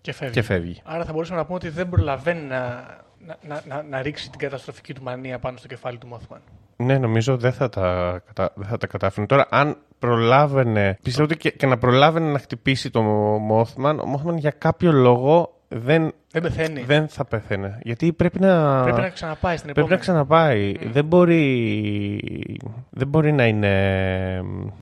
[0.00, 0.34] Και φεύγει.
[0.34, 0.80] και φεύγει.
[0.84, 2.86] Άρα θα μπορούσαμε να πούμε ότι δεν προλαβαίνει να,
[3.26, 6.40] να, να, να, να ρίξει την καταστροφική του μανία πάνω στο κεφάλι του Μόθμαν.
[6.80, 8.52] Ναι, νομίζω δεν θα τα, κατα...
[8.54, 9.26] δεν θα τα κατάφερε.
[9.26, 10.98] Τώρα, αν προλάβαινε.
[11.02, 15.54] Πιστεύω ότι και, και να προλάβαινε να χτυπήσει το Μόθμαν, ο Μόθμαν για κάποιο λόγο
[15.68, 16.82] δεν, Δεν πεθαίνει.
[16.82, 17.78] δεν θα πέθαινε.
[17.82, 18.82] Γιατί πρέπει να.
[18.82, 20.00] Πρέπει να ξαναπάει στην Πρέπει να επόμενη.
[20.00, 20.74] ξαναπάει.
[20.92, 22.20] Δεν, μπορεί...
[22.90, 23.74] δεν μπορεί να είναι,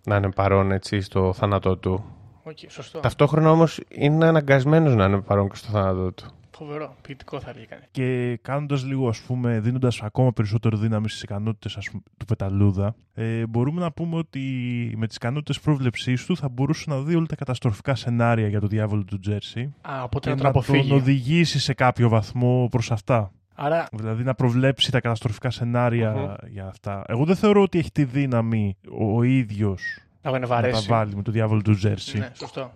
[0.04, 2.04] να είναι παρόν έτσι, στο θάνατό του.
[2.42, 3.00] Οκ, σωστό.
[3.00, 6.26] Ταυτόχρονα όμως είναι αναγκασμένος να είναι παρόν και στο θάνατό του.
[6.58, 6.94] Φοβερό.
[7.02, 7.86] Ποιητικό θα έλεγε κανείς.
[7.90, 13.80] Και κάνοντας λίγο, ας πούμε, δίνοντας ακόμα περισσότερο δύναμη στις ικανότητες του Πεταλούδα, ε, μπορούμε
[13.80, 14.40] να πούμε ότι
[14.96, 18.66] με τις ικανότητες πρόβλεψής του θα μπορούσε να δει όλα τα καταστροφικά σενάρια για το
[18.66, 20.92] διάβολο του Jersey Α, οπότε και να να τον τον αποφύγει.
[20.92, 23.32] οδηγήσει σε κάποιο βαθμό προς αυτά.
[23.54, 27.04] Άρα, Δηλαδή να προβλέψει τα καταστροφικά σενάρια για αυτά.
[27.06, 29.82] Εγώ δεν θεωρώ ότι έχει τη δύναμη ο, ο ίδιος
[30.22, 30.88] να να τα βαρέσει.
[30.88, 32.18] βάλει με το διάβολο του Jersey.
[32.18, 32.72] Ναι, σωστό.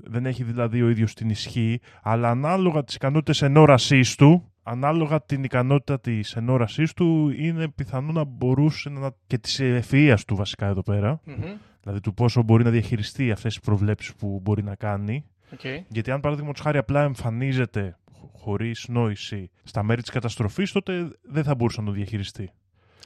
[0.00, 5.44] Δεν έχει δηλαδή ο ίδιος την ισχύ, αλλά ανάλογα τις ικανότητες ενόρασής του, ανάλογα την
[5.44, 9.10] ικανότητα της ενόρασής του, είναι πιθανό να μπορούσε να.
[9.26, 11.20] και της ευφυΐα του βασικά εδώ πέρα.
[11.24, 11.56] Μμμ.
[11.82, 15.24] Δηλαδή του πόσο μπορεί να διαχειριστεί αυτές τις προβλέψεις που μπορεί να κάνει.
[15.52, 15.60] Οκ.
[15.88, 17.96] Γιατί αν παραδείγματος χάρη απλά εμφανίζεται
[18.32, 22.50] χωρίς νόηση στα μέρη της καταστροφής, τότε δεν θα μπορούσε να το διαχειριστεί.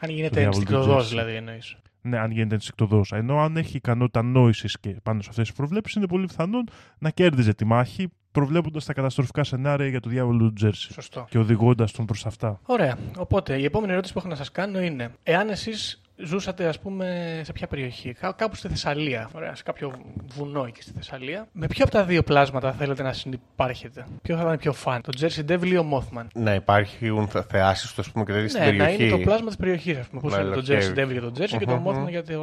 [0.00, 1.08] Αν Το γίνεται διάβολο του ενστικτοδό, Τζέρσι.
[1.08, 1.76] δηλαδή εννοείς.
[2.02, 3.02] Ναι, αν γίνεται ενστικτοδό.
[3.10, 6.68] Ενώ αν έχει ικανότητα νόησης και πάνω σε αυτές τις προβλέψεις, είναι πολύ πιθανόν
[6.98, 11.26] να κέρδιζε τη μάχη προβλέποντας τα καταστροφικά σενάρια για το διάβολο του Τζέρσι Σωστό.
[11.30, 12.60] και οδηγώντας τον προς αυτά.
[12.66, 12.96] Ωραία.
[13.18, 17.40] Οπότε η επόμενη ερώτηση που έχω να σας κάνω είναι: Εάν εσείς ζούσατε, α πούμε,
[17.44, 19.92] σε ποια περιοχή, κά- κάπου στη Θεσσαλία, ωραία, σε κάποιο
[20.34, 24.42] βουνό εκεί στη Θεσσαλία, με ποιο από τα δύο πλάσματα θέλετε να συνυπάρχετε, Ποιο θα
[24.42, 26.24] ήταν πιο φαν, το Jersey Devil ή ο Mothman.
[26.34, 29.02] Να υπάρχουν θε- θεάσεις του, ας πούμε, και τέτοια στην Ναι, να περιοχή.
[29.02, 30.20] είναι το πλάσμα τη περιοχή, α πούμε.
[30.20, 30.92] Πώ Με είναι το ολοκαίρι.
[30.94, 32.08] Jersey Devil για το Jersey και το Μμμ, Mothman μμμ.
[32.08, 32.38] για το.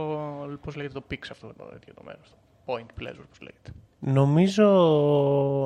[0.61, 2.19] Πώ λέγεται το Pix αυτό το, τέτοιο το μέρο.
[2.65, 3.71] Point pleasure, πώ λέγεται.
[4.06, 4.64] Νομίζω,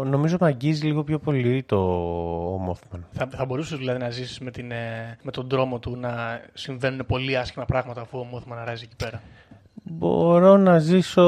[0.08, 3.00] νομίζω με αγγίζει λίγο πιο πολύ το Mothman.
[3.12, 7.06] Θα, θα μπορούσες δηλαδή να ζήσεις με, την, ε, με τον τρόμο του να συμβαίνουν
[7.06, 9.22] πολύ άσχημα πράγματα αφού ο Mothman αράζει εκεί πέρα;
[9.84, 11.26] Μπορώ να ζήσω...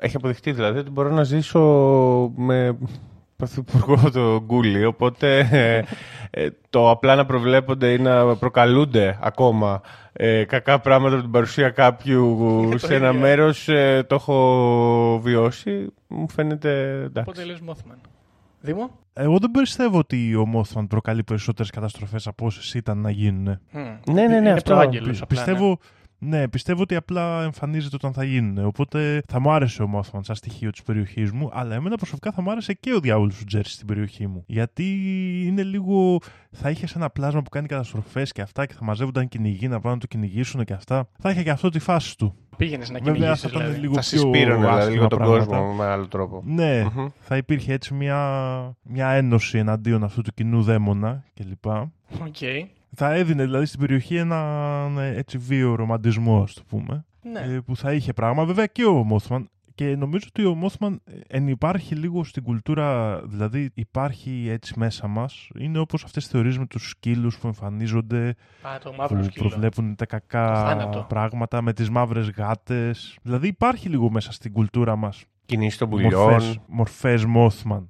[0.00, 1.60] Έχει αποδειχτεί δηλαδή ότι μπορώ να ζήσω
[2.36, 2.78] με
[3.36, 5.82] πρωθυπουργό το Γκούλι, οπότε ε,
[6.30, 9.80] ε, το απλά να προβλέπονται ή να προκαλούνται ακόμα
[10.20, 12.36] ε, κακά πράγματα από την παρουσία κάποιου
[12.70, 13.20] το σε ένα ίδιο.
[13.20, 17.30] μέρος ε, το έχω βιώσει, μου φαίνεται εντάξει.
[17.30, 17.96] Οπότε λες Mothman.
[18.60, 23.58] Δήμο; Εγώ δεν πιστεύω ότι ο Mothman προκαλεί περισσότερες καταστροφές από όσες ήταν να γίνουν.
[23.70, 23.80] Μμ.
[23.80, 24.72] Ναι, ναι, ναι, Είναι αυτό.
[24.72, 25.74] προάγγελος απλά, πιστεύω, ναι,
[26.50, 28.64] πιστεύω ότι απλά εμφανίζεται όταν θα γίνουν.
[28.64, 32.42] Οπότε θα μου άρεσε ο Mothman σαν στοιχείο της περιοχής μου, αλλά εμένα προσωπικά θα
[32.42, 34.44] μου άρεσε και ο διάβολος του Τζέρσι στην περιοχή μου.
[34.46, 34.84] Γιατί
[35.46, 36.18] είναι λίγο.
[36.50, 39.94] Θα είχες ένα πλάσμα που κάνει καταστροφές και αυτά και θα μαζεύονταν κυνηγοί να πάνε
[39.94, 41.08] να το κυνηγήσουν και αυτά.
[41.18, 42.34] Θα είχε και αυτό τη φάση του.
[42.56, 43.80] Πήγαινες να Βέβαια κυνηγήσεις θα ήταν δηλαδή.
[43.80, 45.44] λίγο Θα πιο συσπήρωνε δηλαδή άσχημα λίγο τον πράγματα.
[45.56, 46.42] κόσμο με άλλο τρόπο.
[46.46, 47.06] Ναι, Μμμ.
[47.20, 48.20] θα υπήρχε έτσι μια,
[48.82, 51.66] μια ένωση εναντίον αυτού του κοινού δαίμονα κλπ.
[51.66, 52.36] Οκ.
[52.94, 57.04] Θα έδινε δηλαδή στην περιοχή έναν ε, έτσι βίο ρομαντισμό, ας το πούμε.
[57.22, 57.40] Ναι.
[57.40, 58.44] ε, που θα είχε πράγμα.
[58.44, 59.48] Βέβαια και ο Mothman.
[59.74, 61.00] Και νομίζω ότι ο Mothman
[61.46, 65.48] υπάρχει λίγο στην κουλτούρα, δηλαδή υπάρχει έτσι μέσα μας.
[65.58, 68.28] Είναι όπως αυτές τις θεωρίες με τους σκύλους που εμφανίζονται,
[68.62, 69.48] Α, το μαύρο που σκύλο.
[69.48, 71.04] προβλέπουν τα Το κακά θάνατο.
[71.08, 73.18] πράγματα, με τις μαύρες γάτες.
[73.22, 76.12] Δηλαδή υπάρχει λίγο μέσα στην κουλτούρα μας Κινήσεις των πουλιών.
[76.22, 77.82] μορφές, μορφές Mothman.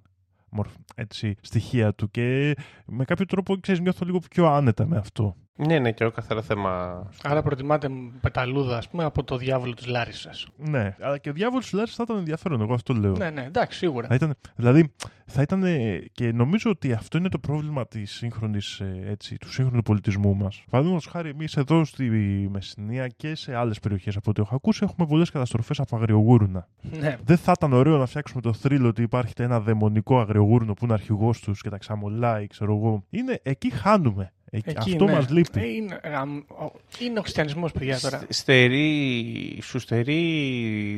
[0.50, 5.36] Μορφ, έτσι, στοιχεία του και με κάποιο τρόπο ξέρεις, νιώθω λίγο πιο άνετα με αυτό.
[5.66, 7.02] Ναι, ναι, και εγώ καθαρά θέμα.
[7.22, 7.88] Άρα προτιμάτε
[8.20, 10.46] πεταλούδα, ας πούμε, από το διάβολο της Λάρισας.
[10.56, 13.16] Ναι, αλλά και ο διάβολος του Λάρης θα ήταν ενδιαφέρον, εγώ αυτό λέω.
[13.16, 14.06] Ναι, ναι, εντάξει, σίγουρα.
[14.06, 14.92] Θα ήταν, δηλαδή,
[15.26, 15.64] θα ήταν.
[16.12, 20.64] και νομίζω ότι αυτό είναι το πρόβλημα της σύγχρονης, ε, έτσι, του σύγχρονου πολιτισμού μας.
[20.70, 22.04] Παραδείγματος χάρη, εμείς εδώ στη
[22.52, 26.68] Μεσσηνία και σε άλλες περιοχές από ό,τι έχω ακούσει, έχουμε πολλές καταστροφές από αγριογούρουνα.
[26.98, 27.16] Ναι.
[27.24, 30.94] Δεν θα ήταν ωραίο να φτιάξουμε το θρύλο ότι υπάρχει ένα δαιμονικό αγριογούρνο που είναι
[30.94, 33.04] αρχηγός τους και τα ξαμολάει, ξέρω εγώ.
[33.10, 34.32] Είναι, εκεί χάνουμε.
[34.50, 35.12] Εκεί, Εκεί, αυτό ναι.
[35.12, 35.60] μας λείπει.
[35.60, 38.18] Ε, Είναι, γαμ- ο- είναι ο χριστιανισμός, παιδιά τώρα.
[38.18, 40.22] Στε- Στερεί, σου στερεί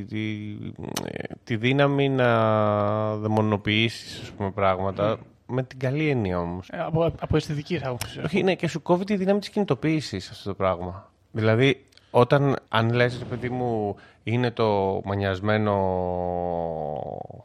[0.08, 0.26] τη,
[1.44, 6.68] τη δύναμη να δαιμονοποιήσεις ας πούμε, πράγματα με την καλή έννοια όμως.
[6.72, 8.20] Ε, από, από αισθητική άποψη.
[8.20, 11.10] Όχι, ναι, και σου κόβει τη δύναμη της κινητοποίησης αυτό το πράγμα.
[11.30, 15.72] Δηλαδή, όταν, αν λες, ρε παιδί μου, είναι το μανιασμένο
[17.28, 17.44] γου-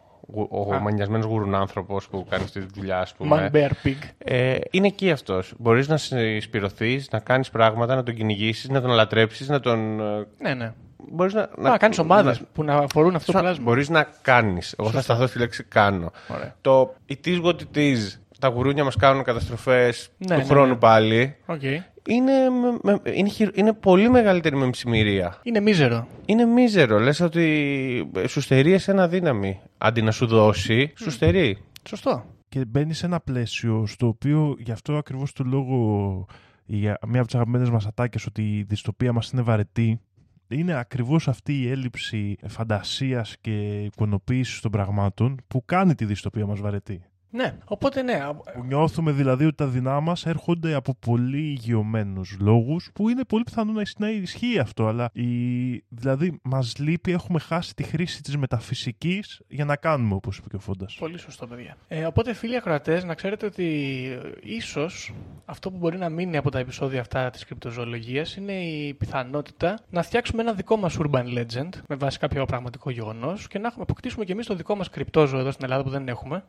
[0.49, 0.80] ο Α.
[0.80, 3.49] μανιασμένος γουρουνάνθρωπος που κάνει αυτή τη δουλειά, ας πούμε.
[3.51, 3.95] Man Bear Pig.
[4.17, 5.53] Ε, είναι εκεί αυτός.
[5.57, 9.99] Μπορείς να συσπηρωθείς, να κάνεις πράγματα, να τον κυνηγήσεις, να τον λατρέψεις, να τον...
[9.99, 10.73] ε, Ναι, ναι.
[11.11, 13.63] Μπορείς να, Να, κάνεις ομάδες να- που να αφορούν αυτό το πλάσμα.
[13.63, 14.76] Μπορείς να κάνεις.
[14.80, 16.11] Εγώ θα σταθώ στη λέξη κάνω.
[16.28, 16.55] Ωραία.
[16.61, 17.97] Το it is what it is.
[18.39, 20.76] Τα γουρούνια μας κάνουν καταστροφές Ναι, του ναι, χρόνου ναι.
[20.80, 21.36] πάλι.
[21.45, 21.61] Οκ.
[22.10, 25.39] Είναι, με- με- είναι, χειρο- είναι πολύ μεγαλύτερη με μυσημυρία.
[25.43, 26.08] Είναι μίζερο.
[26.26, 26.99] Είναι μίζερο.
[26.99, 27.43] Λες ότι
[28.16, 29.60] ε, σου στερεί ένα δύναμη.
[29.78, 31.58] Αντί να σου δώσει, σου στερεί.
[31.88, 32.26] Σωστό.
[32.49, 36.26] και μπαίνει σε ένα πλαίσιο στο οποίο γι' αυτό ακριβώς το λόγο
[36.66, 39.99] η, μία από τις αγαπημένες μας ατάκες ότι η δυστοπία μας είναι βαρετή
[40.47, 46.60] είναι ακριβώς αυτή η έλλειψη φαντασίας και εικονοποίησης των πραγμάτων που κάνει τη δυστοπία μας
[46.60, 47.03] βαρετή.
[47.36, 48.13] Ναι, οπότε ναι.
[48.13, 53.23] α- Που νιώθουμε δηλαδή ότι τα δεινά μας έρχονται από πολύ ηγειωμένους λόγους που είναι
[53.23, 55.25] πολύ πιθανό να ισ- να ισχύει αυτό αλλά η...
[55.89, 60.55] δηλαδή μας λείπει, έχουμε χάσει τη χρήση της μεταφυσικής για να κάνουμε όπως είπε και
[60.55, 60.95] ο Φόντας.
[60.99, 61.77] Πολύ σωστό, παιδιά.
[61.88, 63.65] Ε, οπότε, φίλοι ακροατές, να ξέρετε ότι
[64.43, 65.13] ίσως
[65.45, 70.01] αυτό που μπορεί να μείνει από τα επεισόδια αυτά της κρυπτοζωολογίας είναι η πιθανότητα να
[70.03, 74.25] φτιάξουμε ένα δικό μας urban legend με βάση κάποιο πραγματικό γεγονός και να έχουμε αποκτήσουμε
[74.25, 76.43] και εμείς το δικό μας κρυπτόζωο εδώ στην Ελλάδα που δεν έχουμε.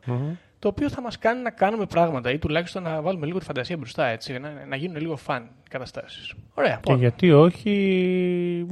[0.59, 3.77] το οποίο θα μας κάνει να κάνουμε πράγματα ή τουλάχιστον να βάλουμε λίγο τη φαντασία
[3.77, 6.33] μπροστά, έτσι, να, να γίνουν λίγο φαν οι καταστάσεις.
[6.53, 6.71] Ωραία.
[6.71, 6.97] Και λοιπόν.
[6.97, 8.65] γιατί όχι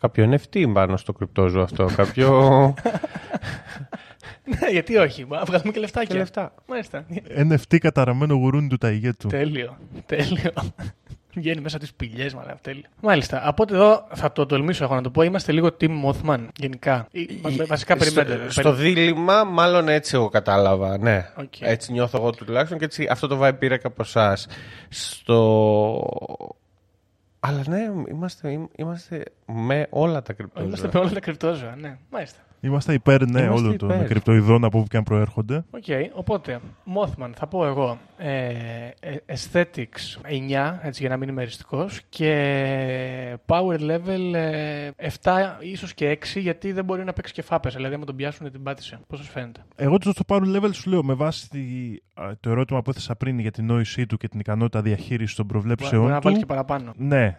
[0.00, 2.30] κάποιο NFT πάνω στο κρυπτόζω αυτό, κάποιο...
[4.44, 6.08] Ναι, γιατί όχι, να βγάλουμε και λεφτάκια.
[6.08, 6.54] και λεφτά.
[6.66, 7.06] Μάλιστα.
[7.36, 9.28] NFT καταραμένο γουρούνι του Ταϊγέτου.
[9.28, 9.78] Τέλειο.
[10.06, 10.52] Τέλειο.
[11.34, 12.82] Βγαίνει μέσα από τις πηγές, μα τέλειο.
[13.00, 13.48] Μάλιστα.
[13.48, 15.22] Από ό,τι εδώ θα το τολμήσω εγώ να το πω.
[15.22, 17.06] Είμαστε λίγο Team Mothman γενικά.
[17.10, 18.50] Ή, βα- βασικά περιμένετε.
[18.50, 20.98] Στο, στο δίλημμα, μάλλον έτσι εγώ κατάλαβα.
[20.98, 21.30] Ναι.
[21.36, 21.60] Οκ.
[21.60, 24.46] Έτσι νιώθω εγώ τουλάχιστον και έτσι αυτό το vibe πήρα και από εσάς.
[24.88, 26.08] Στο.
[27.40, 27.78] Αλλά ναι,
[28.10, 30.68] είμαστε, είμαστε με όλα τα κρυπτόζωα.
[30.68, 31.96] Είμαστε με όλα τα κρυπτόζωα, ναι.
[32.10, 32.38] Μάλιστα.
[32.62, 34.06] Είμαστε υπέρ, ναι, Είμαστε όλων των υπέρ.
[34.06, 35.64] κρυπτοειδών από όπου και αν προέρχονται.
[35.70, 36.60] Οκ, οπότε,
[36.96, 38.48] Mothman, θα πω εγώ, ε,
[39.00, 44.90] ε, Aesthetics 9, έτσι για να μην είμαι εριστικός, και Power Level ε,
[45.22, 45.30] 7,
[45.60, 48.62] ίσως και 6, γιατί δεν μπορεί να παίξει και φάπες, δηλαδή άμα τον πιάσουν την
[48.62, 48.98] πάτησε.
[49.06, 52.50] Πώς σας φαίνεται; Εγώ το στο Power Level σου λέω με βάση τη- α, το
[52.50, 56.00] ερώτημα που έθεσα πριν για την νόησή του και την ικανότητα διαχείρισης των Μπορεί, προβλέψεών
[56.00, 56.26] μπορεί να του.
[56.26, 56.92] βάλει και παραπάνω.
[56.96, 57.38] Ναι,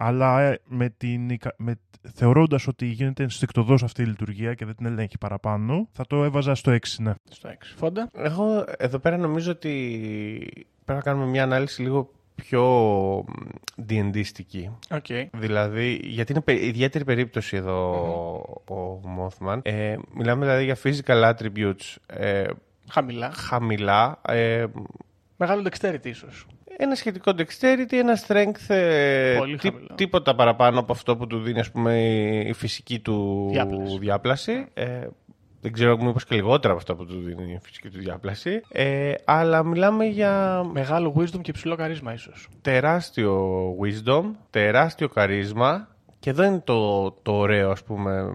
[0.00, 1.74] αλλά ε, με την, ικα- με,
[2.14, 6.54] θεωρώντας ότι γίνεται ενστικτωδώς αυτή η λειτουργία και δεν την ελέγχει παραπάνω, θα το έβαζα
[6.54, 7.12] στο 6, ναι.
[7.30, 7.52] Στο 6.
[7.76, 10.48] Φόντα; Εγώ εδώ πέρα νομίζω ότι
[10.84, 13.24] πρέπει να κάνουμε μια ανάλυση λίγο πιο
[13.88, 14.70] D&D -στική.
[14.90, 15.06] Οκ.
[15.32, 17.90] Δηλαδή, γιατί είναι πε- ιδιαίτερη περίπτωση εδώ
[18.68, 19.58] ο Mothman.
[19.62, 22.46] Ε, μιλάμε δηλαδή για physical attributes ε,
[22.90, 23.30] Χαμηλά.
[23.32, 24.20] χαμηλά.
[24.26, 24.64] Ε,
[25.36, 26.46] Μεγάλο dexterity ίσως.
[26.80, 29.94] Ένα σχετικό dexterity, ένα strength ε, Πολύ τί- χαμηλό.
[29.94, 31.98] τίποτα παραπάνω από αυτό που του δίνει ας πούμε,
[32.46, 33.98] η φυσική του Διάπλαση.
[33.98, 34.66] διάπλαση.
[34.74, 35.06] Ε,
[35.60, 38.60] δεν ξέρω, μήπως και λιγότερα από αυτά που του δίνει η φυσική του διάπλαση.
[38.72, 42.48] Ε, αλλά μιλάμε για Μεγάλο wisdom και ψηλό καρίσμα ίσως.
[42.62, 48.34] τεράστιο wisdom, τεράστιο καρίσμα και εδώ είναι το, το ωραίο ας πούμε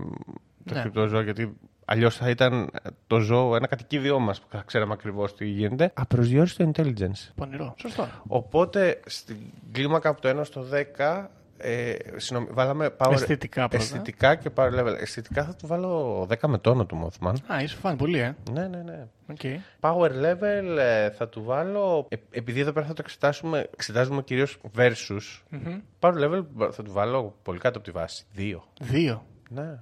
[0.65, 0.81] το Ναι.
[0.81, 2.69] κρυπτό ζώο γιατί αλλιώς θα ήταν
[3.07, 5.91] το ζώο ένα κατοικίδιό μας που θα ξέραμε ακριβώς τι γίνεται.
[5.93, 7.31] Απροσδιόριστο intelligence.
[7.35, 7.73] Πονηρό.
[7.77, 8.07] Σωστό.
[8.27, 9.37] Οπότε στην
[9.71, 10.65] κλίμακα από το 1 στο
[10.97, 11.25] 10
[11.57, 13.83] ε, συγγνώμη, βάλαμε power, Αισθητικά πρώτα.
[13.83, 14.95] αισθητικά και power level.
[14.99, 17.33] Αισθητικά θα του βάλω 10 με τόνο του Mothman.
[17.53, 18.35] Α, είσαι φαν πολύ, ε.
[18.51, 19.05] Ναι, ναι, ναι.
[19.31, 19.39] Οκ.
[19.79, 22.05] Power level ε, θα του βάλω.
[22.09, 25.41] ε, επειδή εδώ πέρα θα το εξετάσουμε, εξετάζουμε κυρίως versus.
[25.49, 25.79] Μμμ.
[25.99, 28.25] Power level θα του βάλω πολύ κάτω από τη βάση.
[28.31, 28.63] Δύο.
[28.81, 29.25] Δύο.
[29.49, 29.79] Ναι.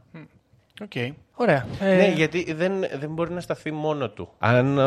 [0.81, 0.91] Οκ.
[1.35, 1.65] Ωραία.
[1.79, 4.29] Ε, Ναι, γιατί δεν, δεν μπορεί να σταθεί μόνο του.
[4.39, 4.81] Αν, ε,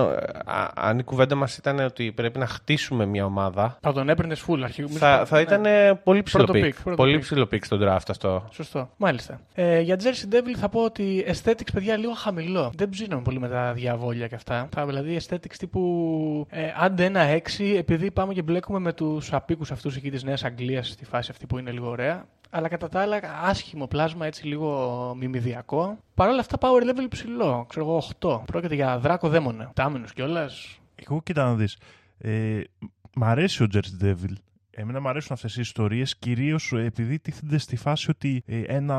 [0.45, 4.45] α- αν η κουβέντα μας ήταν ότι πρέπει να χτίσουμε μια ομάδα, Θα τον έπαιρνες
[4.49, 4.83] full αρχή.
[4.83, 6.65] θα, θα ήταν ε, πολύ ψηλό Πρώτο pick.
[6.69, 7.21] pick, πρώτο Πολύ pick.
[7.21, 8.49] ψηλό pick στον draft αυτό.
[8.53, 8.91] Σωστό.
[8.97, 9.41] Μάλιστα.
[9.55, 12.73] Ε, για Jersey Devil θα πω ότι aesthetics, παιδιά, λίγο χαμηλό.
[12.77, 14.69] Δεν ψήνομαι πολύ με τα διαβόλια και αυτά.
[14.75, 17.23] Θα, δηλαδή aesthetics τύπου ε, άντε ένα
[17.59, 21.31] 6, επειδή πάμε και μπλέκουμε με τους αποίκους αυτούς εκεί της Νέας Αγγλίας στη φάση
[21.31, 22.25] αυτή που είναι λίγο ωραία.
[22.57, 25.99] Αλλά κατά τα άλλα, άσχημο πλάσμα, έτσι λίγο μιμιδιακό.
[26.15, 27.67] Παρ' όλα αυτά, power level ψηλό.
[27.69, 28.41] Ξέρω εγώ, 8.
[28.45, 29.71] Πρόκειται για δράκο δαίμονα.
[29.75, 30.79] Ταμένο κιόλας.
[30.95, 31.79] Εγώ κοίτα να δεις.
[32.19, 32.61] Ε,
[33.15, 34.33] μ' αρέσει ο Jersey Devil.
[34.77, 38.97] Εμένα μου αρέσουν αυτές οι ιστορίες κυρίως επειδή τίθενται στη φάση ότι ε, ένα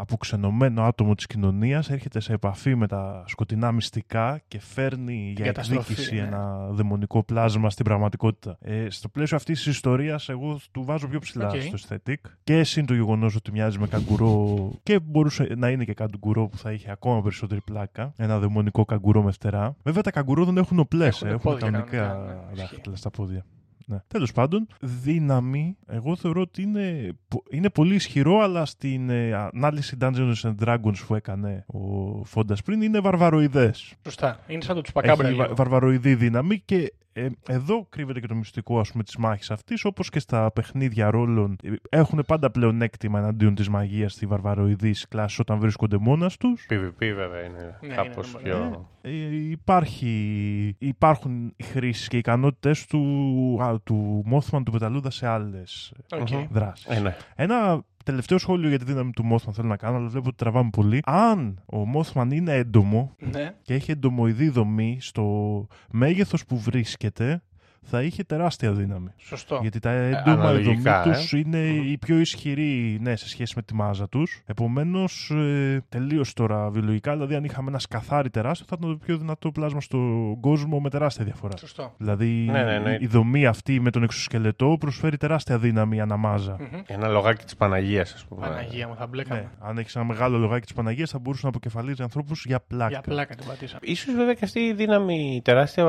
[0.00, 5.92] αποξενωμένο άτομο της κοινωνίας έρχεται σε επαφή με τα σκοτεινά μυστικά και φέρνει για καταστροφή,
[5.92, 6.20] εκδίκηση ναι.
[6.20, 8.58] ένα δαιμονικό πλάσμα στην πραγματικότητα.
[8.60, 11.60] Ε, στο πλαίσιο αυτής της ιστορίας εγώ του βάζω πιο ψηλά Οκ.
[11.76, 12.14] στο aesthetic
[12.44, 16.56] και συν το γεγονός ότι μοιάζει με καγκουρό και μπορούσε να είναι και καγκουρό που
[16.56, 18.12] θα είχε ακόμα περισσότερη πλάκα.
[18.16, 19.76] Ένα δαιμονικό καγκουρό με φτερά.
[19.82, 22.60] Βέβαια τα καγκουρό δεν έχουν οπλές, Έχουνε έχουν πόδια κανονικά κανονικά, ναι.
[22.60, 23.44] δάχτυλα στα πόδια.
[23.90, 23.98] Ναι.
[24.08, 29.96] Τέλος πάντων, δύναμη, εγώ θεωρώ ότι είναι, πο- είναι πολύ ισχυρό, αλλά στην ε, ανάλυση
[30.00, 31.78] Dungeons and Dragons που έκανε ο
[32.24, 33.94] Φόντας πριν είναι βαρβαροειδές.
[34.04, 34.40] Σωστά.
[34.48, 35.04] Είναι σαν το τσupacabra.
[35.04, 35.54] Έχει βα- λίγο.
[35.54, 40.10] βαρβαροειδή δύναμη και ε, εδώ κρύβεται και το μυστικό ας πούμε, της μάχης αυτής, όπως
[40.10, 45.58] και στα παιχνίδια ρόλων ε, έχουν πάντα πλεονέκτημα εναντίον της μαγείας στη βαρβαροειδής κλάση όταν
[45.58, 46.66] βρίσκονται μόνας τους.
[46.70, 48.88] PvP βέβαια είναι Ναι, κάπως είναι, πιο...
[49.00, 49.10] Ε,
[49.50, 55.92] υπάρχει, υπάρχουν οι χρήσεις και οι ικανότητες του, α, του Mothman του Πεταλούδα σε άλλες
[56.12, 56.30] Οκ.
[56.30, 56.46] Μμμ.
[56.50, 56.86] δράσεις.
[56.86, 57.16] Ε, ναι.
[57.34, 60.68] Ένα τελευταίο σχόλιο για τη δύναμη του Mothman θέλω να κάνω, αλλά βλέπω ότι τραβάμε
[60.72, 61.00] πολύ.
[61.04, 63.54] Αν ο Mothman είναι έντομο Ναι.
[63.62, 67.42] και έχει εντομοειδή δομή στο μέγεθος που βρίσκεται,
[67.90, 69.08] θα είχε τεράστια δύναμη.
[69.16, 69.58] Σωστό.
[69.62, 71.12] Γιατί τα έντομα η δομή αναλογικά, ε.
[71.12, 74.42] τους είναι η πιο ισχυρή ναι, σε σχέση με τη μάζα τους.
[74.46, 79.16] Επομένως, ε, τελείως τώρα βιολογικά, δηλαδή αν είχαμε ένα σκαθάρι τεράστιο, θα ήταν το πιο
[79.16, 81.56] δυνατό πλάσμα στον κόσμο με τεράστια διαφορά.
[81.56, 81.92] Σωστό.
[81.96, 82.96] Δηλαδή Ναι, ναι, ναι.
[83.00, 86.56] η δομή αυτή με τον εξωσκελετό προσφέρει τεράστια δύναμη ανά μάζα.
[86.60, 86.80] Μμμ.
[86.86, 88.46] Ένα λογάκι της Παναγίας, ας πούμε.
[88.46, 89.40] Παναγία μου, θα μπλέκαμε.
[89.40, 92.88] Ναι, αν έχεις ένα μεγάλο λογάκι της Παναγίας, θα μπορούσε να αποκεφαλίζει ανθρώπους για πλάκα.
[92.88, 93.80] Για πλάκα την πατήσαμε.
[93.82, 95.84] Ίσως βέβαια και αυτή η δύναμη τεράστια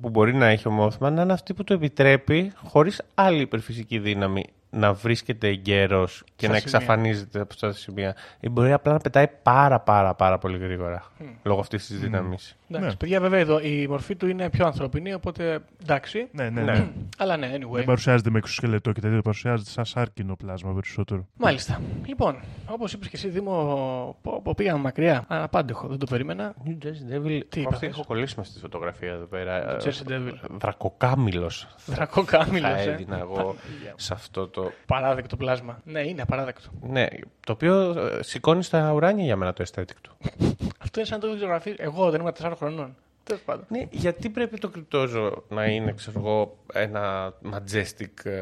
[0.00, 3.98] που μπορεί να έχει ο Mothman να είναι αυτή που του επιτρέπει χωρίς άλλη υπερφυσική
[3.98, 6.78] δύναμη να βρίσκεται εγκαίρος και Στα να σημεία.
[6.78, 8.14] εξαφανίζεται από αυτά τα σημεία.
[8.40, 11.04] Ή μπορεί απλά να πετάει πάρα πάρα πάρα πολύ γρήγορα
[11.42, 12.56] λόγω αυτής της δύναμης.
[12.70, 12.94] Εντάξει, Ναι.
[12.94, 16.28] παιδιά, βέβαια εδώ η μορφή του είναι πιο ανθρωπινή, οπότε εντάξει.
[16.32, 16.72] Ναι, ναι, Ναι.
[16.72, 16.88] ναι.
[17.18, 17.70] Αλλά ναι, anyway.
[17.72, 21.26] Δεν παρουσιάζεται με εξωσκελετό και τέτοιο, παρουσιάζεται σαν σάρκινο πλάσμα περισσότερο.
[21.36, 21.80] Μάλιστα.
[22.06, 25.24] Λοιπόν, όπως είπες και εσύ, Δήμο, πω, πω, πήγαμε μακριά.
[25.28, 26.54] Αναπάντεχο, δεν το περίμενα.
[26.66, 27.40] New Jersey Devil.
[27.48, 29.76] Τι Αυτή είπα, έχω κολλήσει με στη φωτογραφία εδώ πέρα.
[29.80, 30.32] Jersey Devil.
[30.60, 31.50] Δρακοκάμιλο.
[31.86, 32.66] Δρακό κάμιλο.
[32.68, 32.90] Θα Ε.
[32.90, 33.56] έδινα εγώ
[33.96, 34.70] σε αυτό το.
[34.86, 35.78] Παράδεκτο πλάσμα.
[35.84, 36.68] Ναι, είναι απαράδεκτο.
[36.88, 37.06] Ναι,
[37.46, 40.16] το οποίο ε, σηκώνεις στα ουράνια για μένα το aesthetic του.
[40.82, 41.74] Αυτό είναι σαν να το ζωγραφεί.
[41.78, 42.96] Εγώ δεν ήμουν 4 χρονών.
[43.28, 43.64] Τέλος πάντων.
[43.68, 48.32] Ναι, γιατί πρέπει το κρυπτόζο να είναι, ξέρω εγώ, ένα majestic ε,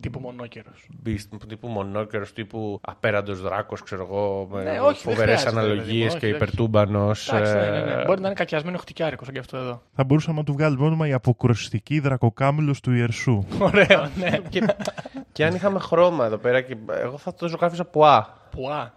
[0.00, 0.88] Τύπου μονόκερος.
[1.06, 5.86] beast, τύπου μονόκερος, τύπου απέραντος δράκος, ξέρω εγώ, με Ναι, όχι, δεν φοβερές χρειάζεται, αναλογίες
[5.86, 6.34] παιδί μου, και όχι, όχι.
[6.34, 7.32] υπερτούμπανος.
[7.32, 8.04] Εντάξει, ναι, ναι, ε, ναι.
[8.04, 9.82] Μπορεί να είναι κακιασμένο χτυκιάρικος σαν και αυτό εδώ.
[9.94, 13.44] Θα μπορούσαμε να του βγάλουμε όνομα η αποκρουστική δρακοκάμιλος του Ιερσού.
[13.58, 14.38] Ωραίο, ναι.
[14.48, 14.74] και,
[15.32, 18.36] και αν είχαμε χρώμα εδώ πέρα, και εγώ θα το ζωγράφιζα πουά.
[18.50, 18.92] Πουά.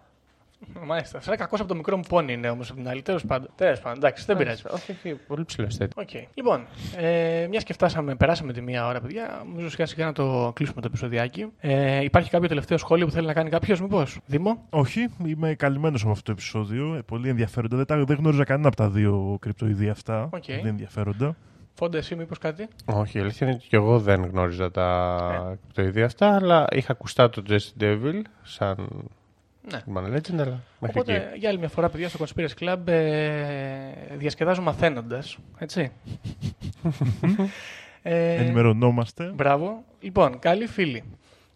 [0.86, 1.18] Μάλιστα.
[1.18, 3.02] Φυσικά κακός από το μικρό μου πόνι είναι όμως από την άλλη.
[3.02, 3.50] Τέλος πάντων.
[3.56, 3.98] Τέλος πάντων.
[3.98, 4.62] Εντάξει, δεν πειράζει.
[4.72, 5.88] Όχι, όχι, πολύ ψηλός aesthetic.
[5.96, 6.10] Οκ.
[6.34, 6.66] Λοιπόν,
[6.98, 10.82] ε, μιας και φτάσαμε, περάσαμε τη μία ώρα, παιδιά, νομίζω σιγά σιγά να το κλείσουμε
[10.82, 11.48] το επεισοδιάκι.
[11.60, 16.02] Ε, υπάρχει κάποιο τελευταίο σχόλιο που θέλει να κάνει κάποιος, μήπως; Δήμο; Όχι, είμαι καλυμμένος
[16.02, 16.96] από αυτό το επεισόδιο.
[16.96, 17.78] Ε, πολύ ενδιαφέροντα.
[17.78, 20.30] Δεν, τα, δεν γνώριζα κανένα από τα δύο κρυπτοειδή αυτά.
[20.32, 20.44] Οκ.
[20.44, 21.36] Πολύ ενδιαφέροντα.
[21.74, 25.18] Φόντα, εσύ, μήπως κάτι; Όχι, η αλήθεια είναι ότι και εγώ δεν γνώριζα τα
[25.50, 25.56] Ναι.
[25.74, 28.88] το ίδια αυτά, αλλά είχα ακουστά το Jersey Devil σαν
[29.62, 29.82] Ναι.
[29.94, 31.40] Urban Legend, αλλά μέχρι Οπότε, εκεί.
[31.40, 35.38] για άλλη μια φορά, παιδιά, στο Conspiracy Club ε, διασκεδάζω μαθαίνοντας.
[35.58, 35.92] Έτσι.
[38.02, 39.32] ε, Ενημερωνόμαστε.
[39.36, 39.84] Μπράβο.
[40.00, 41.04] Λοιπόν, καλοί φίλοι.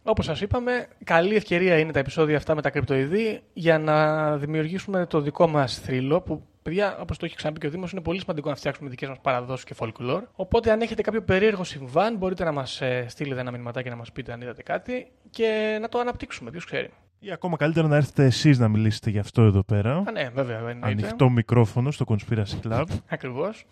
[0.04, 5.06] Όπως σας είπαμε, καλή ευκαιρία είναι τα επεισόδια αυτά με τα κρυπτοειδή για να δημιουργήσουμε
[5.06, 6.22] το δικό μας θρύλο.
[6.22, 9.10] Που, παιδιά, όπως το έχει ξαναπεί και ο Δήμος, είναι πολύ σημαντικό να φτιάξουμε δικές
[9.10, 10.22] μας παραδόσεις και folklore.
[10.36, 14.32] Οπότε, αν έχετε κάποιο περίεργο συμβάν, μπορείτε να μας στείλετε ένα μηνυματάκι να μας πείτε
[14.32, 16.52] αν είδατε κάτι και να το αναπτύξουμε.
[16.52, 16.90] Ποιος ξέρει.
[17.20, 19.96] Ή ακόμα καλύτερα να έρθετε εσείς να μιλήσετε γι' αυτό εδώ πέρα.
[19.98, 20.88] Α, ναι, βέβαια, εννοείται.
[20.88, 22.84] Ανοιχτό μικρόφωνο στο Conspiracy Club.
[23.08, 23.66] Ακριβώς.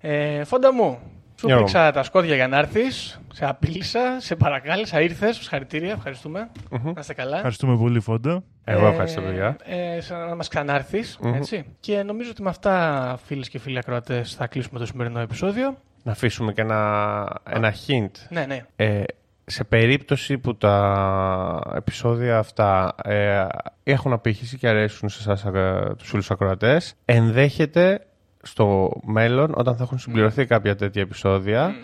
[0.00, 0.98] Ε, φόντα μου,
[1.40, 1.62] σου Γεια μου.
[1.64, 3.20] πήξα τα σκόδια για να έρθεις.
[3.32, 5.36] Σε απείλησα, σε παρακάλεσα, ήρθες.
[5.36, 6.50] Συγχαρητήρια, ευχαριστούμε.
[6.70, 7.36] Να είστε καλά.
[7.36, 8.42] Ευχαριστούμε πολύ, Φόντα.
[8.64, 9.56] Εγώ ευχαριστώ, παιδιά.
[9.64, 11.64] Ε, σαν να μας ξανάρθεις, έτσι.
[11.80, 15.76] Και νομίζω ότι με αυτά, φίλες και φίλοι ακροατές, θα κλείσουμε το σημερινό επεισόδιο.
[16.02, 18.10] Να αφήσουμε και ένα, ένα hint.
[18.28, 18.64] Ναι, ναι.
[18.76, 19.02] Ε,
[19.44, 23.46] σε περίπτωση που τα επεισόδια αυτά ε,
[23.82, 28.06] έχουν απήχηση και αρέσουν σε εσάς ε, τους φίλους ακροατές, ενδέχεται
[28.42, 31.74] στο μέλλον, όταν θα έχουν συμπληρωθεί κάποια τέτοια επεισόδια,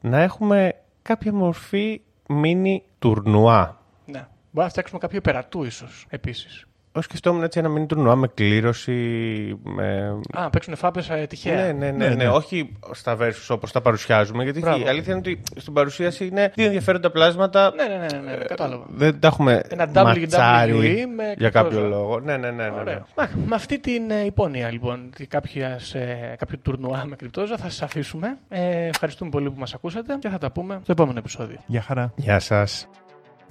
[0.00, 3.80] να έχουμε κάποια μορφή μίνι τουρνουά.
[4.06, 4.26] ναι.
[4.50, 6.66] Μπορεί να φτιάξουμε κάποιο περατού, ίσως επίσης.
[6.94, 8.92] Εγώ σκεφτόμουν έτσι ένα μίνι τουρνουά με κλήρωση,
[9.62, 10.18] με...
[10.32, 11.54] Α, παίξουν φάπε ε, τυχαία.
[11.54, 12.28] Ναι, ναι, ναι, Ναι, ναι, ναι.
[12.28, 14.84] όχι στα versus όπως τα παρουσιάζουμε, γιατί Μπράβο.
[14.84, 18.44] η αλήθεια είναι ότι στην παρουσίαση είναι δύο ενδιαφέροντα πλάσματα Ναι, ναι, ναι, ναι, ναι,
[18.44, 18.84] κατάλαβα.
[18.88, 21.88] Δεν τα έχουμε Ένα ματσάρει WWE με για κάποιο κρυπτόζωα.
[21.98, 22.20] λόγο.
[22.20, 22.62] Ναι, ναι, ναι.
[22.62, 22.80] ναι, ναι.
[22.80, 23.06] Ωραία.
[23.14, 27.64] Α, με αυτή την ε, υπόνοια λοιπόν τη κάποιας, ε, κάποιο τουρνουά με κρυπτόζα θα
[27.64, 28.38] σας αφήσουμε.
[28.48, 31.56] Ε, ευχαριστούμε πολύ που μας ακούσατε και θα τα πούμε στο επόμενο επεισόδιο.
[31.66, 32.12] Γεια χαρά.
[32.16, 32.88] Γεια σας.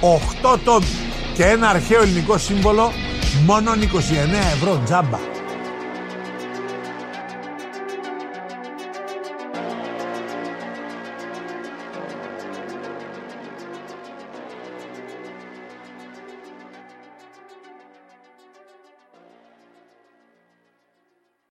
[0.00, 0.86] 8 τόμοι
[1.34, 2.92] και ένα αρχαίο ελληνικό σύμβολο
[3.46, 3.76] μόνο 29
[4.54, 5.35] ευρώ τζάμπα